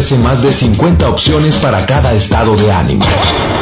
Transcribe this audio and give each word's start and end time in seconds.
más 0.00 0.40
de 0.40 0.50
50 0.50 1.10
opciones 1.10 1.56
para 1.56 1.84
cada 1.84 2.14
estado 2.14 2.56
de 2.56 2.72
ánimo. 2.72 3.04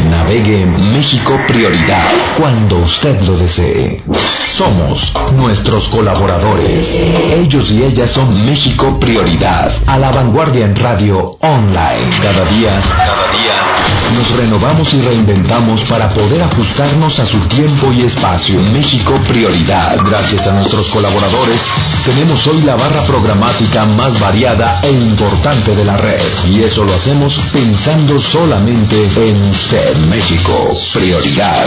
Navegue 0.08 0.66
México 0.66 1.36
Prioridad 1.48 2.06
cuando 2.38 2.78
usted 2.78 3.20
lo 3.22 3.36
desee. 3.36 4.00
Somos 4.48 5.14
nuestros 5.34 5.88
colaboradores. 5.88 6.94
Ellos 6.94 7.72
y 7.72 7.82
ellas 7.82 8.12
son 8.12 8.46
México 8.46 9.00
Prioridad. 9.00 9.72
A 9.88 9.98
la 9.98 10.12
vanguardia 10.12 10.64
en 10.66 10.76
radio 10.76 11.36
online. 11.40 12.18
Cada 12.22 12.44
día, 12.44 12.80
cada 12.96 13.32
día, 13.32 13.77
nos 14.14 14.36
renovamos 14.36 14.94
y 14.94 15.00
reinventamos 15.00 15.84
para 15.84 16.08
poder 16.08 16.42
ajustarnos 16.42 17.20
a 17.20 17.26
su 17.26 17.38
tiempo 17.40 17.92
y 17.92 18.02
espacio. 18.02 18.60
México 18.72 19.14
Prioridad. 19.28 19.98
Gracias 20.04 20.46
a 20.46 20.52
nuestros 20.52 20.88
colaboradores, 20.88 21.62
tenemos 22.04 22.46
hoy 22.46 22.62
la 22.62 22.76
barra 22.76 23.02
programática 23.02 23.84
más 23.84 24.18
variada 24.18 24.80
e 24.82 24.90
importante 24.90 25.74
de 25.74 25.84
la 25.84 25.96
red. 25.96 26.20
Y 26.50 26.62
eso 26.62 26.84
lo 26.84 26.94
hacemos 26.94 27.38
pensando 27.52 28.20
solamente 28.20 29.08
en 29.16 29.50
usted, 29.50 29.96
México. 30.08 30.52
Prioridad. 30.94 31.64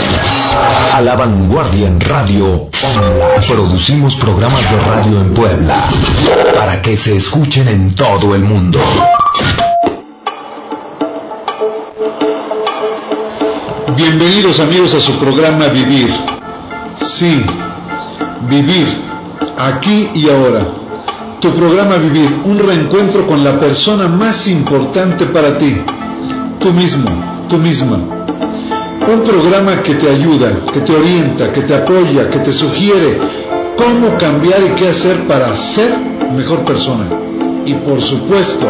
A 0.94 1.00
la 1.00 1.14
vanguardia 1.14 1.86
en 1.86 2.00
radio 2.00 2.46
online. 2.46 3.46
Producimos 3.48 4.16
programas 4.16 4.70
de 4.70 4.78
radio 4.78 5.20
en 5.20 5.34
Puebla 5.34 5.84
para 6.56 6.82
que 6.82 6.96
se 6.96 7.16
escuchen 7.16 7.68
en 7.68 7.94
todo 7.94 8.34
el 8.34 8.42
mundo. 8.44 8.80
Bienvenidos 13.96 14.58
amigos 14.60 14.94
a 14.94 15.00
su 15.00 15.18
programa 15.18 15.66
Vivir. 15.66 16.08
Sí, 16.96 17.42
vivir, 18.48 18.86
aquí 19.58 20.08
y 20.14 20.30
ahora. 20.30 20.66
Tu 21.40 21.50
programa 21.50 21.96
Vivir, 21.96 22.30
un 22.44 22.58
reencuentro 22.58 23.26
con 23.26 23.44
la 23.44 23.60
persona 23.60 24.08
más 24.08 24.46
importante 24.48 25.26
para 25.26 25.58
ti. 25.58 25.76
Tú 26.58 26.72
mismo, 26.72 27.10
tú 27.48 27.58
misma. 27.58 27.96
Un 27.96 29.22
programa 29.24 29.82
que 29.82 29.94
te 29.94 30.08
ayuda, 30.08 30.52
que 30.72 30.80
te 30.80 30.94
orienta, 30.94 31.52
que 31.52 31.62
te 31.62 31.74
apoya, 31.74 32.30
que 32.30 32.38
te 32.38 32.52
sugiere 32.52 33.18
cómo 33.76 34.16
cambiar 34.16 34.60
y 34.62 34.70
qué 34.76 34.88
hacer 34.88 35.26
para 35.26 35.54
ser 35.56 35.92
mejor 36.34 36.60
persona. 36.60 37.04
Y 37.66 37.74
por 37.74 38.00
supuesto, 38.00 38.66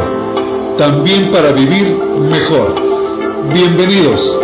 también 0.77 1.30
para 1.30 1.52
vivir 1.52 1.97
mejor. 2.30 3.02
Bienvenidos. 3.50 4.38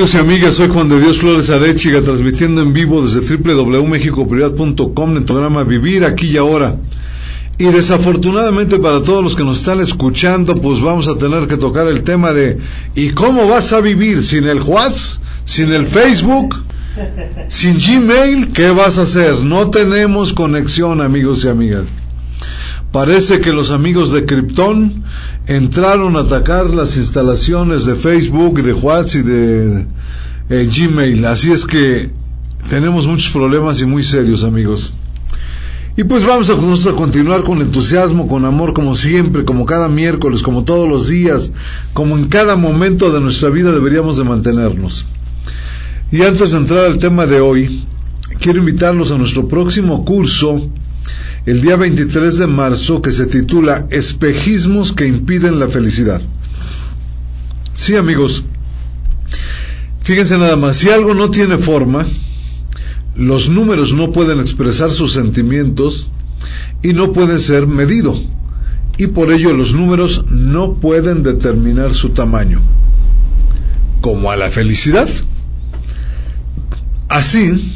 Amigos 0.00 0.14
y 0.14 0.18
amigas, 0.18 0.54
soy 0.54 0.68
Juan 0.68 0.88
de 0.88 0.98
Dios 0.98 1.18
Flores 1.18 1.50
Arechiga, 1.50 2.00
transmitiendo 2.00 2.62
en 2.62 2.72
vivo 2.72 3.02
desde 3.02 3.20
www.mexicoprioridad.com 3.36 5.10
en 5.10 5.16
el 5.18 5.24
programa 5.24 5.62
Vivir 5.62 6.06
aquí 6.06 6.28
y 6.28 6.38
ahora. 6.38 6.76
Y 7.58 7.66
desafortunadamente 7.66 8.78
para 8.78 9.02
todos 9.02 9.22
los 9.22 9.36
que 9.36 9.44
nos 9.44 9.58
están 9.58 9.78
escuchando, 9.80 10.54
pues 10.54 10.80
vamos 10.80 11.06
a 11.06 11.18
tener 11.18 11.46
que 11.48 11.58
tocar 11.58 11.86
el 11.86 12.00
tema 12.00 12.32
de 12.32 12.56
¿y 12.94 13.10
cómo 13.10 13.46
vas 13.46 13.74
a 13.74 13.82
vivir 13.82 14.22
sin 14.22 14.46
el 14.46 14.62
WhatsApp, 14.62 15.22
sin 15.44 15.70
el 15.70 15.86
Facebook, 15.86 16.56
sin 17.48 17.76
Gmail? 17.76 18.52
¿Qué 18.52 18.70
vas 18.70 18.96
a 18.96 19.02
hacer? 19.02 19.42
No 19.42 19.68
tenemos 19.68 20.32
conexión, 20.32 21.02
amigos 21.02 21.44
y 21.44 21.48
amigas. 21.48 21.84
Parece 22.92 23.40
que 23.40 23.52
los 23.52 23.70
amigos 23.70 24.10
de 24.10 24.24
Krypton 24.24 25.04
entraron 25.46 26.16
a 26.16 26.20
atacar 26.20 26.70
las 26.70 26.96
instalaciones 26.96 27.84
de 27.84 27.94
Facebook, 27.94 28.62
de 28.62 28.72
WhatsApp 28.72 29.20
y 29.20 29.22
de 29.22 29.86
eh, 30.50 30.68
Gmail. 30.70 31.24
Así 31.24 31.50
es 31.50 31.64
que 31.64 32.10
tenemos 32.68 33.06
muchos 33.06 33.30
problemas 33.30 33.80
y 33.80 33.86
muy 33.86 34.02
serios, 34.02 34.44
amigos. 34.44 34.94
Y 35.96 36.04
pues 36.04 36.24
vamos 36.24 36.50
a, 36.50 36.54
vamos 36.54 36.86
a 36.86 36.92
continuar 36.92 37.42
con 37.42 37.60
entusiasmo, 37.60 38.28
con 38.28 38.44
amor, 38.44 38.74
como 38.74 38.94
siempre, 38.94 39.44
como 39.44 39.66
cada 39.66 39.88
miércoles, 39.88 40.42
como 40.42 40.64
todos 40.64 40.88
los 40.88 41.08
días, 41.08 41.50
como 41.92 42.16
en 42.16 42.26
cada 42.26 42.56
momento 42.56 43.12
de 43.12 43.20
nuestra 43.20 43.50
vida 43.50 43.72
deberíamos 43.72 44.16
de 44.16 44.24
mantenernos. 44.24 45.06
Y 46.12 46.22
antes 46.22 46.52
de 46.52 46.58
entrar 46.58 46.86
al 46.86 46.98
tema 46.98 47.26
de 47.26 47.40
hoy, 47.40 47.84
quiero 48.40 48.58
invitarlos 48.58 49.12
a 49.12 49.18
nuestro 49.18 49.46
próximo 49.48 50.04
curso 50.04 50.70
el 51.46 51.60
día 51.60 51.76
23 51.76 52.38
de 52.38 52.46
marzo 52.46 53.02
que 53.02 53.12
se 53.12 53.26
titula 53.26 53.86
Espejismos 53.90 54.92
que 54.92 55.06
impiden 55.06 55.58
la 55.58 55.68
felicidad. 55.68 56.20
Sí, 57.74 57.96
amigos, 57.96 58.44
fíjense 60.02 60.38
nada 60.38 60.56
más, 60.56 60.76
si 60.76 60.90
algo 60.90 61.14
no 61.14 61.30
tiene 61.30 61.58
forma, 61.58 62.06
los 63.14 63.48
números 63.48 63.92
no 63.92 64.12
pueden 64.12 64.40
expresar 64.40 64.90
sus 64.90 65.12
sentimientos 65.12 66.10
y 66.82 66.92
no 66.92 67.12
pueden 67.12 67.38
ser 67.38 67.66
medido, 67.66 68.18
y 68.96 69.08
por 69.08 69.32
ello 69.32 69.52
los 69.52 69.72
números 69.72 70.24
no 70.28 70.74
pueden 70.74 71.22
determinar 71.22 71.94
su 71.94 72.10
tamaño, 72.10 72.60
como 74.00 74.30
a 74.30 74.36
la 74.36 74.50
felicidad. 74.50 75.08
Así, 77.08 77.72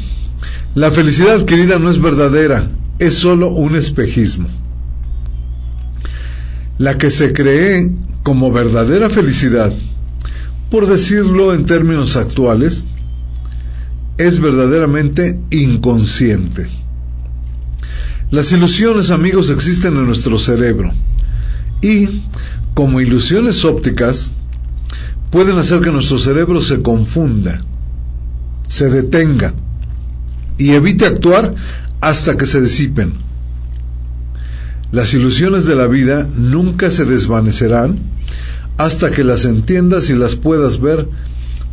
la 0.75 0.91
felicidad 0.91 1.45
querida 1.45 1.77
no 1.77 1.89
es 1.89 2.01
verdadera, 2.01 2.69
es 2.99 3.15
sólo 3.15 3.49
un 3.49 3.75
espejismo. 3.75 4.47
La 6.77 6.97
que 6.97 7.09
se 7.09 7.33
cree 7.33 7.91
como 8.23 8.51
verdadera 8.51 9.09
felicidad, 9.09 9.71
por 10.75 10.87
decirlo 10.87 11.53
en 11.53 11.65
términos 11.65 12.17
actuales, 12.17 12.83
es 14.17 14.41
verdaderamente 14.41 15.39
inconsciente. 15.49 16.67
Las 18.29 18.51
ilusiones, 18.51 19.09
amigos, 19.09 19.51
existen 19.51 19.95
en 19.95 20.05
nuestro 20.05 20.37
cerebro 20.37 20.91
y, 21.81 22.23
como 22.73 22.99
ilusiones 22.99 23.63
ópticas, 23.63 24.33
pueden 25.31 25.57
hacer 25.57 25.79
que 25.79 25.93
nuestro 25.93 26.19
cerebro 26.19 26.59
se 26.59 26.81
confunda, 26.81 27.61
se 28.67 28.89
detenga 28.89 29.53
y 30.57 30.71
evite 30.71 31.05
actuar 31.05 31.55
hasta 32.01 32.35
que 32.35 32.45
se 32.45 32.59
disipen. 32.59 33.13
Las 34.91 35.13
ilusiones 35.13 35.63
de 35.63 35.75
la 35.77 35.87
vida 35.87 36.27
nunca 36.35 36.91
se 36.91 37.05
desvanecerán 37.05 38.14
hasta 38.77 39.11
que 39.11 39.23
las 39.23 39.45
entiendas 39.45 40.09
y 40.09 40.15
las 40.15 40.35
puedas 40.35 40.81
ver 40.81 41.07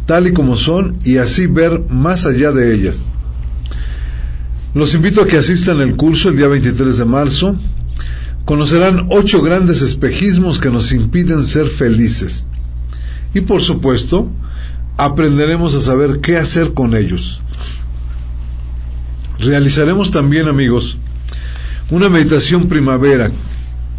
tal 0.07 0.27
y 0.27 0.33
como 0.33 0.57
son 0.57 0.99
y 1.05 1.19
así 1.19 1.47
ver 1.47 1.85
más 1.89 2.27
allá 2.27 2.53
de 2.53 2.75
ellas. 2.75 3.07
Los 4.75 4.95
invito 4.95 5.23
a 5.23 5.27
que 5.27 5.37
asistan 5.37 5.81
al 5.81 5.97
curso 5.97 6.29
el 6.31 6.37
día 6.37 6.49
23 6.49 6.99
de 6.99 7.05
marzo. 7.05 7.57
Conocerán 8.45 9.09
ocho 9.11 9.43
grandes 9.43 9.83
espejismos 9.83 10.59
que 10.59 10.71
nos 10.71 10.93
impiden 10.93 11.45
ser 11.45 11.67
felices. 11.67 12.47
Y 13.35 13.43
por 13.43 13.63
supuesto, 13.63 14.31
aprenderemos 14.97 15.75
a 15.75 15.81
saber 15.81 16.21
qué 16.21 16.37
hacer 16.37 16.73
con 16.73 16.97
ellos. 16.97 17.43
Realizaremos 19.39 20.11
también, 20.11 20.49
amigos, 20.49 20.99
una 21.91 22.09
meditación 22.09 22.69
primavera. 22.69 23.31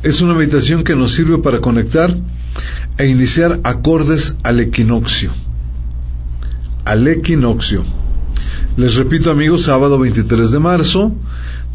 Es 0.01 0.21
una 0.21 0.33
meditación 0.33 0.83
que 0.83 0.95
nos 0.95 1.13
sirve 1.13 1.37
para 1.37 1.59
conectar 1.61 2.15
e 2.97 3.07
iniciar 3.07 3.59
acordes 3.63 4.37
al 4.43 4.59
equinoccio. 4.59 5.31
Al 6.85 7.07
equinoccio. 7.07 7.83
Les 8.75 8.95
repito, 8.95 9.31
amigos, 9.31 9.63
sábado 9.63 9.99
23 9.99 10.51
de 10.51 10.59
marzo, 10.59 11.13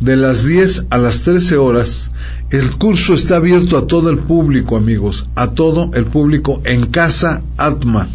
de 0.01 0.17
las 0.17 0.45
10 0.45 0.87
a 0.91 0.99
las 0.99 1.23
13 1.23 1.57
horas. 1.57 2.11
El 2.51 2.77
curso 2.77 3.15
está 3.15 3.37
abierto 3.37 3.77
a 3.77 3.87
todo 3.87 4.11
el 4.11 4.19
público, 4.19 4.77
amigos, 4.77 5.29
a 5.35 5.49
todo 5.49 5.91
el 5.95 6.05
público 6.05 6.61
en 6.65 6.87
Casa 6.87 7.43
Atma. 7.57 8.09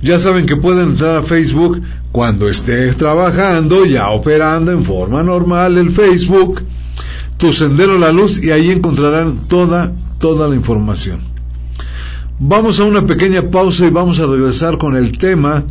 Ya 0.00 0.18
saben 0.18 0.46
que 0.46 0.56
pueden 0.56 0.90
entrar 0.90 1.16
a 1.16 1.22
Facebook 1.22 1.82
cuando 2.12 2.48
esté 2.48 2.92
trabajando, 2.94 3.84
ya 3.84 4.10
operando 4.10 4.70
en 4.70 4.84
forma 4.84 5.22
normal 5.22 5.76
el 5.76 5.90
Facebook, 5.90 6.62
tu 7.36 7.52
sendero 7.52 7.96
a 7.96 7.98
la 7.98 8.12
luz 8.12 8.42
y 8.42 8.50
ahí 8.50 8.70
encontrarán 8.70 9.48
toda, 9.48 9.92
toda 10.18 10.48
la 10.48 10.54
información. 10.54 11.20
Vamos 12.40 12.78
a 12.80 12.84
una 12.84 13.04
pequeña 13.04 13.50
pausa 13.50 13.86
y 13.86 13.90
vamos 13.90 14.20
a 14.20 14.26
regresar 14.26 14.78
con 14.78 14.96
el 14.96 15.18
tema 15.18 15.64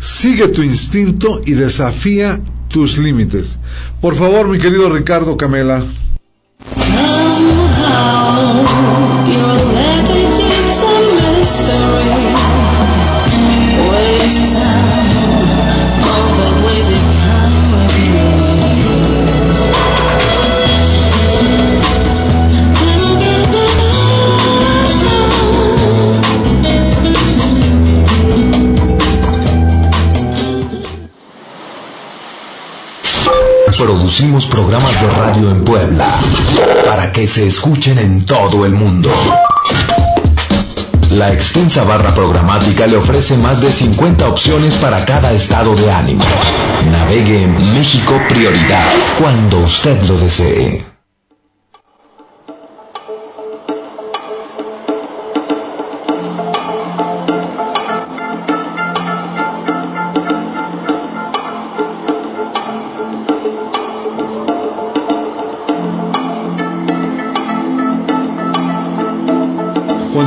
Sigue 0.00 0.48
tu 0.48 0.62
instinto 0.62 1.42
y 1.44 1.52
desafía 1.52 2.40
tus 2.68 2.96
límites. 2.96 3.58
Por 4.00 4.14
favor, 4.14 4.48
mi 4.48 4.58
querido 4.58 4.88
Ricardo 4.88 5.36
Camela. 5.36 5.84
Producimos 34.00 34.46
programas 34.46 34.98
de 34.98 35.08
radio 35.08 35.50
en 35.50 35.62
Puebla 35.62 36.18
para 36.86 37.12
que 37.12 37.26
se 37.26 37.46
escuchen 37.46 37.98
en 37.98 38.24
todo 38.24 38.64
el 38.64 38.72
mundo. 38.72 39.10
La 41.10 41.30
extensa 41.34 41.84
barra 41.84 42.14
programática 42.14 42.86
le 42.86 42.96
ofrece 42.96 43.36
más 43.36 43.60
de 43.60 43.70
50 43.70 44.26
opciones 44.26 44.76
para 44.76 45.04
cada 45.04 45.32
estado 45.32 45.74
de 45.74 45.92
ánimo. 45.92 46.24
Navegue 46.90 47.42
en 47.42 47.74
México 47.74 48.18
Prioridad 48.26 48.88
cuando 49.18 49.58
usted 49.58 50.02
lo 50.04 50.16
desee. 50.16 50.82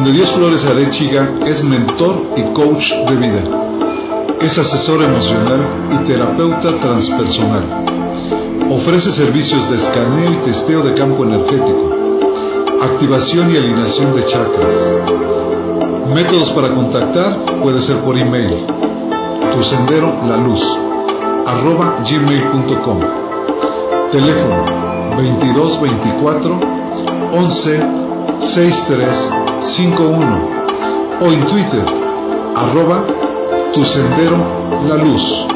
Juan 0.03 0.11
de 0.11 0.19
Dios 0.19 0.31
Flores 0.31 0.65
Arechiga 0.65 1.29
es 1.45 1.63
mentor 1.63 2.33
y 2.35 2.41
coach 2.53 2.91
de 2.91 3.15
vida. 3.15 3.41
Es 4.41 4.57
asesor 4.57 5.01
emocional 5.01 5.61
y 5.94 6.05
terapeuta 6.05 6.77
transpersonal. 6.81 7.63
Ofrece 8.69 9.13
servicios 9.13 9.69
de 9.69 9.77
escaneo 9.77 10.33
y 10.33 10.35
testeo 10.44 10.83
de 10.83 10.94
campo 10.94 11.23
energético, 11.23 11.95
activación 12.81 13.50
y 13.51 13.55
alineación 13.55 14.13
de 14.13 14.25
chakras. 14.25 14.75
Métodos 16.13 16.49
para 16.49 16.73
contactar 16.73 17.38
puede 17.61 17.79
ser 17.79 17.95
por 17.99 18.17
email. 18.17 18.51
Tu 19.53 19.63
sendero 19.63 20.17
la 20.27 20.35
luz 20.35 20.61
arroba 21.45 21.99
gmail.com. 22.09 22.99
Teléfono 24.11 24.65
2224 25.15 26.59
11 27.31 27.81
63 28.41 29.43
51 29.63 31.19
o 31.21 31.25
en 31.31 31.48
Twitter 31.48 31.86
arroba 32.54 33.06
tu 33.74 33.86
sendero 33.86 34.38
la 34.88 34.95
luz. 34.95 35.48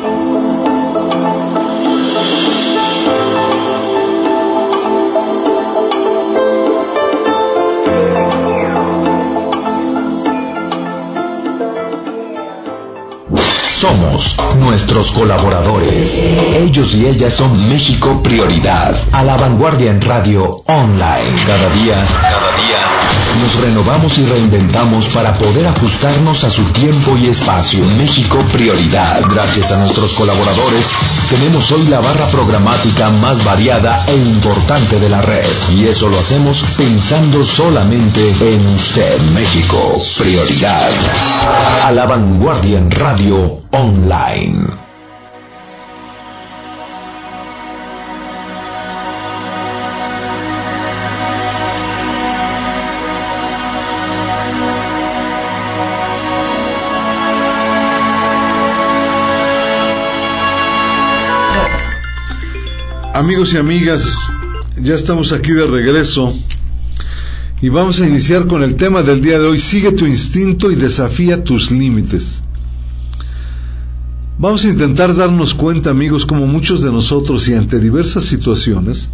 Somos 13.74 14.38
nuestros 14.60 15.12
colaboradores. 15.12 16.18
Ellos 16.18 16.96
y 16.96 17.06
ellas 17.06 17.34
son 17.34 17.70
México 17.70 18.22
Prioridad. 18.24 18.98
A 19.12 19.24
la 19.24 19.38
vanguardia 19.38 19.92
en 19.92 20.02
radio 20.02 20.64
online. 20.66 21.44
Cada 21.46 21.70
día, 21.70 22.06
cada 22.22 22.58
día. 22.58 22.67
Nos 23.42 23.56
renovamos 23.62 24.18
y 24.18 24.26
reinventamos 24.26 25.10
para 25.10 25.34
poder 25.34 25.68
ajustarnos 25.68 26.44
a 26.44 26.50
su 26.50 26.64
tiempo 26.66 27.16
y 27.18 27.28
espacio. 27.28 27.86
México 27.98 28.40
Prioridad. 28.52 29.22
Gracias 29.30 29.72
a 29.72 29.78
nuestros 29.78 30.14
colaboradores, 30.14 30.92
tenemos 31.30 31.72
hoy 31.72 31.86
la 31.88 32.00
barra 32.00 32.26
programática 32.28 33.10
más 33.10 33.44
variada 33.44 34.04
e 34.08 34.16
importante 34.16 35.00
de 35.00 35.10
la 35.10 35.22
red. 35.22 35.46
Y 35.76 35.86
eso 35.86 36.10
lo 36.10 36.20
hacemos 36.20 36.64
pensando 36.78 37.46
solamente 37.46 38.30
en 38.42 38.68
usted. 38.74 39.20
México 39.34 39.78
Prioridad. 40.18 40.90
A 41.84 41.92
la 41.92 42.06
vanguardia 42.06 42.78
en 42.80 42.90
radio 42.92 43.60
online. 43.72 44.87
Amigos 63.18 63.52
y 63.56 63.58
amigas, 63.58 64.32
ya 64.80 64.94
estamos 64.94 65.34
aquí 65.34 65.52
de 65.52 65.66
regreso 65.66 66.36
y 67.60 67.70
vamos 67.70 68.00
a 68.00 68.06
iniciar 68.06 68.46
con 68.46 68.62
el 68.62 68.76
tema 68.76 69.02
del 69.02 69.24
día 69.24 69.40
de 69.40 69.48
hoy. 69.48 69.60
Sigue 69.60 69.92
tu 69.92 70.06
instinto 70.06 70.70
y 70.70 70.76
desafía 70.76 71.44
tus 71.44 71.72
límites. 71.72 72.44
Vamos 74.38 74.66
a 74.66 74.68
intentar 74.68 75.16
darnos 75.16 75.56
cuenta, 75.56 75.90
amigos, 75.90 76.28
como 76.28 76.46
muchos 76.46 76.84
de 76.84 76.92
nosotros 76.92 77.50
y 77.50 77.56
ante 77.56 77.80
diversas 77.80 78.24
situaciones, 78.24 79.10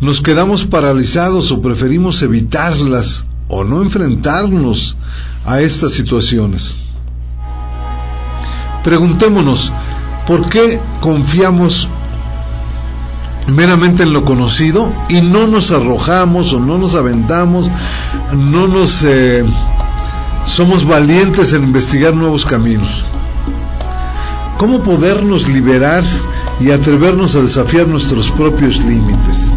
nos 0.00 0.20
quedamos 0.20 0.64
paralizados 0.64 1.50
o 1.50 1.60
preferimos 1.60 2.22
evitarlas 2.22 3.24
o 3.48 3.64
no 3.64 3.82
enfrentarnos 3.82 4.96
a 5.44 5.60
estas 5.60 5.90
situaciones. 5.94 6.76
Preguntémonos, 8.84 9.72
¿por 10.28 10.48
qué 10.48 10.80
confiamos 11.00 11.88
meramente 13.46 14.02
en 14.02 14.12
lo 14.12 14.24
conocido 14.24 14.92
y 15.08 15.20
no 15.20 15.46
nos 15.46 15.70
arrojamos 15.70 16.52
o 16.52 16.60
no 16.60 16.78
nos 16.78 16.94
aventamos, 16.94 17.68
no 18.32 18.68
nos 18.68 19.04
eh, 19.04 19.44
somos 20.44 20.86
valientes 20.86 21.52
en 21.52 21.64
investigar 21.64 22.14
nuevos 22.14 22.44
caminos. 22.44 23.04
¿Cómo 24.58 24.82
podernos 24.82 25.48
liberar 25.48 26.04
y 26.60 26.70
atrevernos 26.70 27.34
a 27.34 27.40
desafiar 27.40 27.88
nuestros 27.88 28.30
propios 28.30 28.78
límites? 28.84 29.50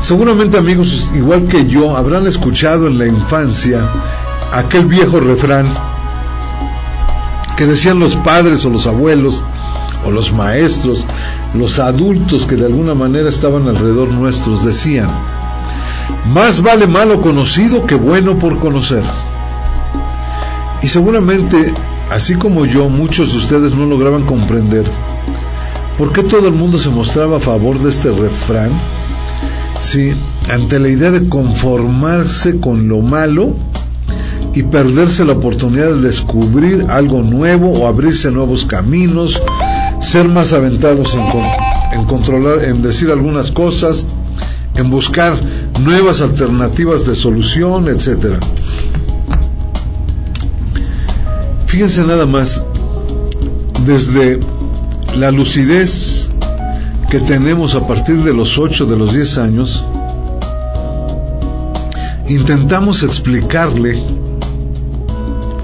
Seguramente 0.00 0.58
amigos, 0.58 1.12
igual 1.14 1.46
que 1.46 1.66
yo, 1.66 1.96
habrán 1.96 2.26
escuchado 2.26 2.88
en 2.88 2.98
la 2.98 3.06
infancia 3.06 3.88
aquel 4.52 4.86
viejo 4.86 5.20
refrán 5.20 5.66
que 7.56 7.66
decían 7.66 8.00
los 8.00 8.16
padres 8.16 8.64
o 8.64 8.70
los 8.70 8.86
abuelos 8.86 9.44
o 10.04 10.10
los 10.10 10.32
maestros, 10.32 11.06
los 11.54 11.78
adultos 11.78 12.46
que 12.46 12.56
de 12.56 12.66
alguna 12.66 12.94
manera 12.94 13.28
estaban 13.28 13.68
alrededor 13.68 14.08
nuestros, 14.12 14.64
decían, 14.64 15.08
más 16.32 16.62
vale 16.62 16.86
malo 16.86 17.20
conocido 17.20 17.86
que 17.86 17.94
bueno 17.94 18.38
por 18.38 18.58
conocer. 18.58 19.02
Y 20.82 20.88
seguramente, 20.88 21.72
así 22.10 22.34
como 22.34 22.66
yo, 22.66 22.88
muchos 22.88 23.32
de 23.32 23.38
ustedes 23.38 23.74
no 23.74 23.86
lograban 23.86 24.24
comprender 24.24 24.84
por 25.98 26.12
qué 26.12 26.22
todo 26.22 26.48
el 26.48 26.54
mundo 26.54 26.78
se 26.78 26.90
mostraba 26.90 27.36
a 27.36 27.40
favor 27.40 27.78
de 27.78 27.90
este 27.90 28.10
refrán, 28.10 28.70
si 29.78 30.12
ante 30.50 30.78
la 30.78 30.88
idea 30.88 31.10
de 31.10 31.28
conformarse 31.28 32.58
con 32.58 32.88
lo 32.88 33.00
malo 33.00 33.54
y 34.54 34.62
perderse 34.64 35.24
la 35.24 35.34
oportunidad 35.34 35.88
de 35.90 36.00
descubrir 36.00 36.86
algo 36.88 37.22
nuevo 37.22 37.70
o 37.70 37.86
abrirse 37.86 38.30
nuevos 38.30 38.64
caminos, 38.64 39.42
ser 40.02 40.28
más 40.28 40.52
aventados 40.52 41.14
en, 41.14 41.22
en 41.98 42.04
controlar, 42.04 42.64
en 42.64 42.82
decir 42.82 43.10
algunas 43.10 43.50
cosas, 43.50 44.06
en 44.74 44.90
buscar 44.90 45.32
nuevas 45.80 46.20
alternativas 46.20 47.06
de 47.06 47.14
solución, 47.14 47.88
etcétera. 47.88 48.40
Fíjense 51.66 52.04
nada 52.04 52.26
más, 52.26 52.62
desde 53.86 54.40
la 55.16 55.30
lucidez 55.30 56.28
que 57.10 57.20
tenemos 57.20 57.74
a 57.74 57.86
partir 57.86 58.22
de 58.22 58.34
los 58.34 58.58
8, 58.58 58.86
de 58.86 58.96
los 58.96 59.14
10 59.14 59.38
años, 59.38 59.84
intentamos 62.28 63.02
explicarle 63.02 64.02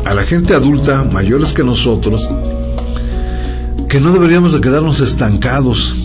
a 0.04 0.14
la 0.14 0.22
gente 0.22 0.54
adulta, 0.54 1.04
mayores 1.04 1.52
que 1.52 1.64
nosotros, 1.64 2.28
que 3.88 4.00
no 4.00 4.12
deberíamos 4.12 4.52
de 4.52 4.60
quedarnos 4.60 5.00
estancados, 5.00 5.96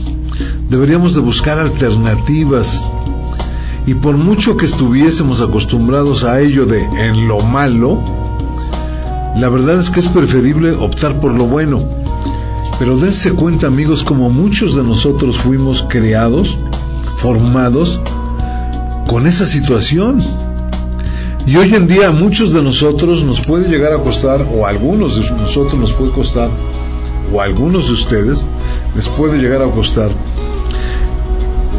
deberíamos 0.69 1.15
de 1.15 1.21
buscar 1.21 1.59
alternativas 1.59 2.83
y 3.85 3.95
por 3.95 4.15
mucho 4.15 4.55
que 4.55 4.65
estuviésemos 4.65 5.41
acostumbrados 5.41 6.23
a 6.23 6.39
ello 6.39 6.65
de 6.65 6.81
en 6.81 7.27
lo 7.27 7.41
malo, 7.41 8.01
la 9.35 9.49
verdad 9.49 9.79
es 9.79 9.89
que 9.89 9.99
es 9.99 10.07
preferible 10.07 10.71
optar 10.71 11.19
por 11.19 11.33
lo 11.33 11.45
bueno. 11.45 11.83
Pero 12.79 12.97
dense 12.97 13.31
cuenta 13.31 13.67
amigos 13.67 14.03
como 14.03 14.29
muchos 14.29 14.75
de 14.75 14.83
nosotros 14.83 15.37
fuimos 15.37 15.85
creados, 15.89 16.57
formados 17.17 17.99
con 19.07 19.27
esa 19.27 19.45
situación. 19.45 20.23
Y 21.45 21.57
hoy 21.57 21.73
en 21.75 21.87
día 21.87 22.07
a 22.07 22.11
muchos 22.11 22.53
de 22.53 22.61
nosotros 22.61 23.23
nos 23.23 23.41
puede 23.41 23.69
llegar 23.69 23.91
a 23.91 23.97
costar, 23.97 24.47
o 24.55 24.65
a 24.65 24.69
algunos 24.69 25.17
de 25.17 25.29
nosotros 25.35 25.77
nos 25.77 25.91
puede 25.91 26.11
costar, 26.11 26.49
o 27.31 27.41
a 27.41 27.45
algunos 27.45 27.87
de 27.87 27.93
ustedes 27.93 28.45
les 28.95 29.07
puede 29.09 29.39
llegar 29.39 29.61
a 29.61 29.71
costar 29.71 30.09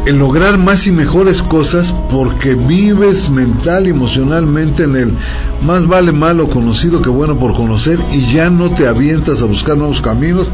el 0.05 0.19
lograr 0.19 0.59
más 0.59 0.85
y 0.85 0.91
mejores 0.91 1.41
cosas 1.41 1.91
porque 2.11 2.53
vives 2.53 3.31
mental 3.31 3.87
y 3.87 3.89
emocionalmente 3.89 4.83
en 4.83 4.95
el 4.95 5.17
más 5.63 5.87
vale 5.87 6.11
malo 6.11 6.47
conocido 6.47 7.01
que 7.01 7.09
bueno 7.09 7.39
por 7.39 7.55
conocer 7.55 7.99
y 8.11 8.31
ya 8.31 8.49
no 8.49 8.71
te 8.71 8.87
avientas 8.87 9.41
a 9.41 9.45
buscar 9.45 9.77
nuevos 9.77 10.01
caminos 10.01 10.51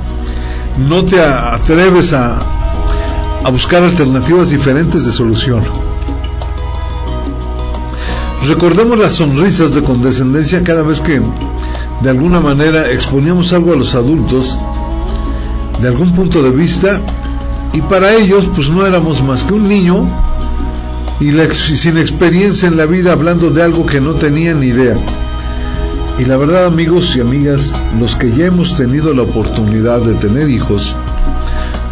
no 0.77 1.03
te 1.03 1.21
atreves 1.21 2.13
a, 2.13 2.39
a 3.43 3.49
buscar 3.49 3.83
alternativas 3.83 4.49
diferentes 4.49 5.05
de 5.05 5.11
solución. 5.11 5.61
Recordemos 8.47 8.97
las 8.97 9.13
sonrisas 9.13 9.75
de 9.75 9.83
condescendencia 9.83 10.63
cada 10.63 10.81
vez 10.81 11.01
que 11.01 11.21
de 12.01 12.09
alguna 12.09 12.39
manera 12.39 12.89
exponíamos 12.89 13.53
algo 13.53 13.73
a 13.73 13.75
los 13.75 13.95
adultos 13.95 14.57
de 15.81 15.87
algún 15.87 16.11
punto 16.13 16.43
de 16.43 16.51
vista 16.51 17.01
y 17.73 17.81
para 17.81 18.13
ellos 18.13 18.49
pues 18.55 18.69
no 18.69 18.85
éramos 18.85 19.23
más 19.23 19.43
que 19.43 19.53
un 19.53 19.67
niño 19.67 20.05
y 21.19 21.31
sin 21.55 21.97
experiencia 21.97 22.67
en 22.67 22.77
la 22.77 22.85
vida 22.85 23.13
hablando 23.13 23.51
de 23.51 23.61
algo 23.61 23.85
que 23.85 24.01
no 24.01 24.13
tenían 24.13 24.59
ni 24.59 24.67
idea. 24.67 24.97
Y 26.17 26.25
la 26.25 26.35
verdad 26.37 26.65
amigos 26.65 27.15
y 27.15 27.21
amigas, 27.21 27.73
los 27.99 28.15
que 28.15 28.31
ya 28.31 28.45
hemos 28.45 28.75
tenido 28.75 29.13
la 29.13 29.23
oportunidad 29.23 30.01
de 30.01 30.15
tener 30.15 30.49
hijos, 30.49 30.95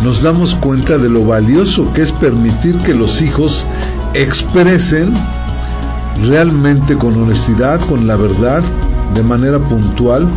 nos 0.03 0.21
damos 0.21 0.55
cuenta 0.55 0.97
de 0.97 1.09
lo 1.09 1.25
valioso 1.25 1.93
que 1.93 2.01
es 2.01 2.11
permitir 2.11 2.77
que 2.79 2.93
los 2.93 3.21
hijos 3.21 3.65
expresen 4.13 5.13
realmente 6.23 6.95
con 6.95 7.21
honestidad, 7.21 7.79
con 7.81 8.07
la 8.07 8.15
verdad, 8.15 8.63
de 9.13 9.23
manera 9.23 9.59
puntual, 9.59 10.27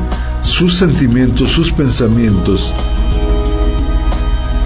sus 0.42 0.74
sentimientos, 0.74 1.50
sus 1.50 1.72
pensamientos, 1.72 2.72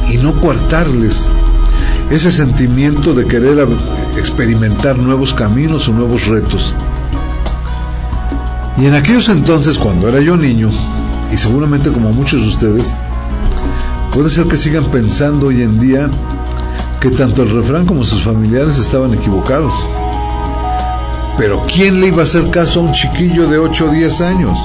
y 0.09 0.17
no 0.19 0.41
coartarles 0.41 1.29
ese 2.11 2.31
sentimiento 2.31 3.15
de 3.15 3.27
querer 3.27 3.67
experimentar 4.17 4.99
nuevos 4.99 5.35
caminos 5.35 5.89
o 5.89 5.93
nuevos 5.93 6.27
retos. 6.27 6.75
Y 8.79 8.87
en 8.87 8.95
aquellos 8.95 9.29
entonces, 9.29 9.79
cuando 9.79 10.09
era 10.09 10.21
yo 10.21 10.37
niño, 10.37 10.71
y 11.33 11.37
seguramente 11.37 11.91
como 11.91 12.13
muchos 12.13 12.43
de 12.43 12.49
ustedes, 12.49 12.95
puede 14.13 14.31
ser 14.31 14.47
que 14.47 14.59
sigan 14.59 14.85
pensando 14.85 15.47
hoy 15.47 15.63
en 15.63 15.81
día 15.81 16.11
que 17.01 17.11
tanto 17.11 17.43
el 17.43 17.51
refrán 17.51 17.87
como 17.87 18.05
sus 18.05 18.23
familiares 18.23 18.79
estaban 18.79 19.15
equivocados. 19.15 19.75
Pero 21.39 21.63
¿quién 21.67 22.01
le 22.01 22.09
iba 22.09 22.23
a 22.23 22.25
hacer 22.25 22.51
caso 22.51 22.81
a 22.81 22.85
un 22.85 22.93
chiquillo 22.93 23.47
de 23.49 23.59
8 23.59 23.87
o 23.87 23.91
10 23.91 24.21
años? 24.23 24.59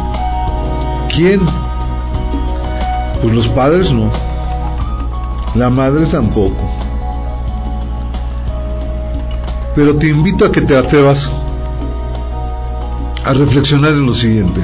¿Quién? 1.14 1.42
Pues 3.22 3.34
los 3.34 3.48
padres 3.50 3.92
no. 3.92 4.10
La 5.56 5.70
madre 5.70 6.06
tampoco. 6.06 6.70
Pero 9.76 9.96
te 9.96 10.10
invito 10.10 10.46
a 10.46 10.52
que 10.52 10.62
te 10.62 10.78
atrevas 10.78 11.32
a 13.26 13.34
reflexionar 13.34 13.92
en 13.92 14.06
lo 14.06 14.14
siguiente. 14.14 14.62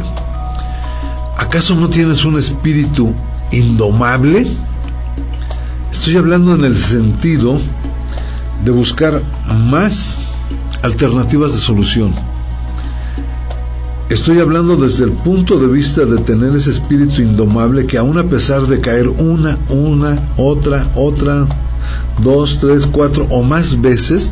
¿Acaso 1.38 1.76
no 1.76 1.90
tienes 1.90 2.26
un 2.26 2.40
espíritu 2.40 3.14
indomable? 3.52 4.48
Estoy 5.92 6.18
hablando 6.18 6.56
en 6.56 6.64
el 6.64 6.78
sentido 6.78 7.60
de 8.64 8.72
buscar 8.72 9.22
más 9.48 10.20
alternativas 10.84 11.54
de 11.54 11.60
solución. 11.60 12.14
Estoy 14.10 14.40
hablando 14.40 14.78
desde 14.78 15.04
el 15.04 15.12
punto 15.12 15.60
de 15.60 15.68
vista 15.68 16.06
de 16.06 16.20
tener 16.20 16.56
ese 16.56 16.70
espíritu 16.70 17.22
indomable 17.22 17.86
que 17.88 17.98
aún 17.98 18.18
a 18.18 18.24
pesar 18.24 18.62
de 18.62 18.80
caer 18.80 19.10
una, 19.10 19.60
una, 19.68 20.32
otra, 20.38 20.90
otra, 20.96 21.46
dos, 22.24 22.60
tres, 22.60 22.88
cuatro 22.88 23.28
o 23.30 23.44
más 23.44 23.82
veces, 23.82 24.32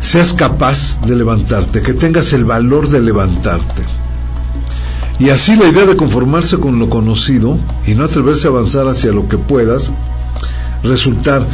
seas 0.00 0.32
capaz 0.32 1.00
de 1.06 1.14
levantarte, 1.14 1.82
que 1.82 1.94
tengas 1.94 2.32
el 2.32 2.44
valor 2.44 2.88
de 2.88 3.00
levantarte. 3.00 3.84
Y 5.20 5.28
así 5.28 5.54
la 5.54 5.68
idea 5.68 5.86
de 5.86 5.94
conformarse 5.94 6.58
con 6.58 6.80
lo 6.80 6.88
conocido 6.88 7.60
y 7.86 7.94
no 7.94 8.02
atreverse 8.02 8.48
a 8.48 8.50
avanzar 8.50 8.88
hacia 8.88 9.12
lo 9.12 9.28
que 9.28 9.38
puedas, 9.38 9.92
resultar 10.82 11.46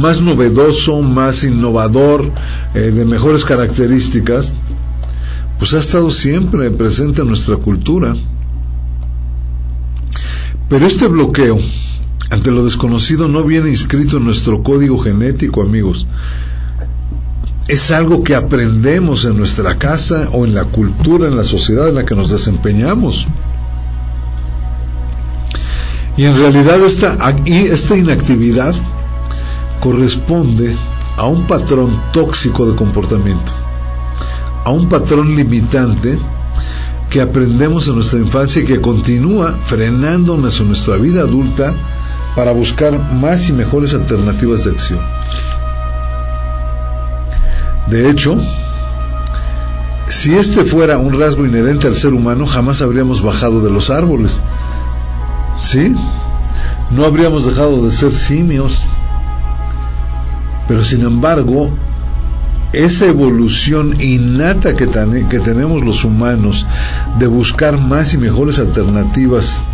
más 0.00 0.20
novedoso, 0.20 1.00
más 1.02 1.44
innovador, 1.44 2.32
eh, 2.74 2.90
de 2.90 3.04
mejores 3.04 3.44
características, 3.44 4.56
pues 5.58 5.74
ha 5.74 5.80
estado 5.80 6.10
siempre 6.10 6.70
presente 6.70 7.22
en 7.22 7.28
nuestra 7.28 7.56
cultura. 7.56 8.14
Pero 10.68 10.86
este 10.86 11.06
bloqueo 11.06 11.58
ante 12.30 12.50
lo 12.50 12.64
desconocido 12.64 13.28
no 13.28 13.44
viene 13.44 13.68
inscrito 13.68 14.16
en 14.16 14.24
nuestro 14.24 14.62
código 14.62 14.98
genético, 14.98 15.62
amigos. 15.62 16.06
Es 17.68 17.90
algo 17.90 18.22
que 18.22 18.34
aprendemos 18.34 19.24
en 19.24 19.36
nuestra 19.36 19.76
casa 19.76 20.28
o 20.32 20.44
en 20.44 20.54
la 20.54 20.64
cultura, 20.64 21.28
en 21.28 21.36
la 21.36 21.44
sociedad 21.44 21.88
en 21.88 21.96
la 21.96 22.04
que 22.04 22.14
nos 22.14 22.30
desempeñamos. 22.30 23.26
Y 26.16 26.24
en 26.24 26.36
realidad 26.36 26.80
esta, 26.80 27.16
esta 27.44 27.96
inactividad 27.96 28.74
corresponde 29.80 30.74
a 31.16 31.26
un 31.26 31.46
patrón 31.46 32.02
tóxico 32.12 32.66
de 32.66 32.76
comportamiento, 32.76 33.52
a 34.66 34.70
un 34.72 34.88
patrón 34.88 35.36
limitante 35.36 36.18
que 37.08 37.20
aprendemos 37.20 37.86
en 37.86 37.94
nuestra 37.94 38.18
infancia 38.18 38.62
y 38.62 38.64
que 38.64 38.80
continúa 38.80 39.52
frenándonos 39.64 40.58
en 40.58 40.66
nuestra 40.66 40.96
vida 40.96 41.20
adulta 41.20 41.72
para 42.34 42.50
buscar 42.50 43.14
más 43.14 43.48
y 43.48 43.52
mejores 43.52 43.94
alternativas 43.94 44.64
de 44.64 44.72
acción. 44.72 45.00
De 47.88 48.10
hecho, 48.10 48.36
si 50.08 50.34
este 50.34 50.64
fuera 50.64 50.98
un 50.98 51.16
rasgo 51.16 51.46
inherente 51.46 51.86
al 51.86 51.94
ser 51.94 52.12
humano, 52.12 52.44
jamás 52.44 52.82
habríamos 52.82 53.22
bajado 53.22 53.62
de 53.62 53.70
los 53.70 53.90
árboles, 53.90 54.40
¿Sí? 55.60 55.94
No 56.90 57.04
habríamos 57.04 57.46
dejado 57.46 57.86
de 57.86 57.92
ser 57.92 58.12
simios. 58.12 58.82
Pero 60.66 60.82
sin 60.82 61.02
embargo, 61.02 61.70
esa 62.72 63.06
evolución 63.06 64.00
innata 64.00 64.74
que, 64.74 64.86
tenemos 64.86 65.84
los 65.84 66.04
humanos 66.04 66.66
de 67.18 67.26
buscar 67.26 67.78
más 67.78 68.12
y 68.14 68.18
mejores 68.18 68.58
alternativas 68.58 69.64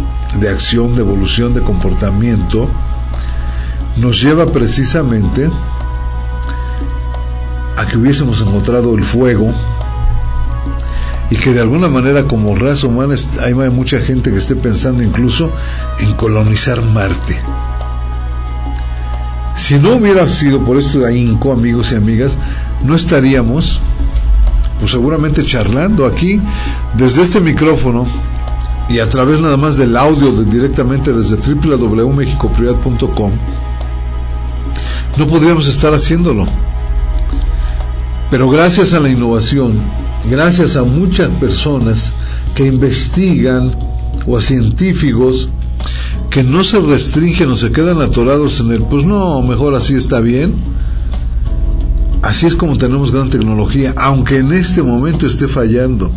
de 0.40 0.48
acción, 0.48 0.94
de 0.94 1.00
evolución, 1.00 1.54
de 1.54 1.62
comportamiento, 1.62 2.68
nos 3.96 4.22
lleva 4.22 4.46
precisamente 4.52 5.50
a 7.76 7.86
que 7.86 7.96
hubiésemos 7.96 8.40
encontrado 8.40 8.94
el 8.94 9.04
fuego 9.04 9.52
y 11.30 11.36
que 11.36 11.52
de 11.52 11.60
alguna 11.60 11.88
manera 11.88 12.24
como 12.24 12.54
raza 12.54 12.86
humana 12.86 13.14
hay 13.42 13.54
mucha 13.54 14.00
gente 14.00 14.30
que 14.30 14.38
esté 14.38 14.54
pensando 14.54 15.02
incluso 15.02 15.50
en 15.98 16.12
colonizar 16.12 16.82
Marte. 16.82 17.40
Si 19.54 19.78
no 19.78 19.96
hubiera 19.96 20.28
sido 20.28 20.62
por 20.62 20.76
esto 20.76 21.00
de 21.00 21.08
ahínco, 21.08 21.52
amigos 21.52 21.92
y 21.92 21.94
amigas, 21.94 22.38
no 22.84 22.94
estaríamos, 22.94 23.80
pues 24.78 24.90
seguramente 24.90 25.44
charlando 25.44 26.06
aquí 26.06 26.40
desde 26.96 27.22
este 27.22 27.40
micrófono 27.40 28.06
y 28.88 28.98
a 28.98 29.08
través 29.08 29.40
nada 29.40 29.56
más 29.56 29.76
del 29.76 29.96
audio 29.96 30.32
directamente 30.42 31.12
desde 31.12 31.36
www.mexicoprioridad.com, 31.36 33.32
no 35.16 35.26
podríamos 35.26 35.68
estar 35.68 35.94
haciéndolo. 35.94 36.46
Pero 38.30 38.48
gracias 38.48 38.94
a 38.94 39.00
la 39.00 39.10
innovación, 39.10 39.78
gracias 40.30 40.76
a 40.76 40.84
muchas 40.84 41.28
personas 41.28 42.12
que 42.54 42.66
investigan 42.66 43.72
o 44.26 44.36
a 44.36 44.40
científicos 44.40 45.50
que 46.30 46.42
no 46.42 46.64
se 46.64 46.80
restringen 46.80 47.50
o 47.50 47.56
se 47.56 47.70
quedan 47.70 48.00
atorados 48.00 48.60
en 48.60 48.72
el, 48.72 48.82
pues 48.82 49.04
no, 49.04 49.42
mejor 49.42 49.74
así 49.74 49.94
está 49.94 50.20
bien. 50.20 50.54
Así 52.22 52.46
es 52.46 52.54
como 52.54 52.76
tenemos 52.76 53.10
gran 53.10 53.30
tecnología, 53.30 53.94
aunque 53.96 54.38
en 54.38 54.52
este 54.52 54.82
momento 54.82 55.26
esté 55.26 55.48
fallando. 55.48 56.10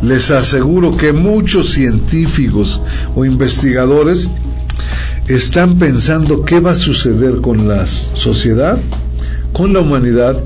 Les 0.00 0.30
aseguro 0.30 0.96
que 0.96 1.12
muchos 1.12 1.70
científicos 1.70 2.80
o 3.16 3.24
investigadores 3.24 4.30
están 5.26 5.76
pensando 5.76 6.44
qué 6.44 6.60
va 6.60 6.72
a 6.72 6.76
suceder 6.76 7.40
con 7.40 7.66
la 7.66 7.84
sociedad, 7.86 8.78
con 9.52 9.72
la 9.72 9.80
humanidad, 9.80 10.36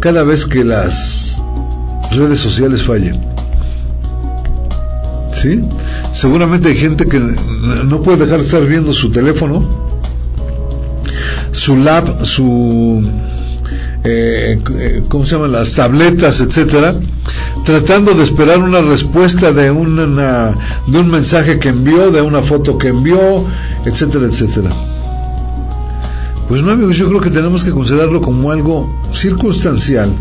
cada 0.00 0.22
vez 0.22 0.46
que 0.46 0.62
las 0.62 1.40
redes 2.12 2.38
sociales 2.38 2.84
fallen. 2.84 3.20
¿Sí? 5.32 5.60
Seguramente 6.12 6.68
hay 6.68 6.76
gente 6.76 7.06
que 7.06 7.18
no 7.18 8.00
puede 8.00 8.24
dejar 8.24 8.38
de 8.38 8.44
estar 8.44 8.64
viendo 8.64 8.92
su 8.92 9.10
teléfono, 9.10 9.68
su 11.50 11.76
lab, 11.76 12.24
su 12.24 13.02
eh, 14.08 15.02
¿cómo 15.08 15.24
se 15.24 15.34
llaman? 15.34 15.52
Las 15.52 15.74
tabletas, 15.74 16.40
etcétera, 16.40 16.94
tratando 17.64 18.14
de 18.14 18.22
esperar 18.22 18.60
una 18.60 18.80
respuesta 18.80 19.52
de 19.52 19.70
una, 19.70 20.54
de 20.86 20.98
un 20.98 21.10
mensaje 21.10 21.58
que 21.58 21.70
envió, 21.70 22.10
de 22.10 22.22
una 22.22 22.42
foto 22.42 22.78
que 22.78 22.88
envió, 22.88 23.44
etcétera, 23.84 24.26
etcétera. 24.26 24.70
Pues 26.48 26.62
no, 26.62 26.70
amigos, 26.70 26.96
yo 26.96 27.08
creo 27.08 27.20
que 27.20 27.30
tenemos 27.30 27.64
que 27.64 27.72
considerarlo 27.72 28.20
como 28.20 28.52
algo 28.52 28.94
circunstancial, 29.12 30.14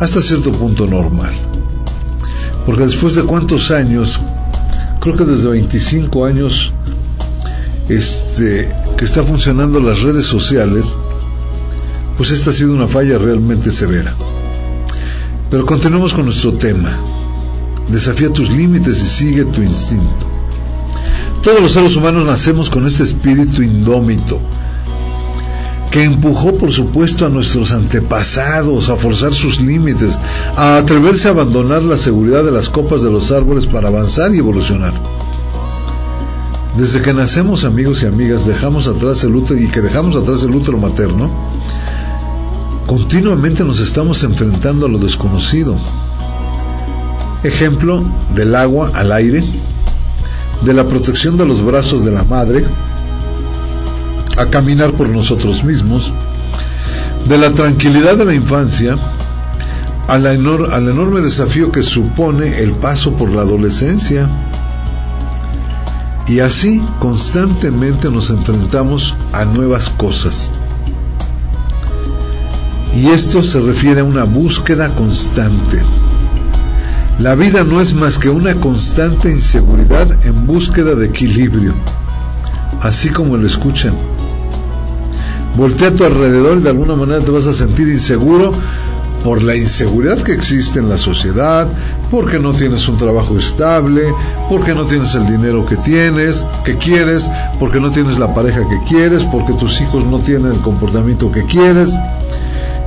hasta 0.00 0.20
cierto 0.20 0.50
punto 0.50 0.88
normal. 0.88 1.32
Porque 2.66 2.82
después 2.82 3.14
de 3.14 3.22
cuántos 3.22 3.70
años, 3.70 4.20
creo 5.00 5.16
que 5.16 5.24
desde 5.24 5.48
25 5.48 6.24
años, 6.24 6.72
este, 7.88 8.74
que 8.96 9.04
está 9.04 9.22
funcionando 9.22 9.78
las 9.78 10.02
redes 10.02 10.24
sociales, 10.24 10.96
pues 12.22 12.30
esta 12.30 12.50
ha 12.50 12.52
sido 12.52 12.72
una 12.72 12.86
falla 12.86 13.18
realmente 13.18 13.72
severa. 13.72 14.14
Pero 15.50 15.66
continuemos 15.66 16.14
con 16.14 16.26
nuestro 16.26 16.52
tema. 16.52 16.96
Desafía 17.88 18.32
tus 18.32 18.48
límites 18.48 19.02
y 19.02 19.08
sigue 19.08 19.44
tu 19.44 19.60
instinto. 19.60 20.24
Todos 21.42 21.60
los 21.60 21.72
seres 21.72 21.96
humanos 21.96 22.24
nacemos 22.24 22.70
con 22.70 22.86
este 22.86 23.02
espíritu 23.02 23.64
indómito, 23.64 24.38
que 25.90 26.04
empujó 26.04 26.54
por 26.54 26.70
supuesto 26.70 27.26
a 27.26 27.28
nuestros 27.28 27.72
antepasados 27.72 28.88
a 28.88 28.94
forzar 28.94 29.34
sus 29.34 29.60
límites, 29.60 30.16
a 30.54 30.76
atreverse 30.76 31.26
a 31.26 31.32
abandonar 31.32 31.82
la 31.82 31.96
seguridad 31.96 32.44
de 32.44 32.52
las 32.52 32.68
copas 32.68 33.02
de 33.02 33.10
los 33.10 33.32
árboles 33.32 33.66
para 33.66 33.88
avanzar 33.88 34.32
y 34.32 34.38
evolucionar. 34.38 34.92
Desde 36.76 37.02
que 37.02 37.12
nacemos 37.12 37.64
amigos 37.64 38.04
y 38.04 38.06
amigas 38.06 38.46
dejamos 38.46 38.86
atrás 38.86 39.24
el 39.24 39.34
útero 39.34 39.58
y 39.58 39.66
que 39.66 39.80
dejamos 39.80 40.14
atrás 40.14 40.44
el 40.44 40.54
útero 40.54 40.78
materno, 40.78 41.28
continuamente 42.86 43.64
nos 43.64 43.80
estamos 43.80 44.22
enfrentando 44.24 44.86
a 44.86 44.88
lo 44.88 44.98
desconocido. 44.98 45.76
Ejemplo 47.42 48.04
del 48.34 48.54
agua 48.54 48.90
al 48.94 49.12
aire, 49.12 49.42
de 50.62 50.74
la 50.74 50.86
protección 50.86 51.36
de 51.36 51.46
los 51.46 51.62
brazos 51.62 52.04
de 52.04 52.12
la 52.12 52.24
madre, 52.24 52.64
a 54.36 54.46
caminar 54.46 54.92
por 54.92 55.08
nosotros 55.08 55.64
mismos, 55.64 56.14
de 57.26 57.38
la 57.38 57.52
tranquilidad 57.52 58.16
de 58.16 58.24
la 58.24 58.34
infancia, 58.34 58.96
al, 60.08 60.26
enorme 60.26 61.20
desafío 61.20 61.72
que 61.72 61.82
supone 61.82 62.58
el 62.58 62.72
paso 62.72 63.14
por 63.14 63.30
la 63.30 63.42
adolescencia, 63.42 64.28
y 66.26 66.40
así 66.40 66.82
constantemente 67.00 68.10
nos 68.10 68.30
enfrentamos 68.30 69.16
a 69.32 69.44
nuevas 69.44 69.90
cosas. 69.90 70.50
Y 72.94 73.08
esto 73.08 73.42
se 73.42 73.60
refiere 73.60 74.00
a 74.00 74.04
una 74.04 74.24
búsqueda 74.24 74.94
constante. 74.94 75.82
La 77.18 77.34
vida 77.34 77.64
no 77.64 77.80
es 77.80 77.94
más 77.94 78.18
que 78.18 78.28
una 78.28 78.54
constante 78.56 79.30
inseguridad 79.30 80.24
en 80.26 80.46
búsqueda 80.46 80.94
de 80.94 81.06
equilibrio, 81.06 81.74
así 82.80 83.10
como 83.10 83.36
lo 83.36 83.46
escuchan. 83.46 83.94
Voltea 85.56 85.88
a 85.88 85.92
tu 85.92 86.04
alrededor 86.04 86.58
y 86.58 86.62
de 86.62 86.70
alguna 86.70 86.96
manera 86.96 87.20
te 87.20 87.30
vas 87.30 87.46
a 87.46 87.52
sentir 87.52 87.88
inseguro 87.88 88.52
por 89.22 89.42
la 89.42 89.54
inseguridad 89.54 90.18
que 90.18 90.32
existe 90.32 90.78
en 90.78 90.88
la 90.88 90.98
sociedad, 90.98 91.68
porque 92.10 92.38
no 92.38 92.52
tienes 92.52 92.88
un 92.88 92.98
trabajo 92.98 93.38
estable, 93.38 94.12
porque 94.48 94.74
no 94.74 94.84
tienes 94.84 95.14
el 95.14 95.26
dinero 95.26 95.64
que 95.64 95.76
tienes, 95.76 96.44
que 96.64 96.76
quieres, 96.76 97.30
porque 97.60 97.80
no 97.80 97.90
tienes 97.90 98.18
la 98.18 98.34
pareja 98.34 98.68
que 98.68 98.80
quieres, 98.88 99.22
porque 99.24 99.52
tus 99.54 99.80
hijos 99.80 100.04
no 100.04 100.18
tienen 100.18 100.52
el 100.52 100.60
comportamiento 100.60 101.30
que 101.30 101.44
quieres, 101.44 101.96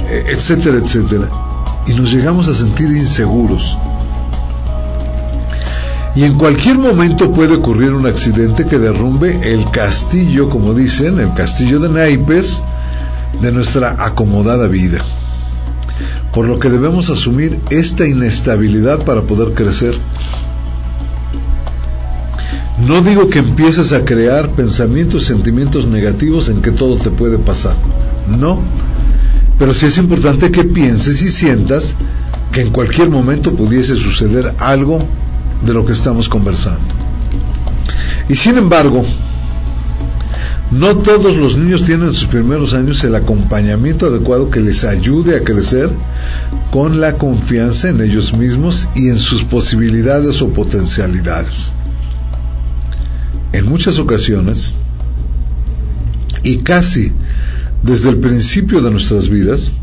etcétera, 0.09 0.77
etcétera. 0.77 1.29
Y 1.87 1.93
nos 1.93 2.11
llegamos 2.11 2.47
a 2.47 2.53
sentir 2.53 2.87
inseguros. 2.87 3.77
Y 6.15 6.23
en 6.23 6.37
cualquier 6.37 6.77
momento 6.77 7.31
puede 7.31 7.55
ocurrir 7.55 7.91
un 7.91 8.05
accidente 8.05 8.65
que 8.65 8.79
derrumbe 8.79 9.53
el 9.53 9.69
castillo, 9.71 10.49
como 10.49 10.73
dicen, 10.73 11.19
el 11.19 11.33
castillo 11.33 11.79
de 11.79 11.89
naipes 11.89 12.63
de 13.41 13.51
nuestra 13.51 13.97
acomodada 13.99 14.67
vida 14.67 14.99
por 16.35 16.45
lo 16.45 16.59
que 16.59 16.69
debemos 16.69 17.09
asumir 17.09 17.61
esta 17.69 18.05
inestabilidad 18.05 19.05
para 19.05 19.21
poder 19.21 19.53
crecer. 19.53 19.95
No 22.85 23.01
digo 23.01 23.29
que 23.29 23.39
empieces 23.39 23.93
a 23.93 24.03
crear 24.03 24.49
pensamientos, 24.49 25.23
sentimientos 25.23 25.87
negativos 25.87 26.49
en 26.49 26.61
que 26.61 26.71
todo 26.71 26.97
te 26.97 27.09
puede 27.09 27.37
pasar, 27.37 27.75
no, 28.37 28.59
pero 29.57 29.73
sí 29.73 29.85
es 29.85 29.97
importante 29.97 30.51
que 30.51 30.63
pienses 30.63 31.21
y 31.21 31.31
sientas 31.31 31.95
que 32.51 32.61
en 32.61 32.71
cualquier 32.71 33.09
momento 33.09 33.55
pudiese 33.55 33.95
suceder 33.95 34.53
algo 34.59 34.99
de 35.65 35.73
lo 35.73 35.85
que 35.85 35.93
estamos 35.93 36.29
conversando. 36.29 36.81
Y 38.27 38.35
sin 38.35 38.57
embargo, 38.57 39.05
no 40.71 40.95
todos 40.97 41.37
los 41.37 41.57
niños 41.57 41.83
tienen 41.83 42.07
en 42.07 42.13
sus 42.13 42.27
primeros 42.27 42.73
años 42.73 43.03
el 43.03 43.15
acompañamiento 43.15 44.07
adecuado 44.07 44.49
que 44.49 44.59
les 44.59 44.83
ayude 44.83 45.37
a 45.37 45.41
crecer 45.41 45.91
con 46.71 46.99
la 46.99 47.17
confianza 47.17 47.89
en 47.89 48.01
ellos 48.01 48.33
mismos 48.33 48.89
y 48.95 49.09
en 49.09 49.17
sus 49.17 49.43
posibilidades 49.43 50.41
o 50.41 50.49
potencialidades. 50.49 51.71
En 53.53 53.69
muchas 53.69 53.99
ocasiones, 53.99 54.73
y 56.43 56.57
casi 56.57 57.13
desde 57.85 58.09
el 58.09 58.17
principio 58.17 58.81
de 58.81 58.89
nuestras 58.89 59.29
vidas, 59.29 59.73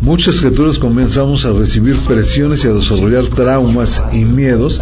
muchas 0.00 0.40
criaturas 0.40 0.78
comenzamos 0.78 1.44
a 1.46 1.52
recibir 1.52 1.96
presiones 2.00 2.64
y 2.64 2.68
a 2.68 2.72
desarrollar 2.72 3.24
traumas 3.26 4.02
y 4.12 4.24
miedos 4.24 4.80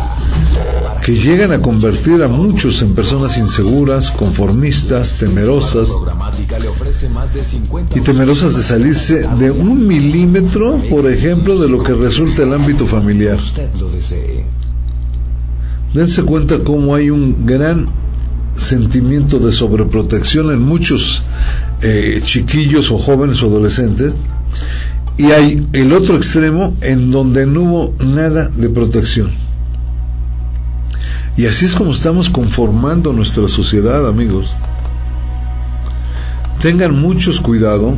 que 1.04 1.14
llegan 1.14 1.52
a 1.52 1.60
convertir 1.60 2.22
a 2.22 2.28
muchos 2.28 2.80
en 2.80 2.94
personas 2.94 3.36
inseguras, 3.36 4.10
conformistas, 4.10 5.18
temerosas 5.18 5.90
y 7.94 8.00
temerosas 8.00 8.56
de 8.56 8.62
salirse 8.62 9.28
de 9.38 9.50
un 9.50 9.86
milímetro, 9.86 10.80
por 10.88 11.06
ejemplo, 11.06 11.58
de 11.58 11.68
lo 11.68 11.82
que 11.82 11.92
resulta 11.92 12.44
el 12.44 12.54
ámbito 12.54 12.86
familiar. 12.86 13.38
Dense 15.92 16.22
cuenta 16.22 16.60
cómo 16.64 16.94
hay 16.94 17.10
un 17.10 17.44
gran 17.44 17.86
sentimiento 18.56 19.38
de 19.38 19.52
sobreprotección 19.52 20.50
en 20.52 20.62
muchos 20.62 21.22
eh, 21.82 22.20
chiquillos 22.22 22.90
o 22.90 22.98
jóvenes 22.98 23.42
o 23.42 23.46
adolescentes 23.46 24.16
y 25.16 25.30
hay 25.30 25.66
el 25.72 25.92
otro 25.92 26.16
extremo 26.16 26.74
en 26.80 27.10
donde 27.10 27.46
no 27.46 27.62
hubo 27.62 27.94
nada 28.04 28.48
de 28.48 28.68
protección 28.68 29.44
y 31.36 31.46
así 31.46 31.64
es 31.64 31.74
como 31.74 31.90
estamos 31.90 32.30
conformando 32.30 33.12
nuestra 33.12 33.48
sociedad, 33.48 34.06
amigos. 34.06 34.56
Tengan 36.60 37.00
muchos 37.00 37.40
cuidado 37.40 37.96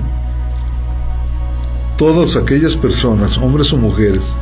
todas 1.99 2.37
aquellas 2.37 2.77
personas, 2.77 3.37
hombres 3.37 3.75
o 3.75 3.77
mujeres, 3.77 4.35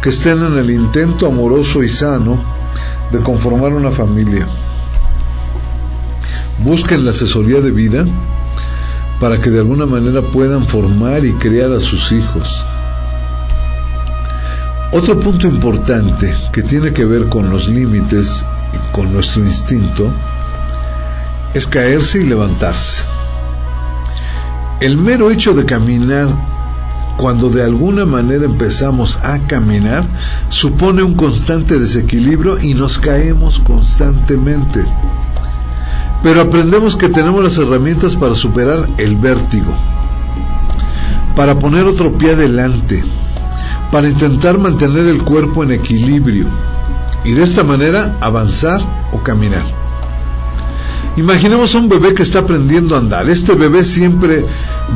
que 0.00 0.08
estén 0.08 0.42
en 0.42 0.56
el 0.56 0.70
intento 0.70 1.26
amoroso 1.26 1.82
y 1.82 1.88
sano 1.88 2.38
de 3.12 3.18
conformar 3.18 3.74
una 3.74 3.90
familia. 3.90 4.46
Busquen 6.58 7.04
la 7.04 7.10
asesoría 7.10 7.60
de 7.60 7.70
vida 7.70 8.04
para 9.20 9.38
que 9.38 9.50
de 9.50 9.60
alguna 9.60 9.86
manera 9.86 10.22
puedan 10.22 10.66
formar 10.66 11.24
y 11.24 11.32
criar 11.34 11.72
a 11.72 11.80
sus 11.80 12.12
hijos. 12.12 12.64
Otro 14.92 15.18
punto 15.18 15.46
importante 15.46 16.32
que 16.52 16.62
tiene 16.62 16.92
que 16.92 17.04
ver 17.04 17.28
con 17.28 17.50
los 17.50 17.68
límites 17.68 18.46
y 18.72 18.92
con 18.92 19.12
nuestro 19.12 19.44
instinto 19.44 20.12
es 21.54 21.66
caerse 21.66 22.20
y 22.20 22.24
levantarse. 22.24 23.04
El 24.80 24.98
mero 24.98 25.30
hecho 25.30 25.54
de 25.54 25.64
caminar, 25.64 26.28
cuando 27.16 27.48
de 27.48 27.64
alguna 27.64 28.04
manera 28.04 28.44
empezamos 28.44 29.18
a 29.22 29.38
caminar, 29.46 30.04
supone 30.50 31.02
un 31.02 31.14
constante 31.14 31.78
desequilibrio 31.78 32.60
y 32.60 32.74
nos 32.74 32.98
caemos 32.98 33.58
constantemente. 33.60 34.84
Pero 36.26 36.40
aprendemos 36.40 36.96
que 36.96 37.08
tenemos 37.08 37.44
las 37.44 37.56
herramientas 37.56 38.16
para 38.16 38.34
superar 38.34 38.88
el 38.98 39.16
vértigo, 39.16 39.72
para 41.36 41.56
poner 41.56 41.84
otro 41.84 42.18
pie 42.18 42.32
adelante, 42.32 43.04
para 43.92 44.08
intentar 44.08 44.58
mantener 44.58 45.06
el 45.06 45.22
cuerpo 45.22 45.62
en 45.62 45.70
equilibrio 45.70 46.48
y 47.22 47.30
de 47.30 47.44
esta 47.44 47.62
manera 47.62 48.16
avanzar 48.20 48.80
o 49.12 49.22
caminar. 49.22 49.62
Imaginemos 51.16 51.72
a 51.76 51.78
un 51.78 51.88
bebé 51.88 52.12
que 52.12 52.24
está 52.24 52.40
aprendiendo 52.40 52.96
a 52.96 52.98
andar. 52.98 53.30
Este 53.30 53.54
bebé 53.54 53.84
siempre, 53.84 54.44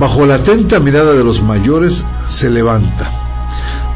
bajo 0.01 0.27
la 0.27 0.35
atenta 0.35 0.81
mirada 0.81 1.13
de 1.13 1.23
los 1.23 1.45
mayores, 1.45 2.05
se 2.27 2.51
levanta, 2.51 3.09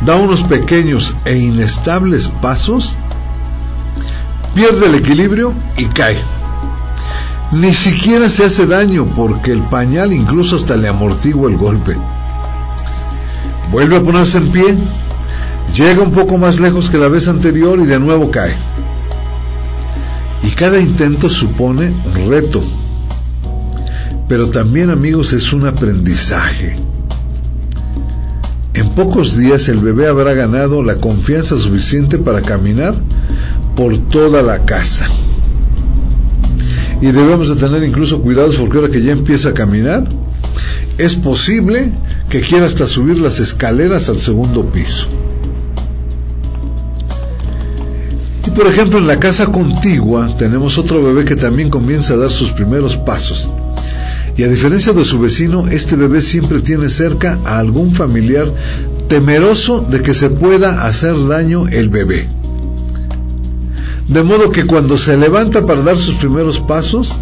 da 0.03 0.14
unos 0.14 0.44
pequeños 0.44 1.16
e 1.25 1.37
inestables 1.37 2.29
pasos, 2.29 2.97
pierde 4.55 4.87
el 4.87 4.94
equilibrio 4.94 5.53
y 5.77 5.87
cae. 5.87 6.34
Ni 7.54 7.72
siquiera 7.72 8.28
se 8.28 8.44
hace 8.44 8.66
daño 8.66 9.06
porque 9.16 9.52
el 9.52 9.62
pañal 9.62 10.12
incluso 10.12 10.56
hasta 10.56 10.76
le 10.76 10.88
amortigua 10.88 11.50
el 11.50 11.56
golpe 11.56 11.96
vuelve 13.74 13.96
a 13.96 14.02
ponerse 14.04 14.38
en 14.38 14.52
pie, 14.52 14.76
llega 15.74 16.00
un 16.00 16.12
poco 16.12 16.38
más 16.38 16.60
lejos 16.60 16.90
que 16.90 16.96
la 16.96 17.08
vez 17.08 17.26
anterior 17.26 17.80
y 17.80 17.86
de 17.86 17.98
nuevo 17.98 18.30
cae. 18.30 18.54
Y 20.44 20.50
cada 20.50 20.78
intento 20.78 21.28
supone 21.28 21.92
un 22.04 22.30
reto. 22.30 22.62
Pero 24.28 24.48
también 24.50 24.90
amigos 24.90 25.32
es 25.32 25.52
un 25.52 25.66
aprendizaje. 25.66 26.76
En 28.74 28.90
pocos 28.90 29.36
días 29.36 29.68
el 29.68 29.78
bebé 29.78 30.06
habrá 30.06 30.34
ganado 30.34 30.80
la 30.84 30.96
confianza 30.96 31.56
suficiente 31.56 32.18
para 32.18 32.42
caminar 32.42 32.94
por 33.74 33.98
toda 34.08 34.40
la 34.42 34.64
casa. 34.64 35.06
Y 37.00 37.07
debemos 37.07 37.48
de 37.48 37.57
tener 37.57 37.83
incluso 37.85 38.22
cuidados 38.22 38.57
porque 38.57 38.78
ahora 38.78 38.90
que 38.90 39.02
ya 39.02 39.12
empieza 39.12 39.50
a 39.50 39.54
caminar, 39.54 40.04
es 40.98 41.16
posible 41.16 41.90
que 42.28 42.40
quiera 42.40 42.66
hasta 42.66 42.87
subir 42.87 43.20
las 43.20 43.40
escaleras 43.40 44.09
al 44.09 44.20
segundo 44.20 44.66
piso. 44.66 45.09
Y 48.46 48.50
por 48.50 48.66
ejemplo, 48.66 48.98
en 48.98 49.07
la 49.07 49.18
casa 49.18 49.46
contigua 49.46 50.35
tenemos 50.37 50.78
otro 50.78 51.02
bebé 51.02 51.24
que 51.24 51.37
también 51.37 51.70
comienza 51.70 52.14
a 52.14 52.18
dar 52.18 52.30
sus 52.30 52.50
primeros 52.50 52.96
pasos. 52.96 53.50
Y 54.37 54.42
a 54.42 54.48
diferencia 54.48 54.92
de 54.92 55.04
su 55.04 55.20
vecino, 55.20 55.68
este 55.68 55.96
bebé 55.96 56.20
siempre 56.20 56.61
tiene 56.61 56.88
cerca 56.88 57.38
a 57.44 57.59
algún 57.59 57.94
familiar 57.94 58.46
temeroso 59.09 59.80
de 59.80 60.02
que 60.02 60.12
se 60.12 60.28
pueda 60.28 60.87
hacer 60.87 61.14
daño 61.28 61.68
el 61.68 61.88
bebé. 61.88 62.28
De 64.08 64.22
modo 64.22 64.50
que 64.50 64.66
cuando 64.66 64.98
se 64.98 65.16
levanta 65.16 65.64
para 65.64 65.82
dar 65.82 65.96
sus 65.96 66.16
primeros 66.16 66.60
pasos, 66.60 67.18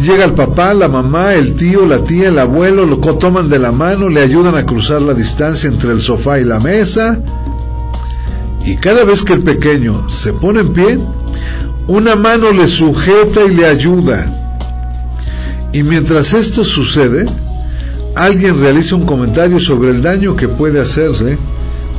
llega 0.00 0.24
el 0.24 0.34
papá, 0.34 0.74
la 0.74 0.88
mamá, 0.88 1.34
el 1.34 1.54
tío, 1.54 1.86
la 1.86 2.02
tía, 2.02 2.28
el 2.28 2.38
abuelo, 2.38 2.86
lo 2.86 2.98
toman 2.98 3.48
de 3.48 3.60
la 3.60 3.70
mano, 3.70 4.08
le 4.08 4.20
ayudan 4.20 4.56
a 4.56 4.66
cruzar 4.66 5.02
la 5.02 5.14
distancia 5.14 5.68
entre 5.68 5.92
el 5.92 6.02
sofá 6.02 6.40
y 6.40 6.44
la 6.44 6.58
mesa. 6.58 7.20
Y 8.64 8.76
cada 8.78 9.04
vez 9.04 9.22
que 9.22 9.34
el 9.34 9.42
pequeño 9.42 10.08
se 10.08 10.32
pone 10.32 10.60
en 10.60 10.72
pie, 10.72 10.98
una 11.86 12.16
mano 12.16 12.50
le 12.50 12.66
sujeta 12.66 13.44
y 13.44 13.54
le 13.54 13.66
ayuda. 13.66 14.40
Y 15.72 15.84
mientras 15.84 16.34
esto 16.34 16.64
sucede, 16.64 17.26
alguien 18.16 18.58
realiza 18.58 18.96
un 18.96 19.06
comentario 19.06 19.60
sobre 19.60 19.90
el 19.90 20.02
daño 20.02 20.34
que 20.34 20.48
puede 20.48 20.80
hacerle 20.80 21.38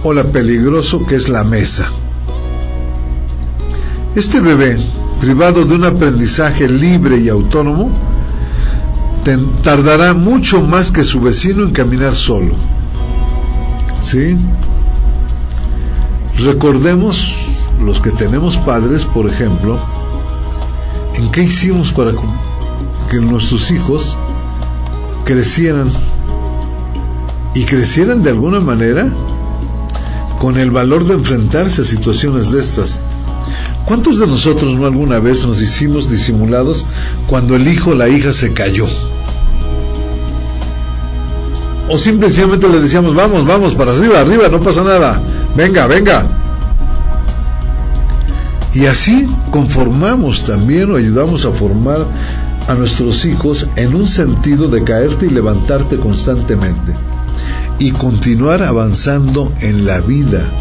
o 0.04 0.14
la 0.14 0.24
peligroso 0.24 1.06
que 1.06 1.16
es 1.16 1.30
la 1.30 1.44
mesa. 1.44 1.90
Este 4.16 4.40
bebé, 4.40 4.78
privado 5.20 5.66
de 5.66 5.76
un 5.76 5.84
aprendizaje 5.84 6.70
libre 6.70 7.20
y 7.20 7.28
autónomo, 7.28 7.92
tardará 9.62 10.14
mucho 10.14 10.62
más 10.62 10.90
que 10.90 11.04
su 11.04 11.20
vecino 11.20 11.64
en 11.64 11.72
caminar 11.72 12.16
solo. 12.16 12.56
¿Sí? 14.02 14.38
Recordemos 16.46 17.68
los 17.84 18.00
que 18.00 18.12
tenemos 18.12 18.56
padres, 18.56 19.04
por 19.04 19.30
ejemplo, 19.30 19.78
en 21.16 21.30
qué 21.32 21.44
hicimos 21.44 21.92
para 21.92 22.14
que 23.12 23.18
nuestros 23.18 23.70
hijos 23.72 24.18
crecieran 25.26 25.90
y 27.54 27.66
crecieran 27.66 28.24
de 28.24 28.30
alguna 28.30 28.62
manera 28.62 29.10
con 30.40 30.58
el 30.58 30.72
valor 30.72 31.04
de 31.04 31.16
enfrentarse 31.16 31.82
a 31.82 31.84
situaciones 31.84 32.52
de 32.54 32.62
estas 32.62 33.02
¿Cuántos 33.86 34.20
de 34.20 34.26
nosotros 34.26 34.76
no 34.76 34.88
alguna 34.88 35.20
vez 35.20 35.46
nos 35.46 35.62
hicimos 35.62 36.10
disimulados 36.10 36.86
cuando 37.28 37.56
el 37.56 37.68
hijo 37.68 37.92
o 37.92 37.96
la 37.96 38.10
hija 38.10 38.34
se 38.34 38.52
cayó? 38.52 38.88
O 41.88 41.98
simplemente 42.00 42.68
le 42.68 42.80
decíamos, 42.80 43.14
vamos, 43.14 43.46
vamos, 43.46 43.76
para 43.76 43.92
arriba, 43.92 44.20
arriba, 44.20 44.48
no 44.50 44.60
pasa 44.60 44.84
nada, 44.84 45.22
venga, 45.56 45.86
venga. 45.86 46.26
Y 48.74 48.88
así 48.88 49.30
conformamos 49.52 50.46
también 50.46 50.92
o 50.92 50.96
ayudamos 50.96 51.46
a 51.46 51.52
formar 51.52 52.08
a 52.68 52.74
nuestros 52.74 53.24
hijos 53.26 53.70
en 53.76 53.94
un 53.94 54.08
sentido 54.08 54.68
de 54.68 54.84
caerte 54.84 55.28
y 55.28 55.30
levantarte 55.30 55.98
constantemente 55.98 56.94
y 57.78 57.92
continuar 57.92 58.64
avanzando 58.64 59.54
en 59.62 59.86
la 59.86 60.02
vida 60.02 60.52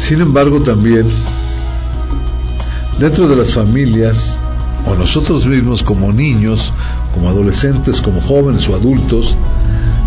sin 0.00 0.22
embargo, 0.22 0.62
también 0.62 1.06
dentro 2.98 3.28
de 3.28 3.36
las 3.36 3.52
familias, 3.52 4.40
o 4.86 4.94
nosotros 4.94 5.46
mismos 5.46 5.82
como 5.82 6.10
niños, 6.10 6.72
como 7.12 7.28
adolescentes, 7.28 8.00
como 8.00 8.22
jóvenes 8.22 8.66
o 8.70 8.74
adultos, 8.74 9.36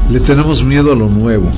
le 0.10 0.20
tenemos 0.20 0.64
miedo 0.64 0.92
a 0.92 0.96
lo 0.96 1.10
nuevo. 1.10 1.52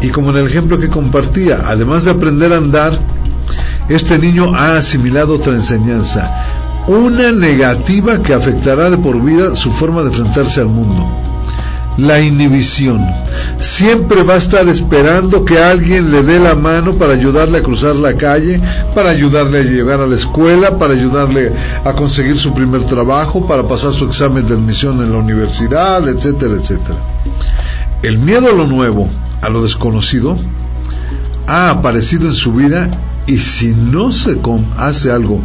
Y 0.00 0.08
como 0.08 0.30
en 0.30 0.38
el 0.38 0.46
ejemplo 0.46 0.80
que 0.80 0.88
compartía, 0.88 1.60
además 1.66 2.06
de 2.06 2.12
aprender 2.12 2.54
a 2.54 2.56
andar, 2.56 2.98
este 3.90 4.18
niño 4.18 4.54
ha 4.54 4.78
asimilado 4.78 5.34
otra 5.34 5.52
enseñanza, 5.52 6.84
una 6.88 7.30
negativa 7.30 8.22
que 8.22 8.32
afectará 8.32 8.88
de 8.88 8.96
por 8.96 9.22
vida 9.22 9.54
su 9.54 9.70
forma 9.70 10.00
de 10.00 10.08
enfrentarse 10.08 10.62
al 10.62 10.68
mundo 10.68 11.31
la 11.98 12.20
inhibición. 12.20 13.00
Siempre 13.58 14.22
va 14.22 14.34
a 14.34 14.38
estar 14.38 14.66
esperando 14.68 15.44
que 15.44 15.58
alguien 15.58 16.10
le 16.10 16.22
dé 16.22 16.38
la 16.38 16.54
mano 16.54 16.94
para 16.94 17.12
ayudarle 17.14 17.58
a 17.58 17.62
cruzar 17.62 17.96
la 17.96 18.16
calle, 18.16 18.60
para 18.94 19.10
ayudarle 19.10 19.60
a 19.60 19.64
llegar 19.64 20.00
a 20.00 20.06
la 20.06 20.16
escuela, 20.16 20.78
para 20.78 20.94
ayudarle 20.94 21.52
a 21.84 21.92
conseguir 21.92 22.38
su 22.38 22.54
primer 22.54 22.84
trabajo, 22.84 23.46
para 23.46 23.66
pasar 23.68 23.92
su 23.92 24.06
examen 24.06 24.46
de 24.46 24.54
admisión 24.54 25.02
en 25.02 25.12
la 25.12 25.18
universidad, 25.18 26.08
etcétera, 26.08 26.54
etcétera. 26.54 26.98
El 28.02 28.18
miedo 28.18 28.48
a 28.48 28.52
lo 28.52 28.66
nuevo, 28.66 29.08
a 29.40 29.48
lo 29.48 29.62
desconocido, 29.62 30.36
ha 31.46 31.70
aparecido 31.70 32.26
en 32.26 32.32
su 32.32 32.52
vida 32.52 32.90
y 33.26 33.38
si 33.38 33.68
no 33.68 34.10
se 34.10 34.38
hace 34.78 35.12
algo 35.12 35.40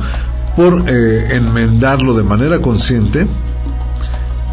por 0.55 0.85
eh, 0.87 1.35
enmendarlo 1.35 2.15
de 2.15 2.23
manera 2.23 2.59
consciente, 2.59 3.27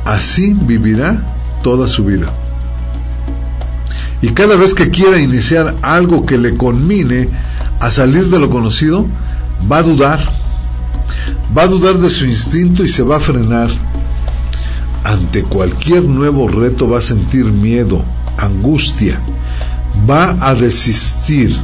así 0.05 0.53
vivirá 0.53 1.34
toda 1.65 1.89
su 1.89 2.05
vida. 2.05 2.33
Y 4.23 4.29
cada 4.29 4.55
vez 4.55 4.75
que 4.75 4.91
quiera 4.91 5.19
iniciar 5.19 5.75
algo 5.83 6.25
que 6.25 6.39
le 6.39 6.57
conmine 6.57 7.29
a 7.81 7.91
salir 7.91 8.29
de 8.29 8.39
lo 8.39 8.51
conocido, 8.51 9.07
va 9.71 9.79
a 9.79 9.83
dudar. 9.83 10.21
Va 11.57 11.63
a 11.63 11.67
dudar 11.67 11.97
de 11.99 12.09
su 12.11 12.27
instinto 12.27 12.85
y 12.85 12.89
se 12.89 13.03
va 13.03 13.17
a 13.17 13.21
frenar. 13.21 13.69
Ante 15.03 15.43
cualquier 15.43 16.05
nuevo 16.05 16.49
reto 16.49 16.89
va 16.89 16.99
a 16.99 17.03
sentir 17.03 17.47
miedo, 17.47 18.05
angustia, 18.39 19.21
va 20.09 20.37
a 20.41 20.55
desistir. 20.55 21.55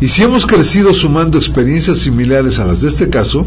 Y 0.00 0.08
si 0.08 0.22
hemos 0.22 0.46
crecido 0.46 0.92
sumando 0.92 1.38
experiencias 1.38 1.98
similares 1.98 2.58
a 2.58 2.64
las 2.64 2.82
de 2.82 2.88
este 2.88 3.08
caso, 3.08 3.46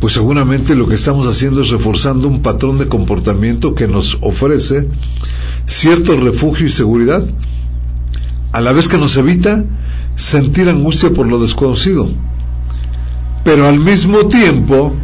pues 0.00 0.14
seguramente 0.14 0.74
lo 0.74 0.88
que 0.88 0.94
estamos 0.94 1.26
haciendo 1.26 1.60
es 1.60 1.68
reforzando 1.68 2.26
un 2.26 2.40
patrón 2.40 2.78
de 2.78 2.88
comportamiento 2.88 3.74
que 3.74 3.86
nos 3.86 4.16
ofrece 4.22 4.88
cierto 5.66 6.16
refugio 6.16 6.66
y 6.66 6.70
seguridad, 6.70 7.22
a 8.52 8.60
la 8.62 8.72
vez 8.72 8.88
que 8.88 8.96
nos 8.96 9.16
evita 9.18 9.62
sentir 10.16 10.70
angustia 10.70 11.10
por 11.10 11.26
lo 11.28 11.38
desconocido. 11.38 12.08
Pero 13.44 13.68
al 13.68 13.78
mismo 13.78 14.26
tiempo, 14.26 14.94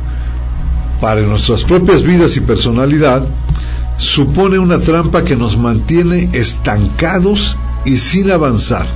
para 0.99 1.21
nuestras 1.21 1.65
propias 1.65 2.03
vidas 2.03 2.39
y 2.39 2.41
personalidad, 2.41 3.29
supone 3.99 4.59
una 4.59 4.79
trampa 4.79 5.25
que 5.25 5.37
nos 5.37 5.59
mantiene 5.59 6.31
estancados 6.33 7.59
y 7.85 7.99
sin 7.99 8.31
avanzar. 8.31 8.87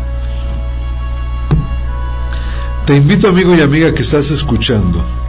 Te 2.86 2.96
invito 2.96 3.28
amigo 3.28 3.54
y 3.54 3.60
amiga 3.60 3.92
que 3.92 4.02
estás 4.02 4.30
escuchando 4.30 5.19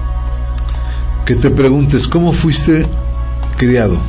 que 1.25 1.35
te 1.35 1.49
preguntes 1.49 2.07
cómo 2.07 2.33
fuiste 2.33 2.85
criado, 3.57 3.99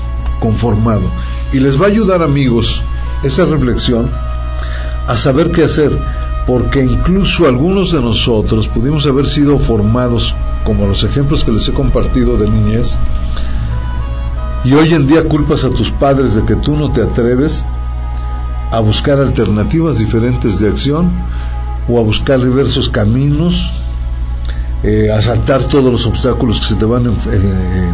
conformado. 0.41 1.11
Y 1.53 1.61
les 1.61 1.81
va 1.81 1.87
a 1.87 1.89
ayudar 1.89 2.23
amigos 2.23 2.83
esa 3.23 3.45
reflexión 3.45 4.11
a 5.07 5.17
saber 5.17 5.53
qué 5.53 5.65
hacer, 5.65 5.97
porque 6.47 6.83
incluso 6.83 7.47
algunos 7.47 7.93
de 7.93 8.01
nosotros 8.01 8.67
pudimos 8.69 9.07
haber 9.07 9.27
sido 9.27 9.59
formados, 9.59 10.35
como 10.65 10.87
los 10.87 11.05
ejemplos 11.05 11.45
que 11.45 11.53
les 11.53 11.69
he 11.69 11.73
compartido 11.73 12.37
de 12.37 12.49
niñez, 12.49 12.99
y 14.65 14.75
hoy 14.75 14.95
en 14.95 15.07
día 15.07 15.29
culpas 15.29 15.65
a 15.65 15.71
tus 15.71 15.91
padres 15.91 16.35
de 16.35 16.45
que 16.45 16.55
tú 16.55 16.77
no 16.77 16.91
te 16.93 17.03
atreves 17.03 17.65
a 18.71 18.81
buscar 18.81 19.21
alternativas 19.21 19.99
diferentes 19.99 20.61
de 20.61 20.69
acción 20.69 21.11
o 21.89 21.99
a 21.99 22.03
buscar 22.03 22.41
diversos 22.41 22.89
caminos 22.89 23.73
eh, 24.85 25.13
asaltar 25.13 25.65
todos 25.65 25.93
los 25.93 26.07
obstáculos 26.07 26.61
que 26.61 26.67
se 26.67 26.75
te 26.75 26.85
van, 26.85 27.07
eh, 27.07 27.93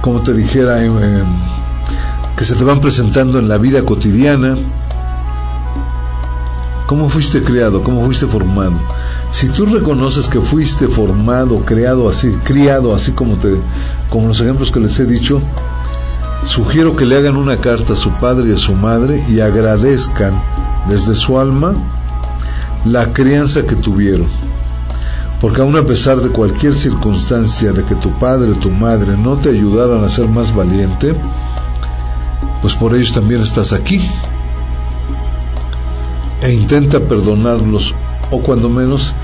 como 0.00 0.22
te 0.22 0.32
dijera, 0.32 0.78
que 2.36 2.44
se 2.44 2.54
te 2.54 2.64
van 2.64 2.80
presentando 2.80 3.38
en 3.38 3.48
la 3.48 3.58
vida 3.58 3.84
cotidiana. 3.84 4.56
¿Cómo 6.86 7.08
fuiste 7.08 7.42
creado? 7.42 7.82
¿Cómo 7.82 8.04
fuiste 8.04 8.26
formado? 8.26 8.74
Si 9.30 9.48
tú 9.48 9.66
reconoces 9.66 10.28
que 10.28 10.40
fuiste 10.40 10.88
formado, 10.88 11.64
creado 11.64 12.08
así, 12.08 12.30
criado 12.44 12.94
así 12.94 13.12
como 13.12 13.36
te, 13.36 13.60
como 14.08 14.28
los 14.28 14.40
ejemplos 14.40 14.70
que 14.70 14.80
les 14.80 14.98
he 15.00 15.04
dicho, 15.04 15.42
sugiero 16.42 16.96
que 16.96 17.04
le 17.04 17.16
hagan 17.16 17.36
una 17.36 17.58
carta 17.58 17.94
a 17.94 17.96
su 17.96 18.10
padre 18.12 18.50
y 18.50 18.52
a 18.52 18.58
su 18.58 18.74
madre 18.74 19.24
y 19.28 19.40
agradezcan 19.40 20.40
desde 20.88 21.14
su 21.14 21.38
alma 21.38 21.74
la 22.84 23.12
crianza 23.12 23.62
que 23.64 23.76
tuvieron 23.76 24.43
porque 25.40 25.60
aun 25.60 25.76
a 25.76 25.84
pesar 25.84 26.20
de 26.20 26.30
cualquier 26.30 26.74
circunstancia 26.74 27.72
de 27.72 27.84
que 27.84 27.94
tu 27.96 28.10
padre 28.18 28.52
o 28.52 28.56
tu 28.56 28.70
madre 28.70 29.16
no 29.16 29.36
te 29.36 29.50
ayudaran 29.50 30.04
a 30.04 30.08
ser 30.08 30.28
más 30.28 30.54
valiente, 30.54 31.14
pues 32.62 32.74
por 32.74 32.94
ellos 32.94 33.12
también 33.12 33.42
estás 33.42 33.72
aquí. 33.72 34.00
e 36.44 36.52
intenta 36.52 37.00
perdonarlos, 37.00 37.94
o 38.30 38.40
cuando 38.40 38.68
menos, 38.68 39.14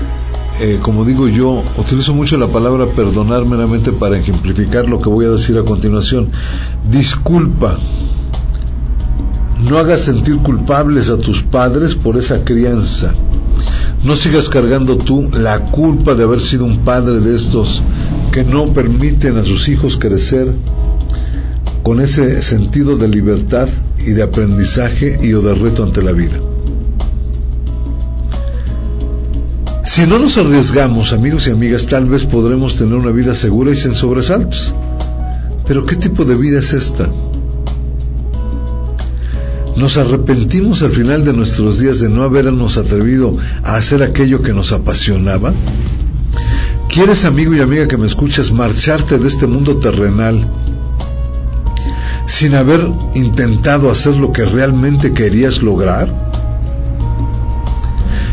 eh, 0.59 0.79
como 0.81 1.05
digo 1.05 1.27
yo, 1.27 1.63
utilizo 1.77 2.15
mucho 2.15 2.35
la 2.35 2.51
palabra 2.51 2.87
perdonar 2.95 3.45
meramente 3.45 3.91
para 3.91 4.17
ejemplificar 4.17 4.89
lo 4.89 4.99
que 4.99 5.09
voy 5.09 5.25
a 5.25 5.29
decir 5.29 5.55
a 5.59 5.63
continuación. 5.63 6.29
Disculpa. 6.89 7.77
No 9.69 9.77
hagas 9.77 10.01
sentir 10.01 10.37
culpables 10.37 11.11
a 11.11 11.17
tus 11.19 11.43
padres 11.43 11.93
por 11.93 12.17
esa 12.17 12.43
crianza. 12.43 13.13
No 14.03 14.15
sigas 14.15 14.49
cargando 14.49 14.97
tú 14.97 15.29
la 15.31 15.65
culpa 15.65 16.15
de 16.15 16.23
haber 16.23 16.41
sido 16.41 16.65
un 16.65 16.79
padre 16.79 17.19
de 17.19 17.35
estos 17.35 17.83
que 18.31 18.43
no 18.43 18.65
permiten 18.65 19.37
a 19.37 19.43
sus 19.43 19.69
hijos 19.69 19.97
crecer 19.97 20.51
con 21.83 22.01
ese 22.01 22.41
sentido 22.41 22.97
de 22.97 23.07
libertad 23.07 23.69
y 23.99 24.11
de 24.11 24.23
aprendizaje 24.23 25.19
y 25.21 25.33
o 25.33 25.41
de 25.41 25.53
reto 25.53 25.83
ante 25.83 26.01
la 26.01 26.13
vida. 26.13 26.37
Si 29.83 30.07
no 30.07 30.17
nos 30.17 30.37
arriesgamos, 30.37 31.13
amigos 31.13 31.47
y 31.47 31.51
amigas, 31.51 31.85
tal 31.85 32.05
vez 32.05 32.25
podremos 32.25 32.77
tener 32.77 32.95
una 32.95 33.11
vida 33.11 33.35
segura 33.35 33.71
y 33.71 33.75
sin 33.75 33.93
sobresaltos. 33.93 34.73
Pero 35.67 35.85
¿qué 35.85 35.95
tipo 35.95 36.23
de 36.25 36.35
vida 36.35 36.59
es 36.59 36.73
esta? 36.73 37.09
Nos 39.75 39.97
arrepentimos 39.97 40.83
al 40.83 40.91
final 40.91 41.23
de 41.23 41.33
nuestros 41.33 41.79
días 41.79 41.99
de 41.99 42.09
no 42.09 42.23
habernos 42.23 42.77
atrevido 42.77 43.37
a 43.63 43.75
hacer 43.75 44.03
aquello 44.03 44.41
que 44.41 44.53
nos 44.53 44.71
apasionaba. 44.71 45.53
¿Quieres, 46.89 47.23
amigo 47.23 47.53
y 47.53 47.61
amiga 47.61 47.87
que 47.87 47.97
me 47.97 48.05
escuchas, 48.05 48.51
marcharte 48.51 49.17
de 49.17 49.27
este 49.27 49.47
mundo 49.47 49.77
terrenal 49.77 50.45
sin 52.25 52.55
haber 52.55 52.81
intentado 53.13 53.89
hacer 53.89 54.15
lo 54.17 54.31
que 54.31 54.45
realmente 54.45 55.13
querías 55.13 55.61
lograr? 55.61 56.31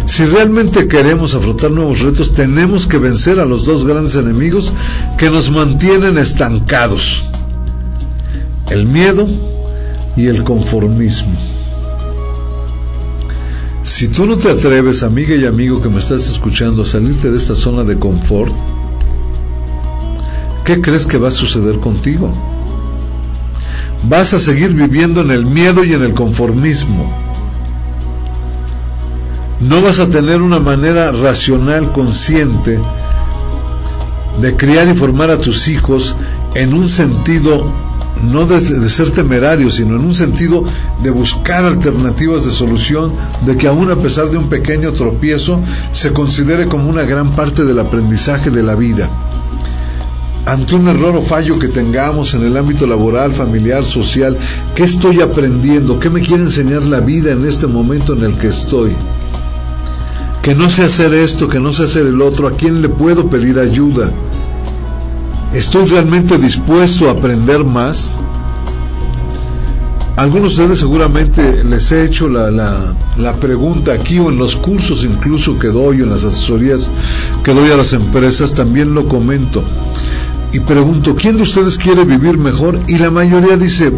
Si 0.07 0.25
realmente 0.25 0.89
queremos 0.89 1.35
afrontar 1.35 1.71
nuevos 1.71 2.01
retos, 2.01 2.35
tenemos 2.35 2.87
que 2.87 2.99
vencer 2.99 3.39
a 3.39 3.45
los 3.45 3.65
dos 3.65 3.85
grandes 3.85 4.17
enemigos 4.17 4.73
que 5.19 5.31
nos 5.31 5.51
mantienen 5.51 6.19
estancados. 6.19 7.25
El 8.71 8.87
miedo 8.87 9.29
y 10.19 10.27
el 10.27 10.43
conformismo. 10.43 11.33
Si 13.85 14.09
tú 14.09 14.27
no 14.27 14.37
te 14.37 14.51
atreves, 14.51 15.05
amiga 15.05 15.35
y 15.37 15.47
amigo 15.47 15.81
que 15.81 15.89
me 15.89 16.01
estás 16.01 16.29
escuchando, 16.29 16.83
a 16.83 16.87
salirte 16.87 17.31
de 17.31 17.39
esta 17.39 17.55
zona 17.55 17.85
de 17.85 17.99
confort, 17.99 18.53
¿qué 20.65 20.81
crees 20.81 21.07
que 21.07 21.19
va 21.19 21.29
a 21.29 21.31
suceder 21.31 21.79
contigo? 21.79 22.35
Vas 24.09 24.35
a 24.35 24.41
seguir 24.41 24.75
viviendo 24.75 25.21
en 25.21 25.31
el 25.31 25.47
miedo 25.47 25.85
y 25.85 25.93
en 25.95 26.03
el 26.03 26.15
conformismo 26.15 27.29
no 29.61 29.83
vas 29.83 29.99
a 29.99 30.09
tener 30.09 30.41
una 30.41 30.61
manera 30.61 31.11
racional, 31.11 31.93
consciente, 31.93 32.79
de 34.41 34.57
criar 34.57 34.89
y 34.89 34.95
formar 34.95 35.31
a 35.31 35.39
tus 35.39 35.67
hijos 35.67 36.15
en 36.55 36.75
un 36.75 36.89
sentido 36.89 37.88
no 38.23 38.47
de, 38.47 38.89
ser 38.89 39.11
temerario, 39.11 39.71
sino 39.71 39.97
en 39.97 40.05
un 40.05 40.15
sentido 40.15 40.65
de 41.03 41.11
buscar 41.11 41.65
alternativas 41.65 42.45
de 42.45 42.51
solución, 42.51 43.13
de 43.45 43.57
que 43.57 43.69
aún 43.69 43.91
a 43.91 43.97
pesar 43.97 44.31
de 44.31 44.39
un 44.39 44.49
pequeño 44.49 44.93
tropiezo, 44.93 45.61
se 45.93 46.13
considere 46.13 46.67
como 46.67 46.91
una 46.91 47.05
gran 47.05 47.31
parte 47.33 47.65
del 47.65 47.79
aprendizaje 47.79 48.51
de 48.51 48.63
la 48.63 48.75
vida. 48.75 49.09
Ante 50.47 50.75
un 50.75 50.89
error 50.89 51.15
o 51.17 51.23
fallo 51.23 51.59
que 51.59 51.69
tengamos 51.69 52.33
en 52.35 52.43
el 52.43 52.57
ámbito 52.57 52.87
laboral, 52.87 53.35
familiar, 53.35 53.85
social, 53.85 54.39
¿qué 54.75 54.85
estoy 54.85 55.21
aprendiendo? 55.21 56.01
¿Qué 56.01 56.09
me 56.09 56.23
quiere 56.23 56.45
enseñar 56.45 56.85
la 56.87 57.01
vida 57.01 57.33
en 57.33 57.45
este 57.45 57.67
momento 57.67 58.15
en 58.15 58.25
el 58.25 58.39
que 58.39 58.49
estoy? 58.49 58.97
que 60.49 60.55
no 60.55 60.71
sé 60.71 60.85
hacer 60.85 61.13
esto, 61.13 61.47
que 61.47 61.61
no 61.61 61.75
sé 61.75 61.83
hacer 61.83 62.07
el 62.07 62.23
otro, 62.23 62.49
¿a 62.49 62.53
quién 62.53 62.81
le 62.81 62.89
puedo 62.89 63.29
pedir 63.29 63.59
ayuda? 63.59 64.11
¿Estoy 65.53 65.87
realmente 65.87 66.37
dispuesto 66.37 67.09
a 67.09 67.13
aprender 67.13 67.65
más? 67.65 68.15
Algunos 70.17 70.57
de 70.57 70.63
ustedes 70.63 70.81
seguramente 70.81 71.65
les 71.65 71.91
he 71.91 72.05
hecho 72.05 72.29
la, 72.29 72.51
la, 72.51 73.35
pregunta 73.35 73.93
aquí 73.93 74.19
o 74.19 74.29
en 74.31 74.37
los 74.37 74.57
cursos 74.57 75.05
incluso 75.05 75.59
que 75.59 75.69
doy, 75.69 76.03
en 76.03 76.11
las 76.11 76.25
asesorías 76.25 76.91
que 77.45 77.55
doy 77.55 77.71
a 77.71 77.77
las 77.77 77.93
empresas, 77.93 78.53
también 78.53 78.95
lo 78.95 79.09
comento. 79.09 79.65
Y 80.53 80.61
pregunto, 80.61 81.15
¿quién 81.15 81.37
de 81.37 81.45
ustedes 81.45 81.79
quiere 81.79 82.05
vivir 82.05 82.37
mejor? 82.37 82.81
Y 82.89 82.99
la 82.99 83.11
mayoría 83.11 83.57
dice, 83.57 83.93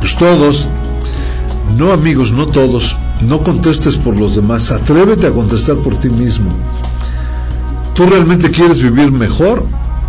pues 0.00 0.16
todos. 0.16 0.68
No 1.76 1.92
amigos, 1.92 2.32
no 2.32 2.46
todos. 2.46 2.96
No 3.20 3.42
contestes 3.42 3.96
por 3.96 4.16
los 4.16 4.36
demás, 4.36 4.70
atrévete 4.72 5.26
a 5.26 5.32
contestar 5.32 5.76
por 5.78 5.96
ti 5.96 6.08
mismo. 6.08 6.50
¿Tú 7.94 8.06
realmente 8.06 8.50
quieres 8.50 8.80
vivir 8.80 9.12
mejor? 9.12 9.64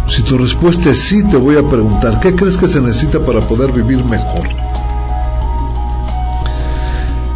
Si 0.09 0.23
tu 0.23 0.39
respuesta 0.39 0.89
es 0.89 0.99
sí, 0.99 1.23
te 1.27 1.37
voy 1.37 1.55
a 1.57 1.69
preguntar, 1.69 2.19
¿qué 2.19 2.35
crees 2.35 2.57
que 2.57 2.67
se 2.67 2.81
necesita 2.81 3.19
para 3.19 3.41
poder 3.41 3.71
vivir 3.71 4.03
mejor? 4.03 4.49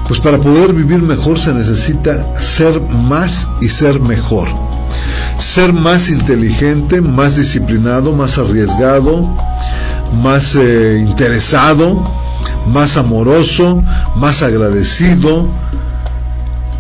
Pues 0.08 0.20
para 0.20 0.40
poder 0.40 0.74
vivir 0.74 1.00
mejor 1.00 1.40
se 1.40 1.54
necesita 1.54 2.42
ser 2.42 2.82
más 2.82 3.48
y 3.62 3.70
ser 3.70 4.00
mejor. 4.00 4.48
Ser 5.38 5.72
más 5.72 6.10
inteligente, 6.10 7.00
más 7.00 7.36
disciplinado, 7.36 8.12
más 8.12 8.40
arriesgado, 8.40 9.36
más 10.24 10.56
eh, 10.56 10.98
interesado, 11.08 12.04
más 12.68 12.98
amoroso, 12.98 13.84
más 14.16 14.42
agradecido. 14.42 15.48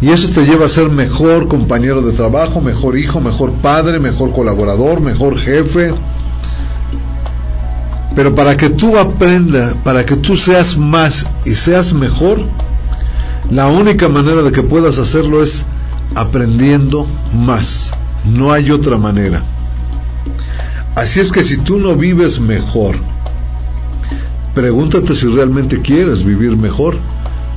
Y 0.04 0.10
eso 0.10 0.28
te 0.28 0.46
lleva 0.46 0.66
a 0.66 0.70
ser 0.70 0.90
mejor 0.90 1.48
compañero 1.48 2.02
de 2.02 2.12
trabajo, 2.12 2.60
mejor 2.60 2.98
hijo, 2.98 3.22
mejor 3.22 3.54
padre, 3.54 4.00
mejor 4.00 4.34
colaborador, 4.34 5.00
mejor 5.00 5.40
jefe. 5.40 5.94
Pero 8.14 8.36
para 8.36 8.58
que 8.58 8.70
tú 8.70 8.98
aprendas, 8.98 9.76
para 9.86 10.06
que 10.06 10.18
tú 10.18 10.36
seas 10.36 10.78
más 10.78 11.26
y 11.46 11.56
seas 11.56 11.94
mejor, 11.94 12.42
la 13.50 13.68
única 13.68 14.10
manera 14.10 14.42
de 14.42 14.52
que 14.52 14.62
puedas 14.62 15.00
hacerlo 15.00 15.42
es 15.42 15.66
aprendiendo 16.16 17.08
más. 17.34 17.94
No 18.26 18.52
hay 18.52 18.72
otra 18.72 18.98
manera. 18.98 19.42
Así 20.96 21.22
es 21.22 21.32
que 21.32 21.44
si 21.44 21.56
tú 21.56 21.80
no 21.80 21.96
vives 21.96 22.42
mejor, 22.42 22.98
Pregúntate 24.54 25.16
si 25.16 25.28
realmente 25.30 25.82
quieres 25.82 26.24
vivir 26.24 26.56
mejor, 26.56 27.00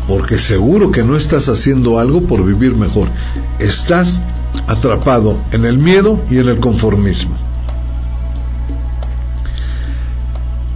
porque 0.07 0.39
seguro 0.39 0.91
que 0.93 1.03
no 1.03 1.17
estás 1.17 1.49
haciendo 1.49 1.99
algo 1.99 2.23
por 2.23 2.45
vivir 2.45 2.77
mejor. 2.77 3.09
Estás 3.59 4.23
atrapado 4.67 5.41
en 5.53 5.65
el 5.65 5.79
miedo 5.79 6.21
y 6.31 6.39
en 6.39 6.49
el 6.49 6.61
conformismo. 6.61 7.37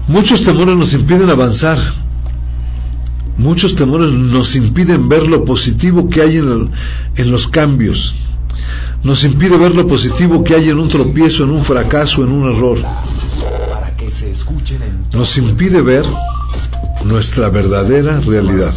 Muchos 0.08 0.42
temores 0.42 0.76
nos 0.76 0.94
impiden 0.94 1.30
avanzar. 1.30 1.78
Muchos 3.36 3.76
temores 3.76 4.10
nos 4.10 4.56
impiden 4.56 5.08
ver 5.08 5.26
lo 5.28 5.44
positivo 5.44 6.08
que 6.08 6.22
hay 6.22 6.36
en, 6.36 6.70
en 7.14 7.30
los 7.30 7.46
cambios. 7.46 8.16
Nos 9.04 9.24
impide 9.24 9.56
ver 9.56 9.74
lo 9.74 9.86
positivo 9.86 10.44
que 10.44 10.54
hay 10.54 10.68
en 10.68 10.78
un 10.78 10.88
tropiezo, 10.88 11.44
en 11.44 11.50
un 11.50 11.64
fracaso, 11.64 12.22
en 12.24 12.32
un 12.32 12.52
error 12.52 12.78
nos 15.12 15.38
impide 15.38 15.82
ver 15.82 16.04
nuestra 17.04 17.48
verdadera 17.48 18.20
realidad. 18.20 18.72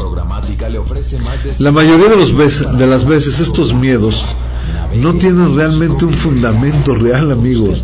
La 1.60 1.72
mayoría 1.72 2.10
de, 2.10 2.18
los 2.18 2.78
de 2.78 2.88
las 2.88 3.06
veces 3.06 3.40
estos 3.40 3.74
miedos 3.74 4.26
no 4.96 5.16
tienen 5.16 5.56
realmente 5.56 6.06
un 6.06 6.14
fundamento 6.14 6.96
real, 6.96 7.32
amigos. 7.32 7.84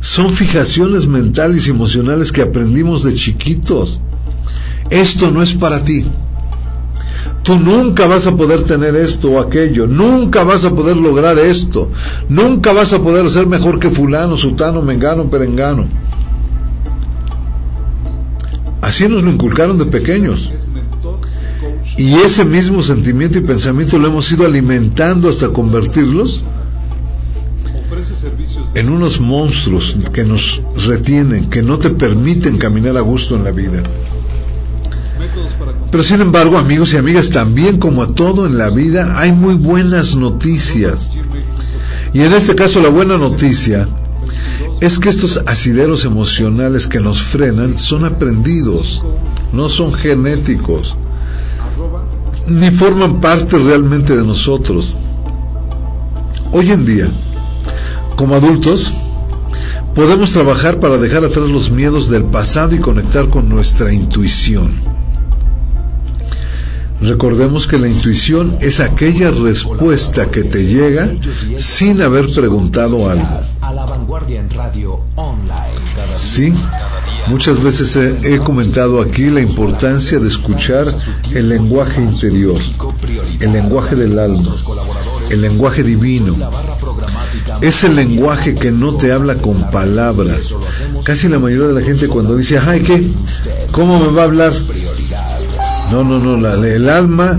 Son 0.00 0.30
fijaciones 0.30 1.06
mentales 1.06 1.66
y 1.66 1.70
emocionales 1.70 2.32
que 2.32 2.42
aprendimos 2.42 3.02
de 3.02 3.14
chiquitos. 3.14 4.00
Esto 4.90 5.30
no 5.30 5.42
es 5.42 5.54
para 5.54 5.82
ti. 5.82 6.06
Tú 7.42 7.58
nunca 7.58 8.06
vas 8.06 8.26
a 8.26 8.36
poder 8.36 8.64
tener 8.64 8.94
esto 8.96 9.30
o 9.30 9.40
aquello, 9.40 9.86
nunca 9.86 10.44
vas 10.44 10.64
a 10.64 10.74
poder 10.74 10.96
lograr 10.96 11.38
esto, 11.38 11.90
nunca 12.28 12.72
vas 12.72 12.92
a 12.92 13.00
poder 13.00 13.30
ser 13.30 13.46
mejor 13.46 13.80
que 13.80 13.90
fulano, 13.90 14.36
sutano, 14.36 14.82
mengano, 14.82 15.30
perengano. 15.30 15.86
Así 18.80 19.08
nos 19.08 19.22
lo 19.22 19.30
inculcaron 19.30 19.78
de 19.78 19.86
pequeños. 19.86 20.52
Y 21.96 22.14
ese 22.14 22.44
mismo 22.44 22.82
sentimiento 22.82 23.38
y 23.38 23.40
pensamiento 23.40 23.98
lo 23.98 24.08
hemos 24.08 24.30
ido 24.30 24.46
alimentando 24.46 25.28
hasta 25.28 25.48
convertirlos 25.48 26.44
en 28.74 28.90
unos 28.90 29.20
monstruos 29.20 29.96
que 30.12 30.22
nos 30.22 30.62
retienen, 30.86 31.50
que 31.50 31.62
no 31.62 31.78
te 31.78 31.90
permiten 31.90 32.58
caminar 32.58 32.96
a 32.96 33.00
gusto 33.00 33.34
en 33.34 33.44
la 33.44 33.50
vida. 33.50 33.82
Pero 35.90 36.02
sin 36.04 36.20
embargo, 36.20 36.58
amigos 36.58 36.92
y 36.92 36.98
amigas, 36.98 37.30
también 37.30 37.78
como 37.78 38.02
a 38.02 38.14
todo 38.14 38.46
en 38.46 38.58
la 38.58 38.70
vida, 38.70 39.18
hay 39.18 39.32
muy 39.32 39.54
buenas 39.54 40.14
noticias. 40.14 41.10
Y 42.12 42.20
en 42.20 42.32
este 42.32 42.54
caso 42.54 42.80
la 42.80 42.90
buena 42.90 43.18
noticia 43.18 43.88
es 44.80 44.98
que 44.98 45.08
estos 45.08 45.42
asideros 45.46 46.04
emocionales 46.04 46.86
que 46.86 47.00
nos 47.00 47.22
frenan 47.22 47.78
son 47.78 48.04
aprendidos, 48.04 49.04
no 49.52 49.68
son 49.68 49.92
genéticos. 49.92 50.96
ni 52.46 52.70
forman 52.70 53.20
parte 53.20 53.58
realmente 53.58 54.16
de 54.16 54.24
nosotros. 54.24 54.96
Hoy 56.50 56.70
en 56.70 56.86
día, 56.86 57.08
como 58.16 58.34
adultos, 58.34 58.94
podemos 59.94 60.32
trabajar 60.32 60.80
para 60.80 60.96
dejar 60.96 61.24
atrás 61.24 61.48
los 61.50 61.70
miedos 61.70 62.08
del 62.08 62.24
pasado 62.24 62.74
y 62.74 62.78
conectar 62.78 63.28
con 63.28 63.48
nuestra 63.48 63.92
intuición. 63.92 64.70
Recordemos 67.00 67.66
que 67.66 67.78
la 67.78 67.88
intuición 67.88 68.56
es 68.60 68.80
aquella 68.80 69.30
respuesta 69.30 70.30
que 70.30 70.42
te 70.42 70.64
llega 70.64 71.10
sin 71.58 72.00
haber 72.02 72.32
preguntado 72.32 73.08
algo. 73.08 73.40
Sí, 76.12 76.52
muchas 77.26 77.62
veces 77.62 77.96
he, 77.96 78.38
comentado 78.38 79.00
aquí 79.00 79.26
la 79.30 79.40
importancia 79.40 80.18
de 80.18 80.28
escuchar 80.28 80.86
el 81.34 81.48
lenguaje 81.48 82.00
interior, 82.02 82.60
el 83.40 83.52
lenguaje 83.52 83.96
del 83.96 84.18
alma, 84.18 84.50
el 85.30 85.40
lenguaje 85.40 85.82
divino. 85.82 86.34
Es 87.60 87.84
el 87.84 87.96
lenguaje 87.96 88.54
que 88.54 88.70
no 88.70 88.94
te 88.94 89.12
habla 89.12 89.34
con 89.36 89.70
palabras. 89.70 90.54
Casi 91.04 91.28
la 91.28 91.38
mayoría 91.38 91.68
de 91.68 91.74
la 91.74 91.82
gente 91.82 92.08
cuando 92.08 92.36
dice, 92.36 92.58
ay, 92.58 92.82
¿qué? 92.82 93.10
¿Cómo 93.72 93.98
me 93.98 94.08
va 94.08 94.22
a 94.22 94.24
hablar? 94.24 94.52
No, 95.90 96.04
no, 96.04 96.18
no, 96.18 96.36
la, 96.36 96.54
el 96.66 96.88
alma 96.88 97.38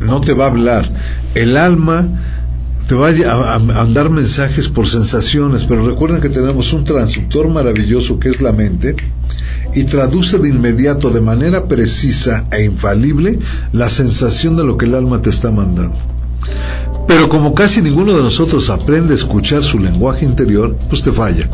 no 0.00 0.20
te 0.20 0.32
va 0.32 0.44
a 0.44 0.48
hablar. 0.48 0.88
El 1.34 1.56
alma 1.56 2.08
te 2.86 2.94
va 2.94 3.08
a, 3.08 3.58
mandar 3.58 4.10
mensajes 4.10 4.68
por 4.68 4.86
sensaciones, 4.86 5.64
pero 5.64 5.86
recuerden 5.86 6.20
que 6.20 6.28
tenemos 6.28 6.72
un 6.72 6.84
transductor 6.84 7.48
maravilloso 7.48 8.18
que 8.18 8.28
es 8.28 8.42
la 8.42 8.52
mente 8.52 8.94
y 9.74 9.84
traduce 9.84 10.38
de 10.38 10.50
inmediato, 10.50 11.10
de 11.10 11.20
manera 11.20 11.66
precisa 11.66 12.46
e 12.52 12.64
infalible, 12.64 13.38
la 13.72 13.88
sensación 13.88 14.56
de 14.56 14.64
lo 14.64 14.76
que 14.76 14.84
el 14.84 14.94
alma 14.94 15.22
te 15.22 15.30
está 15.30 15.50
mandando. 15.50 15.96
Pero 17.08 17.28
como 17.28 17.54
casi 17.54 17.80
ninguno 17.80 18.14
de 18.14 18.22
nosotros 18.22 18.68
aprende 18.68 19.12
a 19.12 19.16
escuchar 19.16 19.62
su 19.62 19.78
lenguaje 19.78 20.24
interior, 20.24 20.76
pues 20.88 21.02
te 21.02 21.12
falla. 21.12 21.48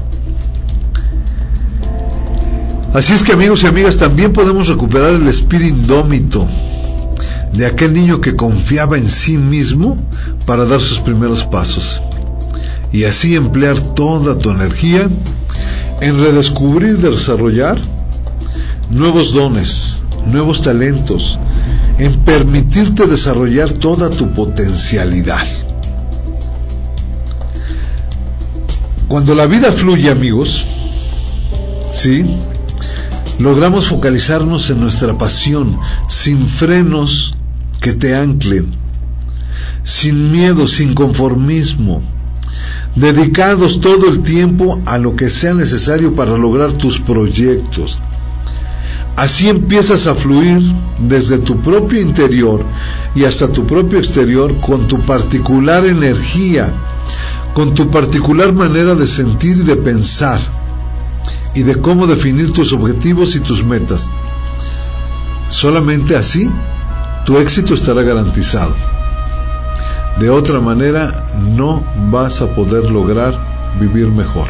Así 2.92 3.12
es 3.12 3.22
que 3.22 3.32
amigos 3.32 3.62
y 3.62 3.66
amigas, 3.68 3.98
también 3.98 4.32
podemos 4.32 4.66
recuperar 4.66 5.14
el 5.14 5.28
espíritu 5.28 5.76
indómito 5.76 6.48
de 7.52 7.66
aquel 7.66 7.92
niño 7.92 8.20
que 8.20 8.36
confiaba 8.36 8.96
en 8.96 9.08
sí 9.08 9.36
mismo 9.36 9.96
para 10.46 10.64
dar 10.64 10.80
sus 10.80 10.98
primeros 10.98 11.44
pasos. 11.44 12.02
Y 12.92 13.04
así 13.04 13.36
emplear 13.36 13.80
toda 13.80 14.38
tu 14.38 14.50
energía 14.50 15.08
en 16.00 16.22
redescubrir 16.22 16.96
y 16.98 17.02
desarrollar 17.02 17.78
nuevos 18.90 19.32
dones, 19.32 19.98
nuevos 20.26 20.62
talentos, 20.62 21.38
en 21.98 22.12
permitirte 22.20 23.06
desarrollar 23.06 23.72
toda 23.72 24.10
tu 24.10 24.32
potencialidad. 24.32 25.46
Cuando 29.08 29.34
la 29.34 29.46
vida 29.46 29.72
fluye, 29.72 30.10
amigos, 30.10 30.66
¿sí? 31.94 32.24
logramos 33.40 33.88
focalizarnos 33.88 34.70
en 34.70 34.80
nuestra 34.80 35.16
pasión, 35.16 35.78
sin 36.08 36.46
frenos 36.46 37.34
que 37.80 37.92
te 37.92 38.14
anclen, 38.14 38.68
sin 39.82 40.30
miedo, 40.32 40.66
sin 40.66 40.94
conformismo, 40.94 42.02
dedicados 42.94 43.80
todo 43.80 44.08
el 44.08 44.22
tiempo 44.22 44.80
a 44.84 44.98
lo 44.98 45.16
que 45.16 45.30
sea 45.30 45.54
necesario 45.54 46.14
para 46.14 46.36
lograr 46.36 46.72
tus 46.72 47.00
proyectos. 47.00 48.02
Así 49.16 49.48
empiezas 49.48 50.06
a 50.06 50.14
fluir 50.14 50.60
desde 50.98 51.38
tu 51.38 51.60
propio 51.60 52.00
interior 52.00 52.64
y 53.14 53.24
hasta 53.24 53.48
tu 53.48 53.66
propio 53.66 53.98
exterior 53.98 54.60
con 54.60 54.86
tu 54.86 55.00
particular 55.00 55.84
energía, 55.84 56.72
con 57.54 57.74
tu 57.74 57.90
particular 57.90 58.52
manera 58.52 58.94
de 58.94 59.06
sentir 59.06 59.58
y 59.58 59.64
de 59.64 59.76
pensar 59.76 60.40
y 61.54 61.62
de 61.62 61.80
cómo 61.80 62.06
definir 62.06 62.52
tus 62.52 62.72
objetivos 62.72 63.34
y 63.36 63.40
tus 63.40 63.64
metas. 63.64 64.10
Solamente 65.48 66.16
así 66.16 66.48
tu 67.24 67.38
éxito 67.38 67.74
estará 67.74 68.02
garantizado. 68.02 68.74
De 70.18 70.28
otra 70.30 70.60
manera 70.60 71.26
no 71.56 71.84
vas 72.10 72.42
a 72.42 72.52
poder 72.52 72.90
lograr 72.90 73.34
vivir 73.80 74.08
mejor. 74.08 74.48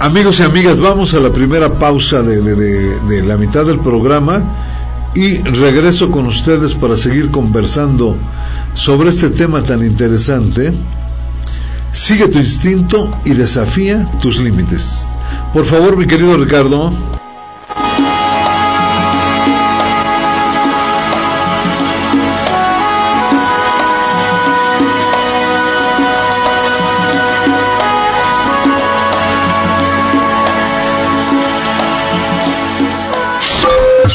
Amigos 0.00 0.40
y 0.40 0.42
amigas, 0.42 0.80
vamos 0.80 1.14
a 1.14 1.20
la 1.20 1.32
primera 1.32 1.78
pausa 1.78 2.22
de, 2.22 2.40
de 2.42 3.22
la 3.22 3.36
mitad 3.36 3.64
del 3.64 3.78
programa 3.78 4.42
y 5.14 5.38
regreso 5.42 6.10
con 6.10 6.26
ustedes 6.26 6.74
para 6.74 6.96
seguir 6.96 7.30
conversando 7.30 8.16
sobre 8.74 9.10
este 9.10 9.30
tema 9.30 9.62
tan 9.62 9.84
interesante. 9.84 10.72
Sigue 11.92 12.28
tu 12.28 12.38
instinto 12.38 13.20
y 13.24 13.34
desafía 13.34 14.10
tus 14.22 14.40
límites. 14.40 15.08
Por 15.52 15.66
favor, 15.66 15.96
mi 15.96 16.06
querido 16.06 16.36
Ricardo. 16.36 16.92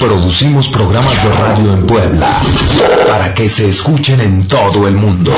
Producimos 0.08 0.70
programas 0.70 1.22
de 1.22 1.30
radio 1.34 1.74
en 1.74 1.86
Puebla 1.86 2.40
para 3.10 3.34
que 3.34 3.50
se 3.50 3.68
escuchen 3.68 4.22
en 4.22 4.48
todo 4.48 4.88
el 4.88 4.96
mundo. 4.96 5.34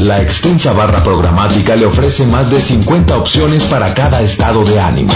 La 0.00 0.20
extensa 0.20 0.74
barra 0.74 1.02
programática 1.02 1.76
le 1.76 1.86
ofrece 1.86 2.26
más 2.26 2.50
de 2.50 2.60
50 2.60 3.16
opciones 3.16 3.64
para 3.64 3.94
cada 3.94 4.20
estado 4.20 4.64
de 4.64 4.78
ánimo. 4.78 5.14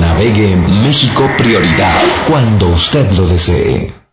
Navegue 0.00 0.52
en 0.52 0.82
México 0.82 1.28
Prioridad 1.36 2.00
cuando 2.26 2.68
usted 2.68 3.12
lo 3.12 3.26
desee. 3.26 4.05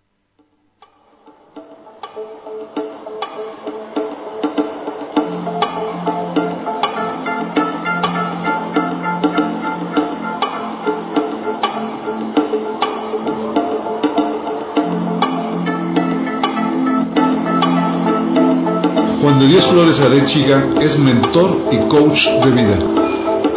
Dios 19.48 19.66
Flores 19.66 20.00
Arechiga 20.00 20.64
es 20.82 20.98
mentor 21.00 21.68
y 21.72 21.78
coach 21.90 22.28
de 22.44 22.52
vida. 22.52 22.78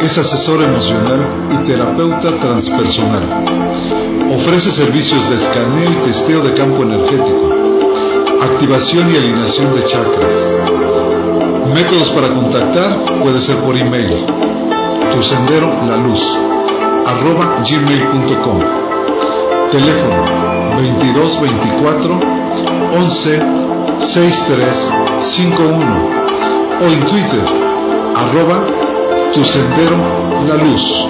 Es 0.01 0.17
asesor 0.17 0.61
emocional 0.61 1.19
y 1.51 1.65
terapeuta 1.65 2.37
transpersonal. 2.39 3.23
Ofrece 4.35 4.69
servicios 4.69 5.29
de 5.29 5.35
escaneo 5.37 5.89
y 5.91 6.05
testeo 6.05 6.43
de 6.43 6.53
campo 6.53 6.83
energético, 6.83 7.53
activación 8.41 9.09
y 9.11 9.17
alineación 9.17 9.73
de 9.75 9.83
chakras. 9.85 10.55
Métodos 11.73 12.09
para 12.09 12.33
contactar 12.33 13.21
puede 13.23 13.39
ser 13.39 13.55
por 13.57 13.77
email. 13.77 14.25
Tu 15.13 15.23
sendero 15.23 15.73
la 15.87 15.95
luz 15.97 16.21
arroba 17.05 17.63
gmail.com 17.63 18.59
teléfono 19.71 20.23
2224 20.81 22.19
11 22.99 23.66
6351 23.99 26.17
o 26.79 26.83
en 26.83 27.05
Twitter 27.07 27.43
arroba 28.15 28.63
tu 29.33 29.43
sendero 29.43 29.97
la 30.47 30.55
luz. 30.55 31.05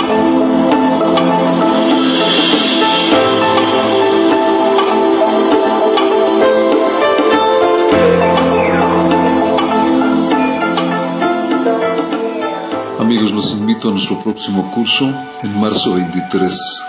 Amigos, 12.99 13.31
los 13.31 13.51
invito 13.51 13.89
a 13.89 13.91
nuestro 13.91 14.19
próximo 14.21 14.71
curso 14.71 15.13
en 15.43 15.61
marzo 15.61 15.93
23. 15.93 16.83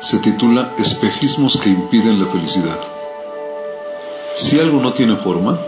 Se 0.00 0.18
titula 0.18 0.72
Espejismos 0.78 1.58
que 1.58 1.68
impiden 1.68 2.20
la 2.20 2.26
felicidad. 2.26 2.97
Si 4.38 4.56
algo 4.60 4.80
no 4.80 4.92
tiene 4.92 5.16
forma, 5.16 5.58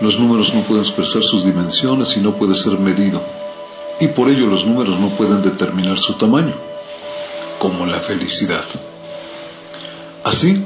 los 0.00 0.20
números 0.20 0.54
no 0.54 0.62
pueden 0.62 0.84
expresar 0.84 1.24
sus 1.24 1.44
dimensiones 1.44 2.16
y 2.16 2.20
no 2.20 2.36
puede 2.36 2.54
ser 2.54 2.78
medido. 2.78 3.20
Y 3.98 4.06
por 4.06 4.30
ello 4.30 4.46
los 4.46 4.64
números 4.64 5.00
no 5.00 5.08
pueden 5.08 5.42
determinar 5.42 5.98
su 5.98 6.12
tamaño, 6.12 6.54
como 7.58 7.86
la 7.86 7.98
felicidad. 7.98 8.64
Así, 10.22 10.64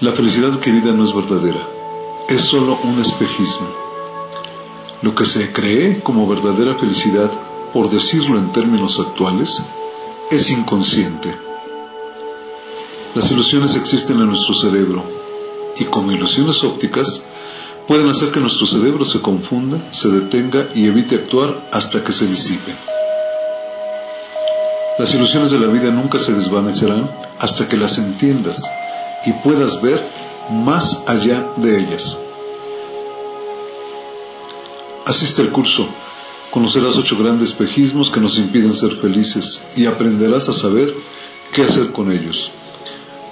la 0.00 0.10
felicidad 0.10 0.58
querida 0.58 0.90
no 0.92 1.04
es 1.04 1.14
verdadera, 1.14 1.64
es 2.28 2.40
solo 2.40 2.76
un 2.82 3.00
espejismo. 3.00 3.68
Lo 5.00 5.14
que 5.14 5.24
se 5.24 5.52
cree 5.52 6.00
como 6.00 6.26
verdadera 6.26 6.74
felicidad, 6.74 7.30
por 7.72 7.88
decirlo 7.88 8.36
en 8.40 8.50
términos 8.50 8.98
actuales, 8.98 9.62
es 10.28 10.50
inconsciente 10.50 11.36
Las 13.14 13.30
ilusiones 13.30 13.76
existen 13.76 14.18
en 14.18 14.26
nuestro 14.26 14.54
cerebro 14.54 15.21
y 15.78 15.84
como 15.84 16.12
ilusiones 16.12 16.62
ópticas 16.64 17.24
pueden 17.86 18.08
hacer 18.08 18.30
que 18.30 18.40
nuestro 18.40 18.66
cerebro 18.66 19.04
se 19.04 19.20
confunda, 19.20 19.78
se 19.90 20.08
detenga 20.08 20.68
y 20.74 20.86
evite 20.86 21.16
actuar 21.16 21.66
hasta 21.72 22.02
que 22.04 22.12
se 22.12 22.26
disipen. 22.26 22.76
Las 24.98 25.14
ilusiones 25.14 25.50
de 25.50 25.58
la 25.58 25.66
vida 25.66 25.90
nunca 25.90 26.18
se 26.18 26.32
desvanecerán 26.32 27.10
hasta 27.38 27.68
que 27.68 27.76
las 27.76 27.98
entiendas 27.98 28.62
y 29.24 29.32
puedas 29.44 29.80
ver 29.80 30.00
más 30.50 31.04
allá 31.06 31.50
de 31.56 31.78
ellas. 31.78 32.18
Asiste 35.06 35.42
al 35.42 35.50
curso, 35.50 35.88
conocerás 36.50 36.96
ocho 36.96 37.16
grandes 37.18 37.50
espejismos 37.50 38.10
que 38.10 38.20
nos 38.20 38.38
impiden 38.38 38.74
ser 38.74 38.96
felices 38.96 39.64
y 39.76 39.86
aprenderás 39.86 40.48
a 40.48 40.52
saber 40.52 40.94
qué 41.52 41.62
hacer 41.62 41.90
con 41.90 42.12
ellos. 42.12 42.50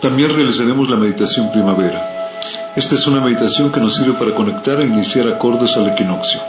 También 0.00 0.34
realizaremos 0.34 0.88
la 0.88 0.96
meditación 0.96 1.52
primavera. 1.52 2.09
Esta 2.76 2.94
es 2.94 3.06
una 3.08 3.20
meditación 3.20 3.72
que 3.72 3.80
nos 3.80 3.96
sirve 3.96 4.12
para 4.12 4.32
conectar 4.32 4.80
e 4.80 4.86
iniciar 4.86 5.26
acordes 5.26 5.76
al 5.76 5.88
equinoccio. 5.88 6.40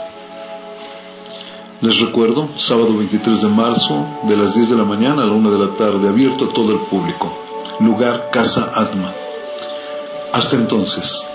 Les 1.80 1.98
recuerdo, 1.98 2.48
sábado 2.54 2.96
23 2.96 3.42
de 3.42 3.48
marzo, 3.48 4.06
de 4.22 4.36
las 4.36 4.54
10 4.54 4.70
de 4.70 4.76
la 4.76 4.84
mañana 4.84 5.24
a 5.24 5.26
la 5.26 5.32
1 5.32 5.50
de 5.50 5.66
la 5.66 5.76
tarde, 5.76 6.08
abierto 6.08 6.44
a 6.44 6.52
todo 6.52 6.72
el 6.72 6.78
público. 6.82 7.36
Lugar 7.80 8.30
Casa 8.30 8.70
Atma. 8.72 9.12
Hasta 10.32 10.54
entonces. 10.54 11.26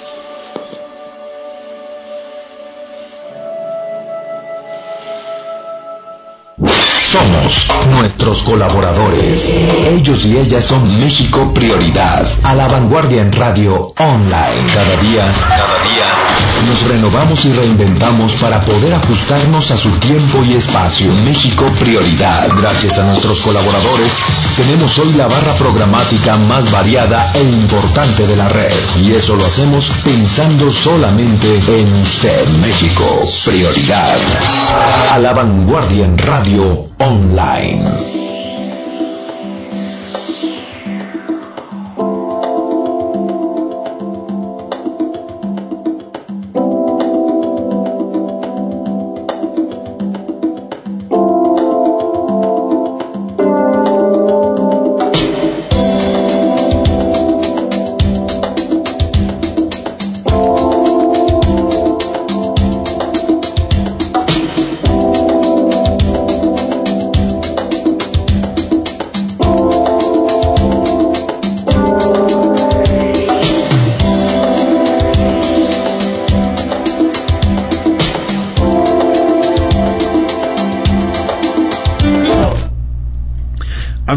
Somos 7.03 7.76
nuestros 7.91 8.43
colaboradores. 8.43 9.49
Ellos 9.49 10.25
y 10.25 10.37
ellas 10.37 10.65
son 10.65 10.99
México 10.99 11.53
Prioridad. 11.53 12.27
A 12.43 12.55
la 12.55 12.67
vanguardia 12.67 13.21
en 13.21 13.31
radio 13.31 13.93
online. 13.97 14.73
Cada 14.73 14.95
día, 14.97 15.31
cada 15.47 15.83
día. 15.83 16.27
Nos 16.67 16.83
renovamos 16.87 17.45
y 17.45 17.53
reinventamos 17.53 18.33
para 18.33 18.59
poder 18.61 18.93
ajustarnos 18.93 19.71
a 19.71 19.77
su 19.77 19.89
tiempo 19.99 20.43
y 20.43 20.53
espacio. 20.53 21.11
México 21.23 21.65
Prioridad. 21.79 22.49
Gracias 22.57 22.97
a 22.97 23.05
nuestros 23.05 23.39
colaboradores, 23.41 24.17
tenemos 24.55 24.97
hoy 24.99 25.13
la 25.13 25.27
barra 25.27 25.53
programática 25.53 26.35
más 26.49 26.69
variada 26.71 27.31
e 27.35 27.43
importante 27.43 28.25
de 28.27 28.35
la 28.35 28.49
red. 28.49 28.73
Y 29.01 29.13
eso 29.13 29.35
lo 29.35 29.45
hacemos 29.45 29.91
pensando 30.03 30.71
solamente 30.71 31.59
en 31.67 32.01
usted. 32.01 32.47
México 32.61 33.05
Prioridad. 33.45 34.17
A 35.11 35.19
la 35.19 35.33
vanguardia 35.33 36.05
en 36.05 36.17
radio 36.17 36.87
online. 36.97 37.76
próxima. 37.83 38.56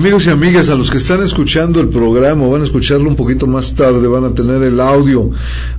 Amigos 0.01 0.27
y 0.27 0.31
amigas, 0.31 0.71
a 0.71 0.77
los 0.77 0.91
que 0.91 0.97
están 0.97 1.23
escuchando 1.23 1.79
el 1.79 1.91
programa, 1.91 2.49
van 2.49 2.63
a 2.63 2.65
escucharlo 2.65 3.11
un 3.11 3.17
poquito 3.17 3.47
más 3.47 3.75
tarde, 3.75 4.09
van 4.09 4.25
a 4.25 4.35
tener 4.35 4.63
el 4.63 4.81
audio 4.81 5.31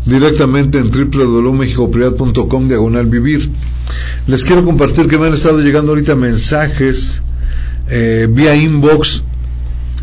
directamente 0.05 0.77
en 0.77 0.91
www.mexicoprivat.com 0.91 2.67
diagonal 2.67 3.07
vivir. 3.07 3.49
Les 4.27 4.45
quiero 4.45 4.63
compartir 4.63 5.07
que 5.07 5.17
me 5.17 5.25
han 5.25 5.33
estado 5.33 5.59
llegando 5.59 5.93
ahorita 5.93 6.15
mensajes 6.15 7.23
eh, 7.89 8.27
vía 8.29 8.55
inbox 8.55 9.23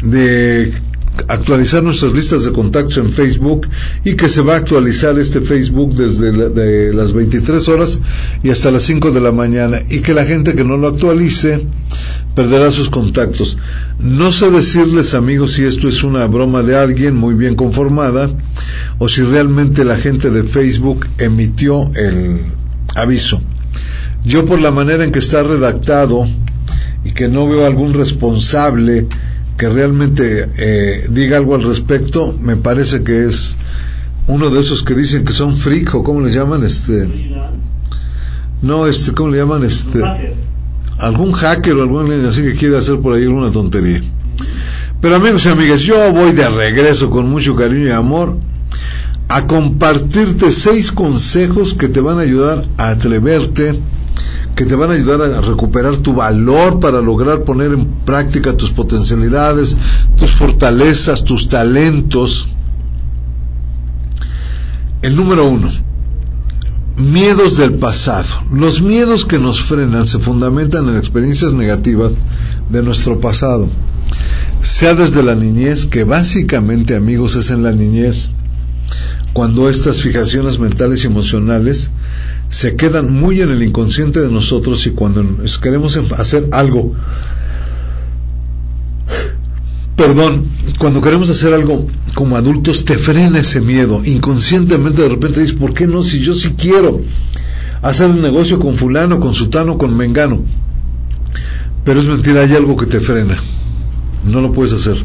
de 0.02 0.72
actualizar 1.28 1.84
nuestras 1.84 2.12
listas 2.12 2.44
de 2.44 2.50
contactos 2.50 2.96
en 2.98 3.12
Facebook 3.12 3.68
y 4.04 4.16
que 4.16 4.28
se 4.28 4.42
va 4.42 4.54
a 4.54 4.56
actualizar 4.56 5.16
este 5.18 5.42
Facebook 5.42 5.94
desde 5.94 6.32
de 6.32 6.92
las 6.92 7.12
23 7.12 7.68
horas 7.68 8.00
y 8.42 8.50
hasta 8.50 8.72
las 8.72 8.82
5 8.82 9.12
de 9.12 9.20
la 9.20 9.30
mañana 9.30 9.80
y 9.88 10.00
que 10.00 10.12
la 10.12 10.24
gente 10.24 10.54
que 10.54 10.64
no 10.64 10.76
lo 10.76 10.88
actualice 10.88 11.60
perderá 12.38 12.70
sus 12.70 12.88
contactos. 12.88 13.58
No 13.98 14.30
sé 14.30 14.48
decirles, 14.52 15.14
amigos, 15.14 15.54
si 15.54 15.64
esto 15.64 15.88
es 15.88 16.04
una 16.04 16.24
broma 16.28 16.62
de 16.62 16.76
alguien 16.76 17.16
muy 17.16 17.34
bien 17.34 17.56
conformada 17.56 18.30
o 18.98 19.08
si 19.08 19.22
realmente 19.22 19.82
la 19.82 19.96
gente 19.96 20.30
de 20.30 20.44
Facebook 20.44 21.04
emitió 21.18 21.90
el 21.96 22.38
aviso. 22.94 23.42
Yo 24.24 24.44
por 24.44 24.60
la 24.60 24.70
manera 24.70 25.02
en 25.02 25.10
que 25.10 25.18
está 25.18 25.42
redactado 25.42 26.28
y 27.04 27.10
que 27.10 27.26
no 27.26 27.48
veo 27.48 27.66
algún 27.66 27.92
responsable 27.92 29.08
que 29.56 29.68
realmente 29.68 30.48
eh, 30.58 31.08
diga 31.10 31.38
algo 31.38 31.56
al 31.56 31.64
respecto, 31.64 32.38
me 32.40 32.54
parece 32.54 33.02
que 33.02 33.24
es 33.24 33.56
uno 34.28 34.50
de 34.50 34.60
esos 34.60 34.84
que 34.84 34.94
dicen 34.94 35.24
que 35.24 35.32
son 35.32 35.56
freak 35.56 35.92
o 35.92 36.04
cómo 36.04 36.20
le 36.20 36.30
llaman 36.30 36.62
este 36.62 37.34
no 38.62 38.86
este 38.86 39.12
cómo 39.12 39.30
le 39.30 39.38
llaman 39.38 39.64
este 39.64 40.00
algún 40.98 41.32
hacker 41.32 41.74
o 41.74 41.82
algún 41.82 42.26
así 42.26 42.42
que 42.42 42.54
quiere 42.54 42.76
hacer 42.76 42.98
por 42.98 43.14
ahí 43.14 43.24
alguna 43.24 43.50
tontería. 43.50 44.02
Pero 45.00 45.16
amigos 45.16 45.46
y 45.46 45.48
amigas, 45.48 45.80
yo 45.80 46.12
voy 46.12 46.32
de 46.32 46.48
regreso 46.48 47.08
con 47.08 47.30
mucho 47.30 47.54
cariño 47.54 47.86
y 47.86 47.90
amor 47.90 48.36
a 49.28 49.46
compartirte 49.46 50.50
seis 50.50 50.90
consejos 50.90 51.74
que 51.74 51.88
te 51.88 52.00
van 52.00 52.18
a 52.18 52.22
ayudar 52.22 52.64
a 52.78 52.90
atreverte, 52.90 53.78
que 54.56 54.64
te 54.64 54.74
van 54.74 54.90
a 54.90 54.94
ayudar 54.94 55.22
a 55.22 55.40
recuperar 55.40 55.98
tu 55.98 56.14
valor 56.14 56.80
para 56.80 57.00
lograr 57.00 57.44
poner 57.44 57.72
en 57.72 57.86
práctica 58.04 58.56
tus 58.56 58.70
potencialidades, 58.70 59.76
tus 60.18 60.32
fortalezas, 60.32 61.24
tus 61.24 61.48
talentos. 61.48 62.48
El 65.02 65.14
número 65.14 65.44
uno, 65.44 65.70
Miedos 66.98 67.56
del 67.56 67.74
pasado. 67.74 68.26
Los 68.52 68.82
miedos 68.82 69.24
que 69.24 69.38
nos 69.38 69.60
frenan 69.62 70.04
se 70.04 70.18
fundamentan 70.18 70.88
en 70.88 70.96
experiencias 70.96 71.52
negativas 71.52 72.16
de 72.70 72.82
nuestro 72.82 73.20
pasado. 73.20 73.68
Sea 74.62 74.94
desde 74.94 75.22
la 75.22 75.36
niñez, 75.36 75.86
que 75.86 76.02
básicamente 76.02 76.96
amigos 76.96 77.36
es 77.36 77.52
en 77.52 77.62
la 77.62 77.70
niñez, 77.70 78.32
cuando 79.32 79.70
estas 79.70 80.02
fijaciones 80.02 80.58
mentales 80.58 81.04
y 81.04 81.06
emocionales 81.06 81.92
se 82.48 82.74
quedan 82.74 83.12
muy 83.12 83.42
en 83.42 83.50
el 83.50 83.62
inconsciente 83.62 84.20
de 84.20 84.32
nosotros 84.32 84.84
y 84.88 84.90
cuando 84.90 85.24
queremos 85.62 85.96
hacer 86.16 86.48
algo 86.50 86.94
perdón, 89.98 90.44
cuando 90.78 91.02
queremos 91.02 91.28
hacer 91.28 91.52
algo 91.52 91.88
como 92.14 92.36
adultos, 92.36 92.84
te 92.84 92.96
frena 92.96 93.40
ese 93.40 93.60
miedo. 93.60 94.00
Inconscientemente 94.04 95.02
de 95.02 95.08
repente 95.08 95.40
dices, 95.40 95.56
¿por 95.56 95.74
qué 95.74 95.88
no? 95.88 96.04
Si 96.04 96.20
yo 96.20 96.34
sí 96.34 96.54
quiero 96.56 97.02
hacer 97.82 98.08
un 98.08 98.22
negocio 98.22 98.60
con 98.60 98.76
fulano, 98.76 99.18
con 99.18 99.34
sutano, 99.34 99.76
con 99.76 99.96
mengano. 99.96 100.44
Pero 101.84 101.98
es 101.98 102.06
mentira, 102.06 102.42
hay 102.42 102.54
algo 102.54 102.76
que 102.76 102.86
te 102.86 103.00
frena. 103.00 103.38
No 104.24 104.40
lo 104.40 104.52
puedes 104.52 104.72
hacer. 104.72 105.04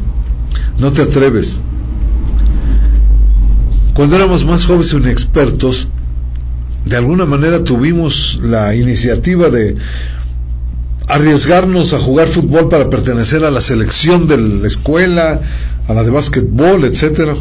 No 0.78 0.92
te 0.92 1.02
atreves. 1.02 1.60
Cuando 3.94 4.14
éramos 4.14 4.44
más 4.44 4.64
jóvenes 4.64 4.92
y 4.92 4.96
inexpertos, 4.98 5.88
de 6.84 6.96
alguna 6.96 7.26
manera 7.26 7.60
tuvimos 7.60 8.38
la 8.42 8.76
iniciativa 8.76 9.50
de 9.50 9.74
arriesgarnos 11.08 11.92
a 11.92 11.98
jugar 11.98 12.28
fútbol 12.28 12.68
para 12.68 12.88
pertenecer 12.88 13.44
a 13.44 13.50
la 13.50 13.60
selección 13.60 14.26
de 14.26 14.38
la 14.38 14.66
escuela, 14.66 15.40
a 15.86 15.94
la 15.94 16.02
de 16.02 16.10
básquetbol, 16.10 16.84
etcétera. 16.84 17.34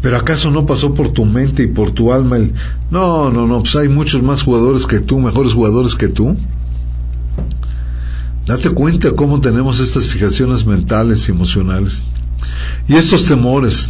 Pero 0.00 0.18
acaso 0.18 0.50
no 0.50 0.66
pasó 0.66 0.94
por 0.94 1.10
tu 1.10 1.24
mente 1.24 1.62
y 1.62 1.66
por 1.66 1.90
tu 1.90 2.12
alma 2.12 2.36
el 2.36 2.52
no, 2.90 3.30
no, 3.30 3.46
no, 3.46 3.60
pues 3.60 3.76
hay 3.76 3.88
muchos 3.88 4.22
más 4.22 4.42
jugadores 4.42 4.86
que 4.86 5.00
tú, 5.00 5.18
mejores 5.18 5.54
jugadores 5.54 5.94
que 5.94 6.08
tú. 6.08 6.36
Date 8.46 8.70
cuenta 8.70 9.12
cómo 9.12 9.40
tenemos 9.40 9.80
estas 9.80 10.06
fijaciones 10.06 10.66
mentales 10.66 11.28
y 11.28 11.32
emocionales. 11.32 12.04
Y 12.86 12.96
estos 12.96 13.24
temores, 13.24 13.88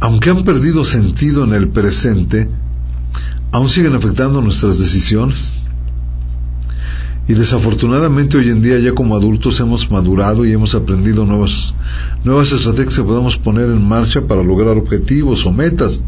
aunque 0.00 0.30
han 0.30 0.42
perdido 0.42 0.84
sentido 0.84 1.44
en 1.44 1.54
el 1.54 1.68
presente, 1.68 2.48
aún 3.52 3.68
siguen 3.68 3.94
afectando 3.94 4.40
nuestras 4.42 4.80
decisiones 4.80 5.54
Y 7.30 7.34
desafortunadamente 7.34 8.38
hoy 8.38 8.48
en 8.48 8.60
día 8.60 8.80
ya 8.80 8.92
como 8.92 9.14
adultos 9.14 9.60
hemos 9.60 9.88
madurado 9.88 10.44
y 10.44 10.50
hemos 10.50 10.74
aprendido 10.74 11.24
nuevas, 11.24 11.76
nuevas 12.24 12.50
estrategias 12.50 12.96
que 12.96 13.04
podemos 13.04 13.36
poner 13.36 13.66
en 13.66 13.88
marcha 13.88 14.26
para 14.26 14.42
lograr 14.42 14.76
objetivos 14.76 15.46
o 15.46 15.52
metas. 15.52 16.02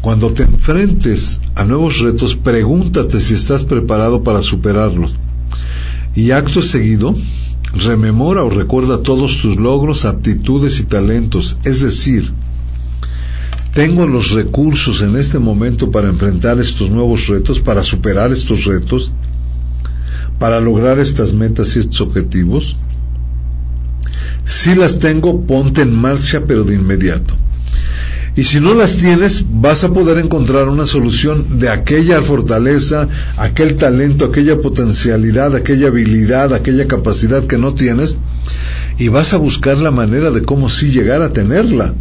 Cuando 0.00 0.32
te 0.32 0.44
enfrentes 0.44 1.42
a 1.54 1.66
nuevos 1.66 1.98
retos, 1.98 2.34
pregúntate 2.34 3.20
si 3.20 3.34
estás 3.34 3.64
preparado 3.64 4.22
para 4.22 4.40
superarlos. 4.40 5.18
Y 6.14 6.30
acto 6.30 6.62
seguido, 6.62 7.14
rememora 7.74 8.44
o 8.44 8.48
recuerda 8.48 9.02
todos 9.02 9.36
tus 9.42 9.56
logros, 9.56 10.06
aptitudes 10.06 10.80
y 10.80 10.84
talentos. 10.84 11.58
Es 11.64 11.82
decir, 11.82 12.32
tengo 13.74 14.06
los 14.06 14.30
recursos 14.30 15.02
en 15.02 15.14
este 15.16 15.38
momento 15.38 15.90
para 15.90 16.08
enfrentar 16.08 16.58
estos 16.58 16.88
nuevos 16.88 17.26
retos, 17.26 17.60
para 17.60 17.82
superar 17.82 18.32
estos 18.32 18.64
retos, 18.64 19.12
para 20.38 20.60
lograr 20.60 20.98
estas 20.98 21.32
metas 21.32 21.74
y 21.76 21.80
estos 21.80 22.00
objetivos. 22.00 22.76
Si 24.44 24.74
las 24.74 24.98
tengo, 24.98 25.42
ponte 25.46 25.82
en 25.82 25.94
marcha, 25.94 26.42
pero 26.46 26.64
de 26.64 26.74
inmediato. 26.74 27.34
Y 28.38 28.44
si 28.44 28.60
no 28.60 28.72
las 28.72 28.98
tienes, 28.98 29.44
vas 29.50 29.82
a 29.82 29.92
poder 29.92 30.18
encontrar 30.18 30.68
una 30.68 30.86
solución 30.86 31.58
de 31.58 31.70
aquella 31.70 32.22
fortaleza, 32.22 33.08
aquel 33.36 33.76
talento, 33.76 34.26
aquella 34.26 34.60
potencialidad, 34.60 35.56
aquella 35.56 35.88
habilidad, 35.88 36.54
aquella 36.54 36.86
capacidad 36.86 37.44
que 37.44 37.58
no 37.58 37.74
tienes, 37.74 38.20
y 38.96 39.08
vas 39.08 39.32
a 39.34 39.38
buscar 39.38 39.78
la 39.78 39.90
manera 39.90 40.30
de 40.30 40.42
cómo 40.42 40.68
sí 40.68 40.92
llegar 40.92 41.20
a 41.20 41.32
tenerla. 41.32 41.94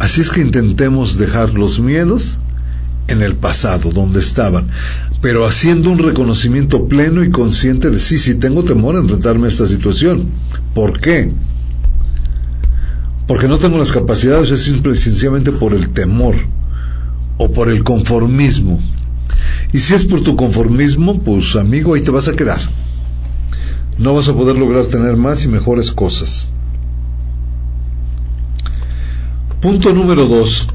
Así 0.00 0.22
es 0.22 0.30
que 0.30 0.40
intentemos 0.40 1.16
dejar 1.16 1.54
los 1.54 1.78
miedos 1.78 2.40
en 3.06 3.22
el 3.22 3.36
pasado, 3.36 3.92
donde 3.92 4.18
estaban, 4.18 4.68
pero 5.20 5.46
haciendo 5.46 5.90
un 5.90 5.98
reconocimiento 5.98 6.86
pleno 6.86 7.24
y 7.24 7.30
consciente 7.30 7.90
de 7.90 7.98
sí, 7.98 8.18
sí 8.18 8.36
tengo 8.36 8.62
temor 8.64 8.96
a 8.96 9.00
enfrentarme 9.00 9.46
a 9.46 9.50
esta 9.50 9.66
situación. 9.66 10.30
¿Por 10.74 11.00
qué? 11.00 11.32
porque 13.28 13.46
no 13.46 13.58
tengo 13.58 13.76
las 13.76 13.92
capacidades, 13.92 14.50
es 14.50 14.62
simple 14.62 14.94
y 14.94 14.96
sencillamente 14.96 15.52
por 15.52 15.74
el 15.74 15.90
temor 15.90 16.34
o 17.36 17.52
por 17.52 17.68
el 17.68 17.84
conformismo. 17.84 18.80
Y 19.70 19.78
si 19.78 19.94
es 19.94 20.06
por 20.06 20.22
tu 20.22 20.34
conformismo, 20.34 21.20
pues 21.22 21.54
amigo, 21.54 21.92
ahí 21.94 22.00
te 22.00 22.10
vas 22.10 22.26
a 22.28 22.32
quedar. 22.32 22.58
No 23.98 24.14
vas 24.14 24.28
a 24.28 24.34
poder 24.34 24.56
lograr 24.56 24.86
tener 24.86 25.18
más 25.18 25.44
y 25.44 25.48
mejores 25.48 25.92
cosas. 25.92 26.48
Punto 29.60 29.92
número 29.92 30.26
dos. 30.26 30.68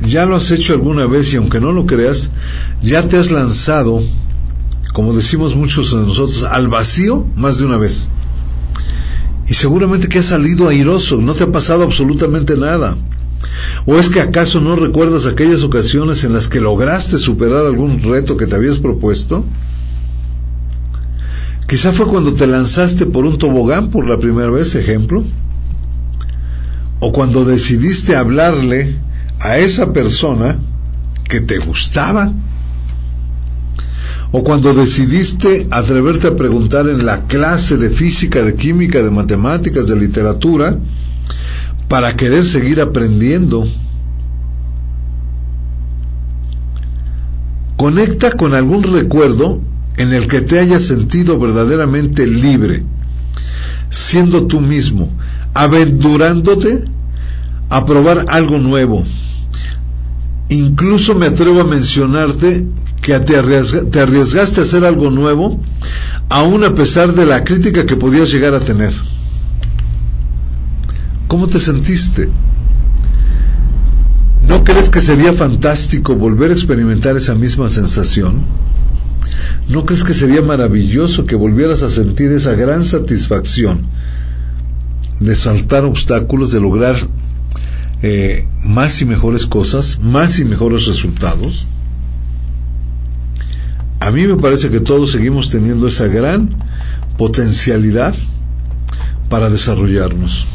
Ya 0.00 0.26
lo 0.26 0.36
has 0.36 0.50
hecho 0.50 0.72
alguna 0.72 1.06
vez 1.06 1.32
y 1.32 1.36
aunque 1.36 1.60
no 1.60 1.72
lo 1.72 1.86
creas, 1.86 2.30
ya 2.82 3.06
te 3.06 3.16
has 3.16 3.30
lanzado, 3.30 4.02
como 4.92 5.12
decimos 5.14 5.54
muchos 5.54 5.92
de 5.92 5.98
nosotros, 5.98 6.44
al 6.44 6.68
vacío 6.68 7.26
más 7.36 7.58
de 7.58 7.66
una 7.66 7.76
vez 7.76 8.08
y 9.46 9.54
seguramente 9.54 10.08
que 10.08 10.20
has 10.20 10.26
salido 10.26 10.68
airoso, 10.68 11.18
no 11.18 11.34
te 11.34 11.44
ha 11.44 11.52
pasado 11.52 11.84
absolutamente 11.84 12.56
nada. 12.56 12.96
¿O 13.86 13.96
es 13.96 14.08
que 14.08 14.20
acaso 14.20 14.60
no 14.60 14.74
recuerdas 14.74 15.26
aquellas 15.26 15.62
ocasiones 15.62 16.24
en 16.24 16.32
las 16.32 16.48
que 16.48 16.60
lograste 16.60 17.18
superar 17.18 17.66
algún 17.66 18.02
reto 18.02 18.36
que 18.36 18.46
te 18.46 18.54
habías 18.54 18.78
propuesto? 18.78 19.44
Quizá 21.68 21.92
fue 21.92 22.06
cuando 22.06 22.32
te 22.32 22.46
lanzaste 22.46 23.04
por 23.04 23.26
un 23.26 23.36
tobogán 23.36 23.90
por 23.90 24.08
la 24.08 24.18
primera 24.18 24.50
vez, 24.50 24.74
ejemplo. 24.74 25.24
O 27.00 27.12
cuando 27.12 27.44
decidiste 27.44 28.16
hablarle 28.16 28.96
a 29.44 29.58
esa 29.58 29.92
persona 29.92 30.58
que 31.28 31.42
te 31.42 31.58
gustaba 31.58 32.32
o 34.32 34.42
cuando 34.42 34.72
decidiste 34.72 35.68
atreverte 35.70 36.28
a 36.28 36.34
preguntar 36.34 36.88
en 36.88 37.04
la 37.04 37.26
clase 37.26 37.76
de 37.76 37.90
física, 37.90 38.42
de 38.42 38.54
química, 38.56 39.02
de 39.02 39.10
matemáticas, 39.10 39.86
de 39.86 39.96
literatura, 39.96 40.76
para 41.88 42.16
querer 42.16 42.46
seguir 42.46 42.80
aprendiendo. 42.80 43.68
Conecta 47.76 48.32
con 48.32 48.54
algún 48.54 48.82
recuerdo 48.82 49.60
en 49.98 50.14
el 50.14 50.26
que 50.26 50.40
te 50.40 50.58
hayas 50.58 50.84
sentido 50.84 51.38
verdaderamente 51.38 52.26
libre, 52.26 52.82
siendo 53.90 54.46
tú 54.46 54.60
mismo, 54.60 55.12
aventurándote 55.52 56.82
a 57.68 57.84
probar 57.84 58.24
algo 58.30 58.58
nuevo. 58.58 59.04
Incluso 60.48 61.14
me 61.14 61.26
atrevo 61.26 61.60
a 61.60 61.64
mencionarte 61.64 62.66
que 63.00 63.18
te, 63.20 63.36
arriesgaste 63.36 64.60
a 64.60 64.64
hacer 64.64 64.84
algo 64.84 65.10
nuevo, 65.10 65.60
aún 66.28 66.64
a 66.64 66.74
pesar 66.74 67.14
de 67.14 67.26
la 67.26 67.44
crítica 67.44 67.86
que 67.86 67.96
podías 67.96 68.30
llegar 68.30 68.54
a 68.54 68.60
tener. 68.60 68.92
¿Cómo 71.28 71.46
te 71.46 71.58
sentiste? 71.58 72.28
¿No 74.46 74.64
crees 74.64 74.88
que 74.88 75.00
sería 75.00 75.32
fantástico 75.32 76.14
volver 76.14 76.50
a 76.50 76.54
experimentar 76.54 77.16
esa 77.16 77.34
misma 77.34 77.68
sensación? 77.70 78.44
¿No 79.68 79.86
crees 79.86 80.04
que 80.04 80.14
sería 80.14 80.42
maravilloso 80.42 81.24
que 81.24 81.36
volvieras 81.36 81.82
a 81.82 81.90
sentir 81.90 82.30
esa 82.32 82.52
gran 82.52 82.84
satisfacción 82.84 83.86
de 85.20 85.34
saltar 85.34 85.84
obstáculos, 85.84 86.52
de 86.52 86.60
lograr 86.60 86.96
eh, 88.02 88.46
más 88.62 89.00
y 89.00 89.04
mejores 89.04 89.46
cosas, 89.46 89.98
más 90.00 90.38
y 90.38 90.44
mejores 90.44 90.86
resultados? 90.86 91.68
A 94.00 94.10
mí 94.10 94.26
me 94.26 94.36
parece 94.36 94.70
que 94.70 94.80
todos 94.80 95.12
seguimos 95.12 95.50
teniendo 95.50 95.88
esa 95.88 96.08
gran 96.08 96.50
potencialidad 97.16 98.14
para 99.30 99.48
desarrollarnos. 99.48 100.46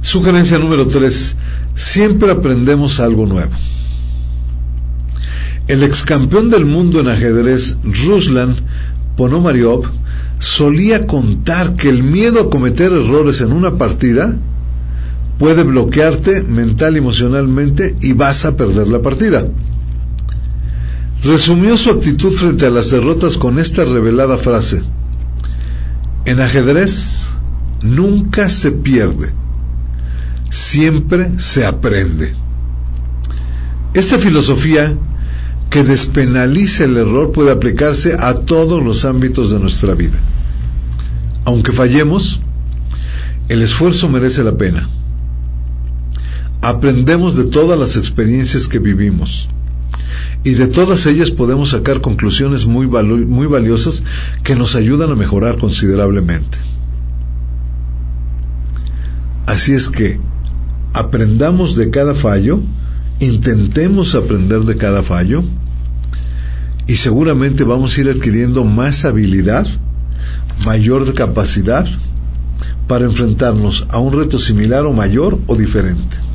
Sugerencia 0.00 0.58
número 0.58 0.86
3. 0.86 1.36
Siempre 1.74 2.30
aprendemos 2.30 3.00
algo 3.00 3.26
nuevo. 3.26 3.52
El 5.68 5.82
ex 5.82 6.02
campeón 6.02 6.48
del 6.48 6.64
mundo 6.64 7.00
en 7.00 7.08
ajedrez, 7.08 7.76
Ruslan 7.82 8.54
Ponomariov, 9.16 9.84
solía 10.38 11.06
contar 11.06 11.74
que 11.74 11.88
el 11.88 12.02
miedo 12.02 12.40
a 12.40 12.50
cometer 12.50 12.92
errores 12.92 13.40
en 13.40 13.52
una 13.52 13.76
partida 13.76 14.36
puede 15.38 15.62
bloquearte 15.62 16.42
mental 16.42 16.94
y 16.94 16.98
emocionalmente 16.98 17.96
y 18.00 18.12
vas 18.12 18.44
a 18.44 18.56
perder 18.56 18.88
la 18.88 19.02
partida. 19.02 19.46
Resumió 21.22 21.76
su 21.76 21.90
actitud 21.90 22.32
frente 22.32 22.66
a 22.66 22.70
las 22.70 22.90
derrotas 22.90 23.36
con 23.36 23.58
esta 23.58 23.84
revelada 23.84 24.38
frase. 24.38 24.82
En 26.24 26.40
ajedrez 26.40 27.26
nunca 27.82 28.48
se 28.48 28.72
pierde, 28.72 29.32
siempre 30.50 31.30
se 31.38 31.66
aprende. 31.66 32.34
Esta 33.94 34.18
filosofía 34.18 34.96
que 35.70 35.82
despenaliza 35.82 36.84
el 36.84 36.96
error 36.96 37.32
puede 37.32 37.50
aplicarse 37.50 38.16
a 38.18 38.34
todos 38.34 38.82
los 38.82 39.04
ámbitos 39.04 39.50
de 39.50 39.58
nuestra 39.58 39.94
vida. 39.94 40.18
Aunque 41.44 41.72
fallemos, 41.72 42.40
el 43.48 43.62
esfuerzo 43.62 44.08
merece 44.08 44.42
la 44.42 44.56
pena. 44.56 44.88
Aprendemos 46.66 47.36
de 47.36 47.44
todas 47.44 47.78
las 47.78 47.96
experiencias 47.96 48.66
que 48.66 48.80
vivimos 48.80 49.48
y 50.42 50.54
de 50.54 50.66
todas 50.66 51.06
ellas 51.06 51.30
podemos 51.30 51.70
sacar 51.70 52.00
conclusiones 52.00 52.66
muy, 52.66 52.86
valiosas 52.86 54.02
que 54.42 54.56
nos 54.56 54.74
ayudan 54.74 55.12
a 55.12 55.14
mejorar 55.14 55.58
considerablemente. 55.58 56.58
Así 59.46 59.74
es 59.74 59.88
que 59.88 60.18
aprendamos 60.92 61.76
de 61.76 61.90
cada 61.90 62.16
fallo, 62.16 62.58
intentemos 63.20 64.16
aprender 64.16 64.62
de 64.62 64.76
cada 64.76 65.04
fallo 65.04 65.44
y 66.88 66.96
seguramente 66.96 67.62
vamos 67.62 67.96
a 67.96 68.00
ir 68.00 68.10
adquiriendo 68.10 68.64
más 68.64 69.04
habilidad, 69.04 69.68
mayor 70.64 71.14
capacidad 71.14 71.86
para 72.88 73.04
enfrentarnos 73.04 73.86
a 73.88 74.00
un 74.00 74.12
reto 74.12 74.36
similar 74.36 74.84
o 74.84 74.92
mayor 74.92 75.38
o 75.46 75.54
diferente. 75.54 76.26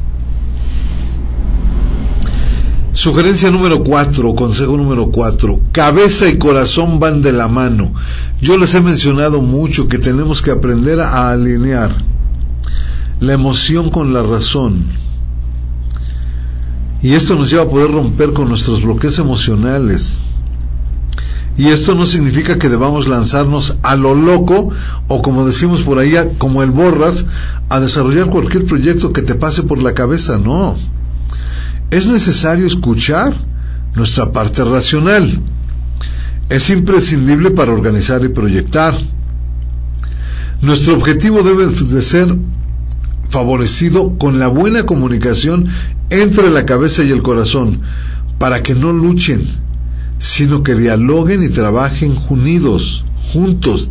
Sugerencia 2.94 3.50
número 3.50 3.86
cuatro, 3.86 4.36
consejo 4.36 4.76
número 4.76 5.12
cuatro, 5.12 5.62
cabeza 5.72 6.28
y 6.28 6.38
corazón 6.38 7.00
van 7.00 7.22
de 7.22 7.32
la 7.32 7.48
mano. 7.48 7.94
Yo 8.42 8.58
les 8.58 8.76
he 8.76 8.82
mencionado 8.82 9.42
mucho 9.42 9.88
que 9.88 9.98
tenemos 9.98 10.42
que 10.42 10.52
aprender 10.52 11.00
a 11.00 11.32
alinear 11.32 11.90
la 13.22 13.32
emoción 13.32 13.92
con 13.92 14.12
la 14.12 14.24
razón. 14.24 14.84
Y 17.02 17.14
esto 17.14 17.36
nos 17.36 17.50
lleva 17.50 17.64
a 17.64 17.70
poder 17.70 17.92
romper 17.92 18.34
con 18.34 18.50
nuestros 18.50 18.84
bloqueos 18.84 19.18
emocionales. 19.20 20.22
Y 21.58 21.68
esto 21.68 21.96
no 21.96 22.06
significa 22.06 22.60
que 22.60 22.68
debamos 22.68 23.08
lanzarnos 23.08 23.78
a 23.84 23.96
lo 23.96 24.16
loco 24.16 24.70
o 25.08 25.22
como 25.22 25.46
decimos 25.46 25.84
por 25.84 25.98
ahí, 25.98 26.14
como 26.38 26.62
el 26.62 26.72
borras, 26.72 27.26
a 27.70 27.80
desarrollar 27.80 28.30
cualquier 28.30 28.66
proyecto 28.66 29.14
que 29.14 29.22
te 29.22 29.36
pase 29.36 29.64
por 29.64 29.82
la 29.82 29.94
cabeza, 29.94 30.38
no 30.38 30.76
es 31.92 32.08
necesario 32.08 32.66
escuchar 32.66 33.34
nuestra 33.96 34.32
parte 34.32 34.64
racional. 34.64 35.40
Es 36.50 36.70
imprescindible 36.70 37.52
para 37.52 37.74
organizar 37.74 38.24
y 38.24 38.30
proyectar. 38.30 38.94
Nuestro 40.62 40.96
objetivo 40.96 41.44
debe 41.44 41.68
de 41.68 42.02
ser 42.02 42.36
favorecido 43.30 44.18
con 44.18 44.40
la 44.40 44.48
buena 44.48 44.86
comunicación 44.86 45.68
entre 46.10 46.50
la 46.50 46.66
cabeza 46.66 47.04
y 47.04 47.12
el 47.12 47.24
corazón, 47.24 47.82
para 48.38 48.64
que 48.64 48.74
no 48.74 48.94
luchen, 48.94 49.44
sino 50.18 50.64
que 50.64 50.76
dialoguen 50.76 51.44
y 51.44 51.50
trabajen 51.50 52.16
unidos, 52.30 53.04
juntos. 53.34 53.90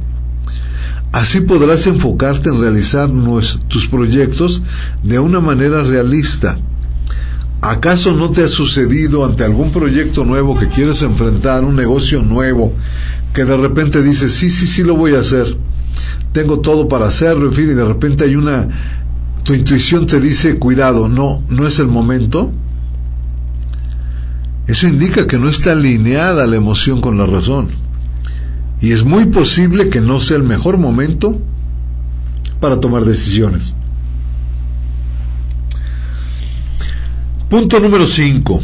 Así 1.13 1.41
podrás 1.41 1.87
enfocarte 1.87 2.51
en 2.51 2.61
realizar 2.61 3.11
tus 3.69 3.87
proyectos 3.89 4.63
de 5.03 5.19
una 5.19 5.41
manera 5.41 5.83
realista. 5.83 6.59
¿Acaso 7.63 8.13
no 8.15 8.31
te 8.31 8.45
ha 8.45 8.49
sucedido 8.49 9.25
ante 9.25 9.45
algún 9.45 9.71
proyecto 9.71 10.25
nuevo 10.25 10.59
que 10.59 10.69
quieres 10.69 11.03
enfrentar, 11.03 11.63
un 11.63 11.77
negocio 11.77 12.23
nuevo, 12.23 12.73
que 13.35 13.45
de 13.45 13.57
repente 13.57 14.03
dices, 14.03 14.33
sí, 14.33 14.51
sí, 14.51 14.67
sí 14.67 14.83
lo 14.83 14.97
voy 14.97 15.15
a 15.15 15.21
hacer, 15.21 15.47
tengo 16.33 16.61
todo 16.61 16.89
para 16.89 17.07
hacerlo, 17.07 17.47
en 17.47 17.53
fin, 17.53 17.71
y 17.71 17.75
de 17.75 17.85
repente 17.85 18.25
hay 18.25 18.35
una, 18.35 18.69
tu 19.45 19.53
intuición 19.53 20.07
te 20.07 20.21
dice, 20.21 20.59
cuidado, 20.59 21.09
no, 21.09 21.43
no 21.51 21.67
es 21.67 21.79
el 21.79 21.89
momento? 21.89 22.51
Eso 24.67 24.87
indica 24.87 25.27
que 25.27 25.39
no 25.39 25.49
está 25.49 25.73
alineada 25.73 26.47
la 26.47 26.57
emoción 26.57 27.01
con 27.01 27.19
la 27.19 27.27
razón. 27.27 27.69
Y 28.81 28.93
es 28.93 29.05
muy 29.05 29.27
posible 29.27 29.91
que 29.91 30.01
no 30.01 30.21
sea 30.21 30.39
el 30.39 30.45
mejor 30.45 30.79
momento 30.79 31.39
para 32.61 32.81
tomar 32.81 33.05
decisiones. 33.05 33.75
Punto 37.51 37.81
número 37.81 38.07
5. 38.07 38.63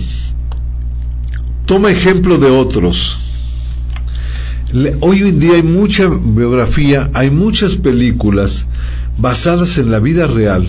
Toma 1.67 1.91
ejemplo 1.91 2.39
de 2.39 2.49
otros. 2.49 3.19
Hoy 5.01 5.23
en 5.23 5.41
día 5.41 5.55
hay 5.55 5.65
mucha 5.65 6.07
biografía, 6.07 7.11
hay 7.13 7.33
muchas 7.33 7.75
películas 7.75 8.65
basadas 9.19 9.79
en 9.79 9.91
la 9.91 9.99
vida 9.99 10.29
real 10.29 10.69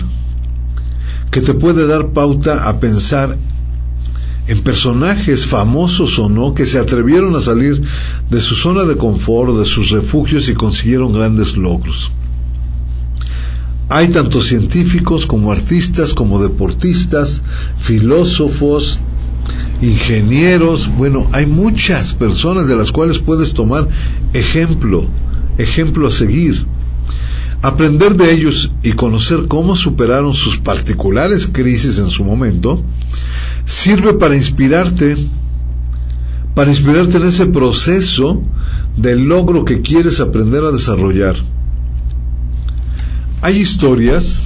que 1.30 1.40
te 1.40 1.54
puede 1.54 1.86
dar 1.86 2.08
pauta 2.08 2.68
a 2.68 2.80
pensar 2.80 3.38
en 4.48 4.58
personajes 4.64 5.46
famosos 5.46 6.18
o 6.18 6.28
no 6.28 6.54
que 6.54 6.66
se 6.66 6.80
atrevieron 6.80 7.36
a 7.36 7.40
salir 7.40 7.80
de 8.28 8.40
su 8.40 8.56
zona 8.56 8.82
de 8.82 8.96
confort, 8.96 9.56
de 9.56 9.64
sus 9.64 9.90
refugios 9.90 10.48
y 10.48 10.54
consiguieron 10.54 11.12
grandes 11.12 11.56
logros. 11.56 12.10
Hay 13.90 14.08
tanto 14.08 14.42
científicos 14.42 15.26
como 15.26 15.50
artistas, 15.50 16.12
como 16.12 16.42
deportistas, 16.42 17.42
filósofos, 17.78 19.00
ingenieros, 19.80 20.90
bueno, 20.96 21.26
hay 21.32 21.46
muchas 21.46 22.12
personas 22.12 22.68
de 22.68 22.76
las 22.76 22.92
cuales 22.92 23.18
puedes 23.18 23.54
tomar 23.54 23.88
ejemplo, 24.34 25.06
ejemplo 25.56 26.08
a 26.08 26.10
seguir. 26.10 26.66
Aprender 27.62 28.14
de 28.14 28.32
ellos 28.32 28.72
y 28.82 28.92
conocer 28.92 29.48
cómo 29.48 29.74
superaron 29.74 30.34
sus 30.34 30.58
particulares 30.58 31.48
crisis 31.50 31.98
en 31.98 32.06
su 32.06 32.24
momento 32.24 32.82
sirve 33.64 34.14
para 34.14 34.36
inspirarte, 34.36 35.16
para 36.54 36.70
inspirarte 36.70 37.16
en 37.16 37.24
ese 37.24 37.46
proceso 37.46 38.42
del 38.96 39.24
logro 39.24 39.64
que 39.64 39.80
quieres 39.80 40.20
aprender 40.20 40.62
a 40.62 40.70
desarrollar. 40.72 41.36
Hay 43.40 43.56
historias 43.56 44.42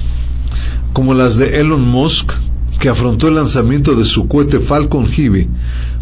como 0.93 1.15
las 1.15 1.37
de 1.37 1.59
Elon 1.59 1.89
Musk, 1.89 2.31
que 2.79 2.89
afrontó 2.89 3.27
el 3.27 3.35
lanzamiento 3.35 3.95
de 3.95 4.03
su 4.03 4.27
cohete 4.27 4.59
Falcon 4.59 5.07
Heavy 5.07 5.47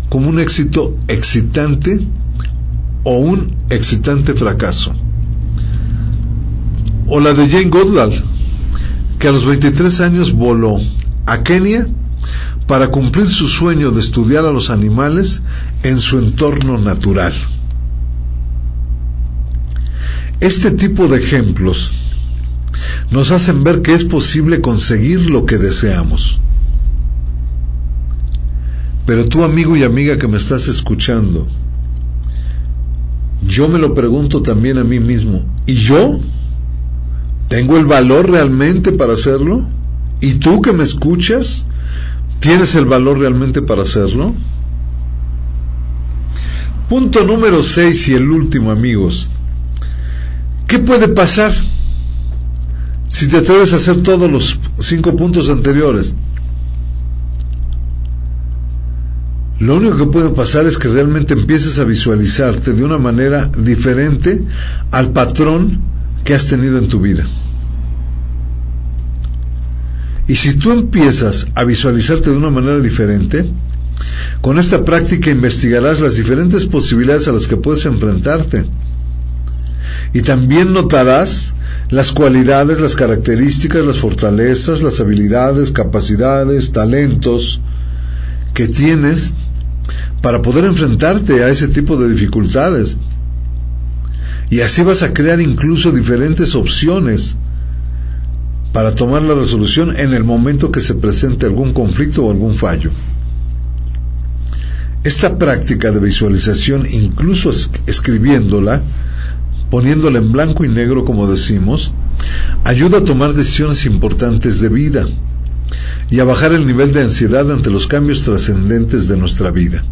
como 0.10 0.28
un 0.28 0.40
éxito 0.40 0.98
excitante 1.08 2.02
o 3.04 3.18
un 3.18 3.56
excitante 3.70 4.34
fracaso. 4.34 4.94
O 7.08 7.20
la 7.22 7.34
de 7.34 7.48
Jane 7.50 7.70
Goodall, 7.70 8.12
que 9.20 9.28
a 9.30 9.32
los 9.32 9.46
23 9.46 10.02
años 10.02 10.34
voló 10.34 10.78
a 11.26 11.44
Kenia 11.44 11.88
para 12.68 12.90
cumplir 12.90 13.30
su 13.30 13.48
sueño 13.48 13.92
de 13.92 14.02
estudiar 14.02 14.46
a 14.46 14.52
los 14.52 14.70
animales 14.70 15.42
en 15.84 15.98
su 15.98 16.20
entorno 16.20 16.78
natural. 16.78 17.34
Este 20.42 20.72
tipo 20.72 21.08
de 21.08 21.20
ejemplos 21.20 22.01
nos 23.12 23.32
hacen 23.32 23.64
ver 23.64 23.82
que 23.82 23.94
es 23.94 24.06
posible 24.06 24.62
conseguir 24.62 25.30
lo 25.30 25.46
que 25.46 25.58
deseamos. 25.58 26.40
Pero 29.06 29.28
tú 29.28 29.44
amigo 29.44 29.76
y 29.76 29.84
amiga 29.84 30.18
que 30.18 30.30
me 30.30 30.38
estás 30.38 30.70
escuchando, 30.70 31.46
yo 33.46 33.68
me 33.68 33.80
lo 33.80 33.94
pregunto 33.94 34.42
también 34.42 34.78
a 34.78 34.86
mí 34.86 35.00
mismo, 35.00 35.46
¿y 35.66 35.74
yo? 35.74 36.20
¿Tengo 37.50 37.78
el 37.78 37.86
valor 37.86 38.30
realmente 38.30 38.94
para 38.94 39.14
hacerlo? 39.14 39.68
¿Y 40.22 40.36
tú 40.36 40.62
que 40.62 40.72
me 40.72 40.84
escuchas? 40.84 41.66
¿Tienes 42.40 42.76
el 42.76 42.86
valor 42.86 43.20
realmente 43.20 43.62
para 43.62 43.82
hacerlo? 43.82 44.34
Punto 46.88 47.26
número 47.26 47.62
6 47.62 48.08
y 48.08 48.14
el 48.14 48.30
último, 48.30 48.72
amigos. 48.72 49.30
¿Qué 50.68 50.80
puede 50.80 51.10
pasar 51.10 51.52
si 53.12 53.28
te 53.28 53.38
atreves 53.38 53.74
a 53.74 53.76
hacer 53.76 54.02
todos 54.02 54.32
los 54.32 54.58
cinco 54.80 55.18
puntos 55.18 55.50
anteriores? 55.50 56.16
Lo 59.60 59.76
único 59.76 59.98
que 59.98 60.06
puede 60.06 60.30
pasar 60.30 60.66
es 60.66 60.78
que 60.78 60.88
realmente 60.88 61.34
empieces 61.34 61.78
a 61.80 61.84
visualizarte 61.84 62.72
de 62.72 62.86
una 62.86 62.98
manera 62.98 63.48
diferente 63.48 64.42
al 64.92 65.12
patrón 65.12 65.82
que 66.24 66.34
has 66.34 66.48
tenido 66.48 66.78
en 66.78 66.88
tu 66.88 67.02
vida. 67.02 67.26
Y 70.30 70.36
si 70.38 70.54
tú 70.54 70.72
empiezas 70.72 71.50
a 71.54 71.66
visualizarte 71.66 72.30
de 72.30 72.38
una 72.38 72.50
manera 72.50 72.80
diferente, 72.80 73.46
con 74.40 74.58
esta 74.58 74.86
práctica 74.86 75.30
investigarás 75.30 76.00
las 76.00 76.16
diferentes 76.16 76.66
posibilidades 76.66 77.28
a 77.28 77.34
las 77.34 77.50
que 77.50 77.58
puedes 77.58 77.86
enfrentarte. 77.86 78.64
Y 80.14 80.22
también 80.22 80.72
notarás 80.72 81.54
las 81.92 82.14
cualidades, 82.14 82.80
las 82.80 82.96
características, 82.96 83.86
las 83.86 83.98
fortalezas, 83.98 84.82
las 84.82 85.02
habilidades, 85.02 85.74
capacidades, 85.74 86.72
talentos 86.72 87.62
que 88.54 88.68
tienes 88.68 89.34
para 90.22 90.42
poder 90.42 90.64
enfrentarte 90.64 91.44
a 91.44 91.50
ese 91.50 91.68
tipo 91.68 91.98
de 91.98 92.10
dificultades. 92.10 92.98
Y 94.50 94.62
así 94.62 94.84
vas 94.84 95.04
a 95.04 95.14
crear 95.14 95.42
incluso 95.42 95.92
diferentes 95.92 96.56
opciones 96.56 97.36
para 98.72 98.96
tomar 98.96 99.22
la 99.24 99.36
resolución 99.36 99.94
en 99.98 100.14
el 100.14 100.24
momento 100.24 100.72
que 100.72 100.80
se 100.80 100.96
presente 100.96 101.46
algún 101.46 101.74
conflicto 101.74 102.26
o 102.26 102.32
algún 102.32 102.56
fallo. 102.56 102.92
Esta 105.04 105.38
práctica 105.38 105.92
de 105.92 106.00
visualización, 106.00 106.86
incluso 106.90 107.52
escribiéndola, 107.86 108.82
poniéndola 109.72 110.20
en 110.20 110.32
blanco 110.32 110.64
y 110.64 110.68
negro 110.68 111.04
como 111.06 111.26
decimos, 111.26 111.96
ayuda 112.64 113.00
a 113.00 113.04
tomar 113.04 113.34
decisiones 113.34 113.88
importantes 113.88 114.62
de 114.62 114.70
vida 114.70 115.08
y 116.12 116.20
a 116.20 116.26
bajar 116.26 116.52
el 116.52 116.68
nivel 116.68 116.94
de 116.94 117.02
ansiedad 117.02 117.52
ante 117.52 117.72
los 117.72 117.88
cambios 117.88 118.24
trascendentes 118.24 119.08
de 119.08 119.18
nuestra 119.18 119.50
vida. 119.50 119.84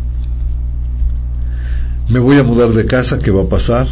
Me 2.09 2.19
voy 2.19 2.37
a 2.37 2.43
mudar 2.43 2.69
de 2.69 2.85
casa, 2.85 3.17
¿qué 3.17 3.31
va 3.31 3.43
a 3.43 3.49
pasar? 3.49 3.87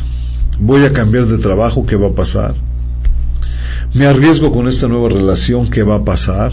Voy 0.60 0.86
a 0.86 0.94
cambiar 0.94 1.26
de 1.26 1.40
trabajo, 1.40 1.88
¿qué 1.88 1.96
va 1.96 2.08
a 2.08 2.16
pasar? 2.16 2.56
me 3.94 4.06
arriesgo 4.06 4.52
con 4.52 4.68
esta 4.68 4.88
nueva 4.88 5.10
relación, 5.10 5.70
¿qué 5.70 5.84
va 5.84 5.96
a 5.96 6.06
pasar? 6.06 6.52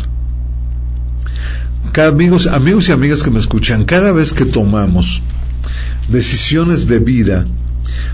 amigos, 1.97 2.49
amigos 2.49 2.89
y 2.89 2.93
amigas 2.93 3.23
que 3.23 3.31
me 3.31 3.39
escuchan, 3.39 3.85
cada 3.85 4.11
vez 4.11 4.33
que 4.33 4.47
tomamos 4.47 5.23
decisiones 6.09 6.89
de 6.89 6.99
vida, 6.99 7.45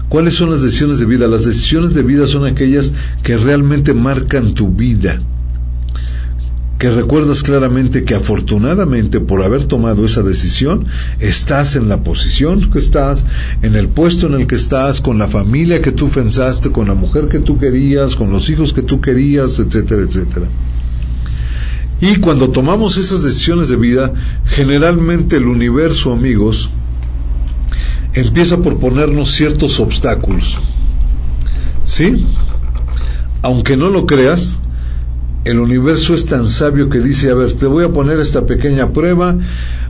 ¿cuáles 0.09 0.35
son 0.35 0.51
las 0.51 0.63
decisiones 0.63 1.01
de 1.01 1.07
vida? 1.07 1.29
Las 1.29 1.45
decisiones 1.45 1.95
de 1.95 2.03
vida 2.03 2.27
son 2.27 2.47
aquellas 2.47 2.93
que 3.23 3.37
realmente 3.37 3.95
marcan 3.95 4.55
tu 4.55 4.69
vida 4.69 5.21
que 6.81 6.91
recuerdas 6.91 7.43
claramente 7.43 8.05
que 8.05 8.15
afortunadamente 8.15 9.21
por 9.21 9.43
haber 9.43 9.65
tomado 9.65 10.07
esa 10.07 10.23
decisión, 10.23 10.87
estás 11.19 11.77
en 11.77 11.91
la 11.91 12.03
posición 12.03 12.71
que 12.71 12.79
estás, 12.79 13.27
en 13.61 13.77
el 13.77 13.91
puesto 13.91 14.29
en 14.29 14.33
el 14.33 14.47
que 14.47 14.55
estás, 14.55 15.03
con 15.03 15.19
la 15.19 15.29
familia 15.29 15.83
que 15.83 15.93
tú 15.93 16.09
pensaste, 16.09 16.71
con 16.71 16.89
la 16.89 16.95
mujer 16.95 17.29
que 17.29 17.39
tú 17.39 17.59
querías, 17.59 18.17
con 18.17 18.31
los 18.31 18.49
hijos 18.49 18.73
que 18.73 18.81
tú 18.81 19.03
querías, 19.03 19.59
etcétera, 19.59 20.01
etcétera. 20.01 20.47
Y 22.01 22.17
cuando 22.17 22.49
tomamos 22.49 22.97
esas 22.97 23.23
decisiones 23.23 23.69
de 23.69 23.77
vida, 23.77 24.15
generalmente 24.47 25.37
el 25.37 25.49
universo, 25.49 26.15
amigos, 26.15 26.71
empieza 28.15 28.59
por 28.59 28.79
ponernos 28.79 29.33
ciertos 29.33 29.81
obstáculos. 29.81 30.59
¿Sí? 31.85 32.27
Aunque 33.43 33.77
no 33.77 33.89
lo 33.89 34.07
creas, 34.07 34.57
el 35.45 35.59
universo 35.59 36.15
es 36.15 36.27
tan 36.27 36.47
sabio 36.47 36.91
que 36.91 37.01
dice, 37.01 37.31
a 37.31 37.35
ver, 37.35 37.53
te 37.53 37.67
voy 37.67 37.85
a 37.85 37.89
poner 37.89 38.19
esta 38.21 38.47
pequeña 38.47 38.91
prueba 38.91 39.37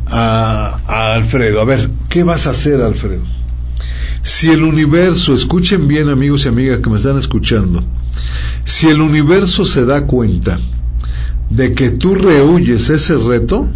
a, 0.07 1.15
Alfredo. 1.15 1.61
A 1.61 1.65
ver, 1.65 1.91
¿qué 2.09 2.23
vas 2.23 2.47
a 2.47 2.51
hacer, 2.51 2.81
Alfredo? 2.81 3.23
Si 4.23 4.51
el 4.51 4.63
universo, 4.63 5.35
escuchen 5.35 5.89
bien 5.89 6.09
amigos 6.09 6.45
y 6.45 6.49
amigas 6.49 6.81
que 6.81 6.91
me 6.91 6.99
están 6.99 7.19
escuchando, 7.19 7.83
si 8.65 8.89
el 8.89 9.01
universo 9.01 9.65
se 9.65 9.85
da 9.85 10.07
cuenta 10.07 10.59
de 11.49 11.73
que 11.73 11.91
tú 11.91 12.15
rehuyes 12.15 12.91
ese 12.91 13.17
reto, 13.17 13.69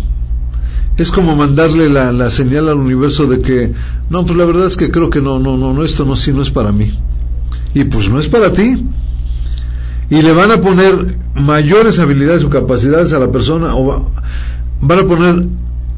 es 0.97 1.11
como 1.11 1.34
mandarle 1.34 1.88
la, 1.88 2.12
la, 2.12 2.30
señal 2.30 2.68
al 2.68 2.78
universo 2.78 3.26
de 3.26 3.40
que, 3.40 3.72
no, 4.11 4.24
pues 4.24 4.36
la 4.36 4.44
verdad 4.44 4.66
es 4.66 4.76
que 4.76 4.90
creo 4.90 5.11
que 5.11 5.20
no, 5.20 5.38
no, 5.38 5.57
no, 5.57 5.72
no, 5.72 5.84
esto 5.84 6.05
no, 6.05 6.16
sí, 6.16 6.32
no 6.32 6.42
es 6.42 6.50
para 6.50 6.72
mí. 6.72 6.92
Y 7.74 7.84
pues 7.84 8.09
no 8.09 8.18
es 8.18 8.28
para 8.28 8.52
ti. 8.52 8.86
Y 10.11 10.22
le 10.22 10.32
van 10.32 10.50
a 10.50 10.61
poner 10.61 11.18
mayores 11.34 11.98
habilidades 11.98 12.44
o 12.44 12.50
capacidades 12.50 13.12
a 13.12 13.18
la 13.18 13.32
persona, 13.32 13.74
o 13.74 14.12
van 14.80 14.98
a 14.98 15.07
poner 15.07 15.46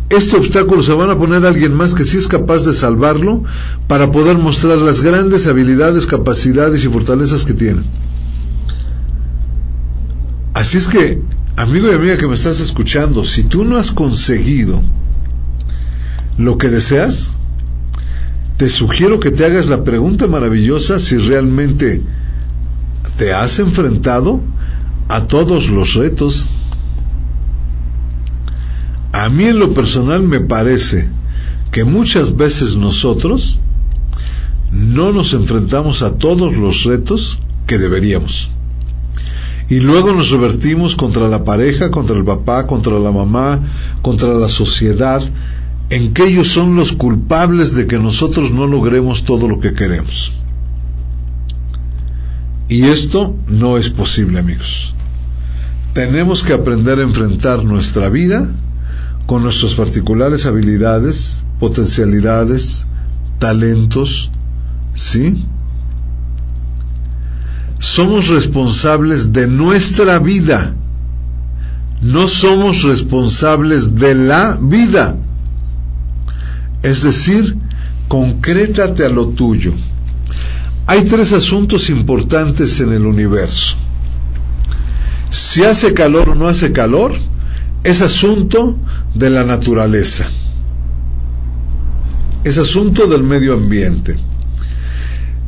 este 0.08 0.36
obstáculo, 0.36 0.82
se 0.82 0.92
van 0.92 1.10
a 1.10 1.18
poner 1.18 1.44
a 1.44 1.48
alguien 1.48 1.74
más 1.74 1.94
que 1.94 2.04
sí 2.04 2.16
es 2.16 2.28
capaz 2.28 2.64
de 2.64 2.72
salvarlo 2.72 3.42
para 3.88 4.12
poder 4.12 4.38
mostrar 4.38 4.78
las 4.78 5.00
grandes 5.00 5.46
habilidades, 5.48 6.06
capacidades 6.06 6.84
y 6.84 6.88
fortalezas 6.88 7.44
que 7.44 7.54
tiene. 7.54 7.82
Así 10.54 10.78
es 10.78 10.88
que 10.88 11.20
Amigo 11.56 11.90
y 11.90 11.94
amiga 11.94 12.18
que 12.18 12.28
me 12.28 12.34
estás 12.34 12.60
escuchando, 12.60 13.24
si 13.24 13.42
tú 13.42 13.64
no 13.64 13.78
has 13.78 13.90
conseguido 13.90 14.82
lo 16.36 16.58
que 16.58 16.68
deseas, 16.68 17.30
te 18.56 18.68
sugiero 18.70 19.20
que 19.20 19.30
te 19.30 19.44
hagas 19.44 19.66
la 19.66 19.84
pregunta 19.84 20.26
maravillosa 20.26 20.98
si 20.98 21.18
realmente 21.18 22.02
te 23.16 23.32
has 23.32 23.58
enfrentado 23.58 24.40
a 25.08 25.26
todos 25.26 25.68
los 25.68 25.94
retos. 25.94 26.48
A 29.12 29.28
mí 29.28 29.44
en 29.44 29.58
lo 29.58 29.72
personal 29.74 30.22
me 30.22 30.40
parece 30.40 31.08
que 31.70 31.84
muchas 31.84 32.36
veces 32.36 32.76
nosotros 32.76 33.60
no 34.72 35.12
nos 35.12 35.34
enfrentamos 35.34 36.02
a 36.02 36.16
todos 36.16 36.56
los 36.56 36.84
retos 36.84 37.40
que 37.66 37.78
deberíamos 37.78 38.50
y 39.68 39.80
luego 39.80 40.12
nos 40.12 40.30
revertimos 40.30 40.94
contra 40.94 41.28
la 41.28 41.44
pareja, 41.44 41.90
contra 41.90 42.16
el 42.16 42.24
papá, 42.24 42.66
contra 42.66 42.98
la 43.00 43.10
mamá, 43.10 43.60
contra 44.00 44.32
la 44.34 44.48
sociedad, 44.48 45.22
en 45.90 46.14
que 46.14 46.24
ellos 46.24 46.48
son 46.48 46.76
los 46.76 46.92
culpables 46.92 47.74
de 47.74 47.86
que 47.86 47.98
nosotros 47.98 48.50
no 48.50 48.66
logremos 48.66 49.24
todo 49.24 49.48
lo 49.48 49.60
que 49.60 49.72
queremos. 49.72 50.32
Y 52.68 52.84
esto 52.84 53.36
no 53.46 53.78
es 53.78 53.90
posible, 53.90 54.40
amigos. 54.40 54.94
Tenemos 55.92 56.42
que 56.42 56.52
aprender 56.52 56.98
a 56.98 57.02
enfrentar 57.02 57.64
nuestra 57.64 58.08
vida 58.08 58.50
con 59.26 59.42
nuestras 59.42 59.74
particulares 59.74 60.46
habilidades, 60.46 61.44
potencialidades, 61.58 62.86
talentos, 63.38 64.30
¿sí? 64.94 65.46
somos 67.78 68.28
responsables 68.28 69.32
de 69.32 69.46
nuestra 69.46 70.18
vida. 70.18 70.74
No 72.00 72.28
somos 72.28 72.82
responsables 72.82 73.94
de 73.94 74.14
la 74.14 74.58
vida. 74.60 75.16
Es 76.82 77.02
decir, 77.02 77.56
concrétate 78.08 79.04
a 79.04 79.08
lo 79.08 79.28
tuyo. 79.28 79.72
Hay 80.86 81.02
tres 81.02 81.32
asuntos 81.32 81.90
importantes 81.90 82.80
en 82.80 82.92
el 82.92 83.06
universo. 83.06 83.76
Si 85.30 85.64
hace 85.64 85.94
calor 85.94 86.30
o 86.30 86.34
no 86.34 86.48
hace 86.48 86.72
calor, 86.72 87.12
es 87.82 88.02
asunto 88.02 88.78
de 89.14 89.30
la 89.30 89.44
naturaleza. 89.44 90.28
Es 92.44 92.58
asunto 92.58 93.06
del 93.06 93.24
medio 93.24 93.54
ambiente. 93.54 94.16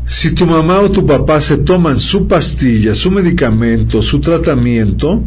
Si 0.05 0.33
tu 0.33 0.47
mamá 0.47 0.81
o 0.81 0.91
tu 0.91 1.07
papá 1.07 1.41
se 1.41 1.59
toman 1.59 1.99
su 1.99 2.27
pastilla, 2.27 2.95
su 2.95 3.11
medicamento, 3.11 4.03
su 4.03 4.21
tratamiento, 4.21 5.23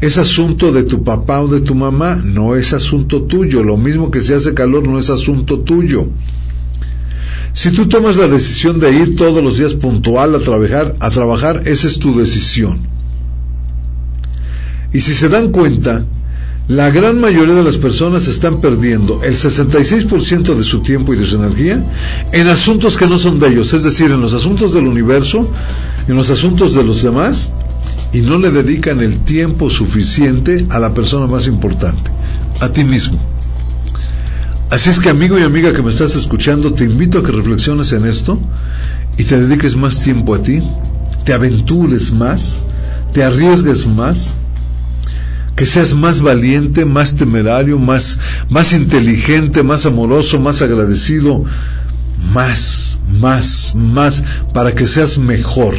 es 0.00 0.18
asunto 0.18 0.72
de 0.72 0.84
tu 0.84 1.02
papá 1.02 1.40
o 1.40 1.48
de 1.48 1.60
tu 1.60 1.74
mamá, 1.74 2.16
no 2.16 2.56
es 2.56 2.72
asunto 2.72 3.22
tuyo. 3.22 3.62
Lo 3.62 3.76
mismo 3.76 4.10
que 4.10 4.20
si 4.20 4.32
hace 4.32 4.54
calor 4.54 4.86
no 4.86 4.98
es 4.98 5.10
asunto 5.10 5.60
tuyo. 5.60 6.08
Si 7.52 7.70
tú 7.70 7.86
tomas 7.86 8.16
la 8.16 8.26
decisión 8.26 8.80
de 8.80 8.92
ir 8.92 9.16
todos 9.16 9.42
los 9.42 9.58
días 9.58 9.74
puntual 9.74 10.34
a 10.34 10.40
trabajar, 10.40 10.96
a 10.98 11.10
trabajar, 11.10 11.62
esa 11.66 11.86
es 11.86 11.98
tu 12.00 12.18
decisión. 12.18 12.80
Y 14.92 15.00
si 15.00 15.14
se 15.14 15.28
dan 15.28 15.50
cuenta, 15.50 16.04
la 16.66 16.90
gran 16.90 17.20
mayoría 17.20 17.54
de 17.54 17.62
las 17.62 17.76
personas 17.76 18.26
están 18.26 18.60
perdiendo 18.60 19.22
el 19.22 19.34
66% 19.34 20.54
de 20.54 20.62
su 20.62 20.80
tiempo 20.80 21.12
y 21.12 21.16
de 21.16 21.26
su 21.26 21.36
energía 21.36 21.84
en 22.32 22.48
asuntos 22.48 22.96
que 22.96 23.06
no 23.06 23.18
son 23.18 23.38
de 23.38 23.48
ellos, 23.48 23.74
es 23.74 23.84
decir, 23.84 24.10
en 24.10 24.20
los 24.20 24.32
asuntos 24.34 24.72
del 24.72 24.86
universo, 24.86 25.50
en 26.08 26.16
los 26.16 26.30
asuntos 26.30 26.74
de 26.74 26.82
los 26.82 27.02
demás, 27.02 27.50
y 28.14 28.20
no 28.20 28.38
le 28.38 28.52
dedican 28.52 29.00
el 29.00 29.18
tiempo 29.18 29.68
suficiente 29.68 30.64
a 30.70 30.78
la 30.78 30.94
persona 30.94 31.26
más 31.26 31.48
importante, 31.48 32.12
a 32.60 32.68
ti 32.68 32.84
mismo. 32.84 33.18
Así 34.70 34.88
es 34.88 35.00
que 35.00 35.08
amigo 35.08 35.36
y 35.36 35.42
amiga 35.42 35.72
que 35.72 35.82
me 35.82 35.90
estás 35.90 36.14
escuchando, 36.14 36.72
te 36.72 36.84
invito 36.84 37.18
a 37.18 37.24
que 37.24 37.32
reflexiones 37.32 37.92
en 37.92 38.06
esto 38.06 38.40
y 39.18 39.24
te 39.24 39.40
dediques 39.40 39.74
más 39.74 40.00
tiempo 40.00 40.36
a 40.36 40.42
ti, 40.42 40.62
te 41.24 41.34
aventures 41.34 42.12
más, 42.12 42.56
te 43.12 43.24
arriesgues 43.24 43.84
más, 43.84 44.34
que 45.56 45.66
seas 45.66 45.92
más 45.92 46.20
valiente, 46.20 46.84
más 46.84 47.16
temerario, 47.16 47.80
más, 47.80 48.20
más 48.48 48.74
inteligente, 48.74 49.64
más 49.64 49.86
amoroso, 49.86 50.38
más 50.38 50.62
agradecido, 50.62 51.44
más, 52.32 52.96
más, 53.20 53.74
más, 53.74 54.22
para 54.52 54.72
que 54.72 54.86
seas 54.86 55.18
mejor. 55.18 55.74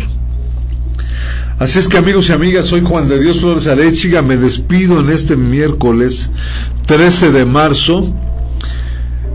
Así 1.58 1.80
es 1.80 1.88
que 1.88 1.98
amigos 1.98 2.30
y 2.30 2.34
amigas, 2.34 2.66
soy 2.66 2.82
Juan 2.82 3.08
de 3.08 3.18
Dios 3.18 3.40
Flores 3.40 3.68
Arechiga, 3.68 4.22
me 4.22 4.36
despido 4.36 5.00
en 5.00 5.10
este 5.10 5.38
miércoles 5.38 6.30
13 6.86 7.32
de 7.32 7.46
marzo 7.46 8.14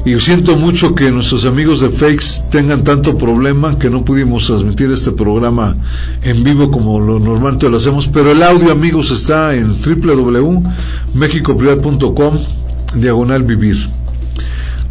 y 0.04 0.20
siento 0.20 0.56
mucho 0.56 0.94
que 0.94 1.10
nuestros 1.10 1.46
amigos 1.46 1.80
de 1.80 1.88
Fakes 1.88 2.42
tengan 2.50 2.84
tanto 2.84 3.16
problema 3.16 3.78
que 3.78 3.88
no 3.88 4.04
pudimos 4.04 4.46
transmitir 4.46 4.90
este 4.90 5.12
programa 5.12 5.78
en 6.22 6.44
vivo 6.44 6.70
como 6.70 7.00
lo 7.00 7.18
normalmente 7.18 7.70
lo 7.70 7.78
hacemos, 7.78 8.08
pero 8.08 8.32
el 8.32 8.42
audio, 8.42 8.70
amigos, 8.70 9.12
está 9.12 9.54
en 9.54 9.74
www.mexicoprivat.com 9.80 12.38
diagonal 12.96 13.44
vivir. 13.44 13.78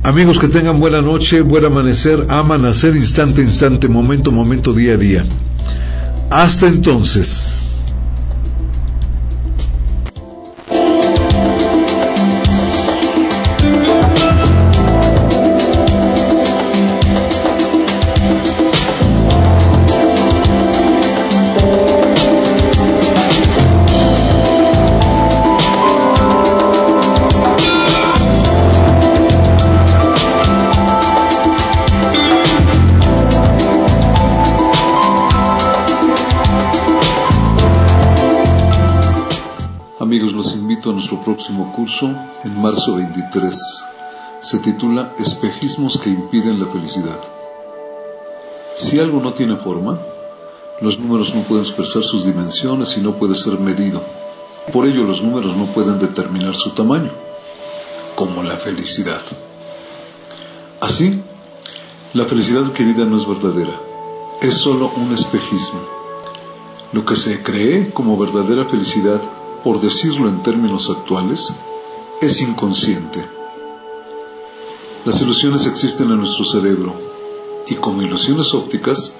Amigos, 0.01 0.39
que 0.39 0.47
tengan 0.47 0.79
buena 0.79 1.03
noche, 1.03 1.41
buen 1.41 1.65
amanecer, 1.65 2.25
aman 2.29 2.65
hacer 2.65 2.95
instante 2.95 3.43
instante, 3.43 3.87
momento 3.87 4.31
momento, 4.31 4.73
día 4.73 4.93
a 4.93 4.97
día. 4.97 5.23
Hasta 6.29 6.67
entonces. 6.67 7.61
Curso 41.17 42.07
en 42.43 42.61
marzo 42.61 42.95
23. 42.95 43.83
Se 44.41 44.59
titula 44.59 45.13
Espejismos 45.19 45.99
que 45.99 46.09
impiden 46.09 46.59
la 46.59 46.67
felicidad. 46.67 47.19
Si 48.75 48.99
algo 48.99 49.19
no 49.19 49.33
tiene 49.33 49.55
forma, 49.55 49.99
los 50.81 50.99
números 50.99 51.33
no 51.35 51.41
pueden 51.41 51.65
expresar 51.65 52.03
sus 52.03 52.25
dimensiones 52.25 52.95
y 52.97 53.01
no 53.01 53.15
puede 53.15 53.35
ser 53.35 53.59
medido. 53.59 54.01
Por 54.71 54.85
ello 54.85 55.03
los 55.03 55.21
números 55.21 55.55
no 55.57 55.65
pueden 55.65 55.99
determinar 55.99 56.55
su 56.55 56.69
tamaño, 56.71 57.11
como 58.15 58.43
la 58.43 58.57
felicidad. 58.57 59.21
Así, 60.79 61.21
la 62.13 62.25
felicidad 62.25 62.71
querida 62.71 63.05
no 63.05 63.17
es 63.17 63.27
verdadera, 63.27 63.79
es 64.41 64.55
solo 64.55 64.91
un 64.95 65.13
espejismo. 65.13 65.81
Lo 66.93 67.05
que 67.05 67.15
se 67.15 67.43
cree 67.43 67.91
como 67.91 68.17
verdadera 68.17 68.65
felicidad 68.65 69.21
por 69.63 69.81
decirlo 69.81 70.29
en 70.29 70.43
términos 70.43 70.89
actuales, 70.89 71.53
es 72.21 72.41
inconsciente. 72.41 73.25
Las 75.05 75.21
ilusiones 75.21 75.65
existen 75.65 76.11
en 76.11 76.19
nuestro 76.19 76.43
cerebro 76.43 76.93
y 77.67 77.75
como 77.75 78.01
ilusiones 78.01 78.53
ópticas 78.53 79.13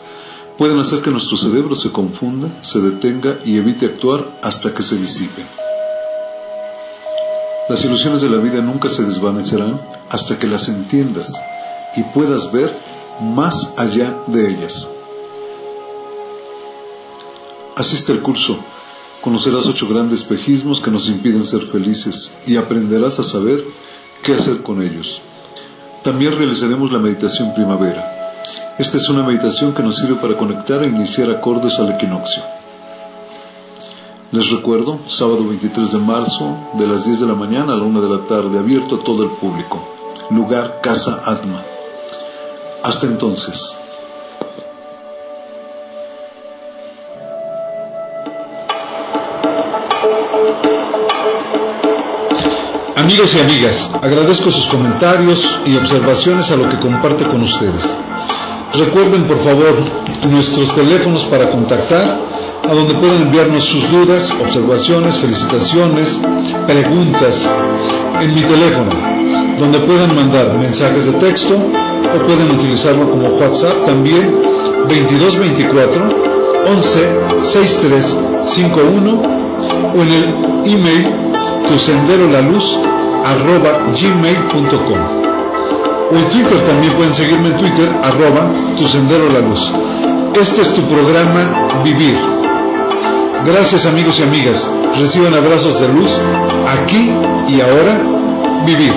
pueden 0.57 0.79
hacer 0.79 1.01
que 1.01 1.09
nuestro 1.09 1.37
cerebro 1.37 1.75
se 1.75 1.91
confunda, 1.91 2.49
se 2.61 2.79
detenga 2.79 3.37
y 3.45 3.57
evite 3.57 3.85
actuar 3.85 4.37
hasta 4.41 4.73
que 4.73 4.83
se 4.83 4.97
disipen. 4.97 5.45
Las 7.69 7.85
ilusiones 7.85 8.21
de 8.21 8.29
la 8.29 8.37
vida 8.37 8.61
nunca 8.61 8.89
se 8.89 9.03
desvanecerán 9.03 9.79
hasta 10.09 10.37
que 10.37 10.47
las 10.47 10.67
entiendas 10.67 11.33
y 11.95 12.03
puedas 12.03 12.51
ver 12.51 12.75
más 13.21 13.73
allá 13.77 14.21
de 14.27 14.49
ellas. 14.49 14.89
Asiste 17.75 18.11
al 18.11 18.21
curso, 18.21 18.57
conocerás 19.21 19.67
ocho 19.67 19.87
grandes 19.87 20.21
espejismos 20.21 20.81
que 20.81 20.91
nos 20.91 21.09
impiden 21.09 21.45
ser 21.45 21.61
felices 21.61 22.33
y 22.47 22.57
aprenderás 22.57 23.19
a 23.19 23.23
saber 23.23 23.63
qué 24.23 24.33
hacer 24.33 24.61
con 24.61 24.81
ellos. 24.81 25.21
También 26.03 26.35
realizaremos 26.37 26.91
la 26.91 26.99
meditación 26.99 27.53
primavera 27.53 28.19
esta 28.79 28.95
es 28.95 29.09
una 29.09 29.23
meditación 29.23 29.73
que 29.73 29.83
nos 29.83 29.97
sirve 29.97 30.15
para 30.15 30.37
conectar 30.37 30.81
e 30.81 30.87
iniciar 30.87 31.29
acordes 31.29 31.77
al 31.79 31.91
equinoccio. 31.91 32.41
Les 34.31 34.49
recuerdo, 34.51 35.01
sábado 35.05 35.45
23 35.45 35.91
de 35.91 35.97
marzo, 35.97 36.55
de 36.75 36.87
las 36.87 37.03
10 37.03 37.19
de 37.19 37.27
la 37.27 37.35
mañana 37.35 37.73
a 37.73 37.75
la 37.75 37.83
1 37.83 38.01
de 38.01 38.09
la 38.09 38.25
tarde, 38.25 38.57
abierto 38.57 38.95
a 38.95 39.03
todo 39.03 39.23
el 39.23 39.31
público. 39.31 39.85
Lugar 40.29 40.79
Casa 40.81 41.21
Atma. 41.25 41.61
Hasta 42.81 43.07
entonces. 43.07 43.77
Amigos 53.09 53.33
y 53.33 53.39
amigas, 53.39 53.89
agradezco 54.03 54.51
sus 54.51 54.67
comentarios 54.67 55.59
y 55.65 55.75
observaciones 55.77 56.51
a 56.51 56.55
lo 56.55 56.69
que 56.69 56.77
comparto 56.77 57.27
con 57.27 57.41
ustedes. 57.41 57.97
Recuerden 58.75 59.23
por 59.23 59.39
favor 59.39 59.73
nuestros 60.29 60.75
teléfonos 60.75 61.23
para 61.23 61.49
contactar, 61.49 62.19
a 62.69 62.71
donde 62.71 62.93
pueden 62.93 63.23
enviarnos 63.23 63.63
sus 63.63 63.89
dudas, 63.89 64.31
observaciones, 64.39 65.17
felicitaciones, 65.17 66.21
preguntas 66.67 67.49
en 68.21 68.35
mi 68.35 68.41
teléfono, 68.41 68.91
donde 69.57 69.79
pueden 69.79 70.15
mandar 70.15 70.53
mensajes 70.59 71.07
de 71.07 71.13
texto 71.13 71.55
o 71.55 72.25
pueden 72.27 72.51
utilizarlo 72.51 73.09
como 73.09 73.29
WhatsApp 73.29 73.87
también 73.87 74.35
2224 74.87 76.09
11 76.75 77.09
6351 77.41 79.21
o 79.95 79.99
en 79.99 80.13
el 80.13 80.25
email 80.71 81.28
tu 81.69 81.77
sendero 81.77 82.27
la 82.29 82.41
luz 82.41 82.77
arroba 83.23 83.79
gmail.com 83.93 85.19
o 86.11 86.15
en 86.15 86.29
Twitter 86.29 86.57
también 86.65 86.93
pueden 86.93 87.13
seguirme 87.13 87.49
en 87.49 87.57
Twitter, 87.57 87.87
arroba 88.01 88.49
tu 88.75 88.87
sendero 88.87 89.29
la 89.29 89.39
luz. 89.47 89.71
Este 90.33 90.63
es 90.63 90.73
tu 90.73 90.81
programa 90.81 91.67
Vivir. 91.83 92.17
Gracias 93.45 93.85
amigos 93.85 94.19
y 94.19 94.23
amigas. 94.23 94.67
Reciban 94.97 95.33
abrazos 95.35 95.79
de 95.79 95.87
luz 95.87 96.19
aquí 96.67 97.11
y 97.47 97.61
ahora. 97.61 98.01
Vivir. 98.65 98.93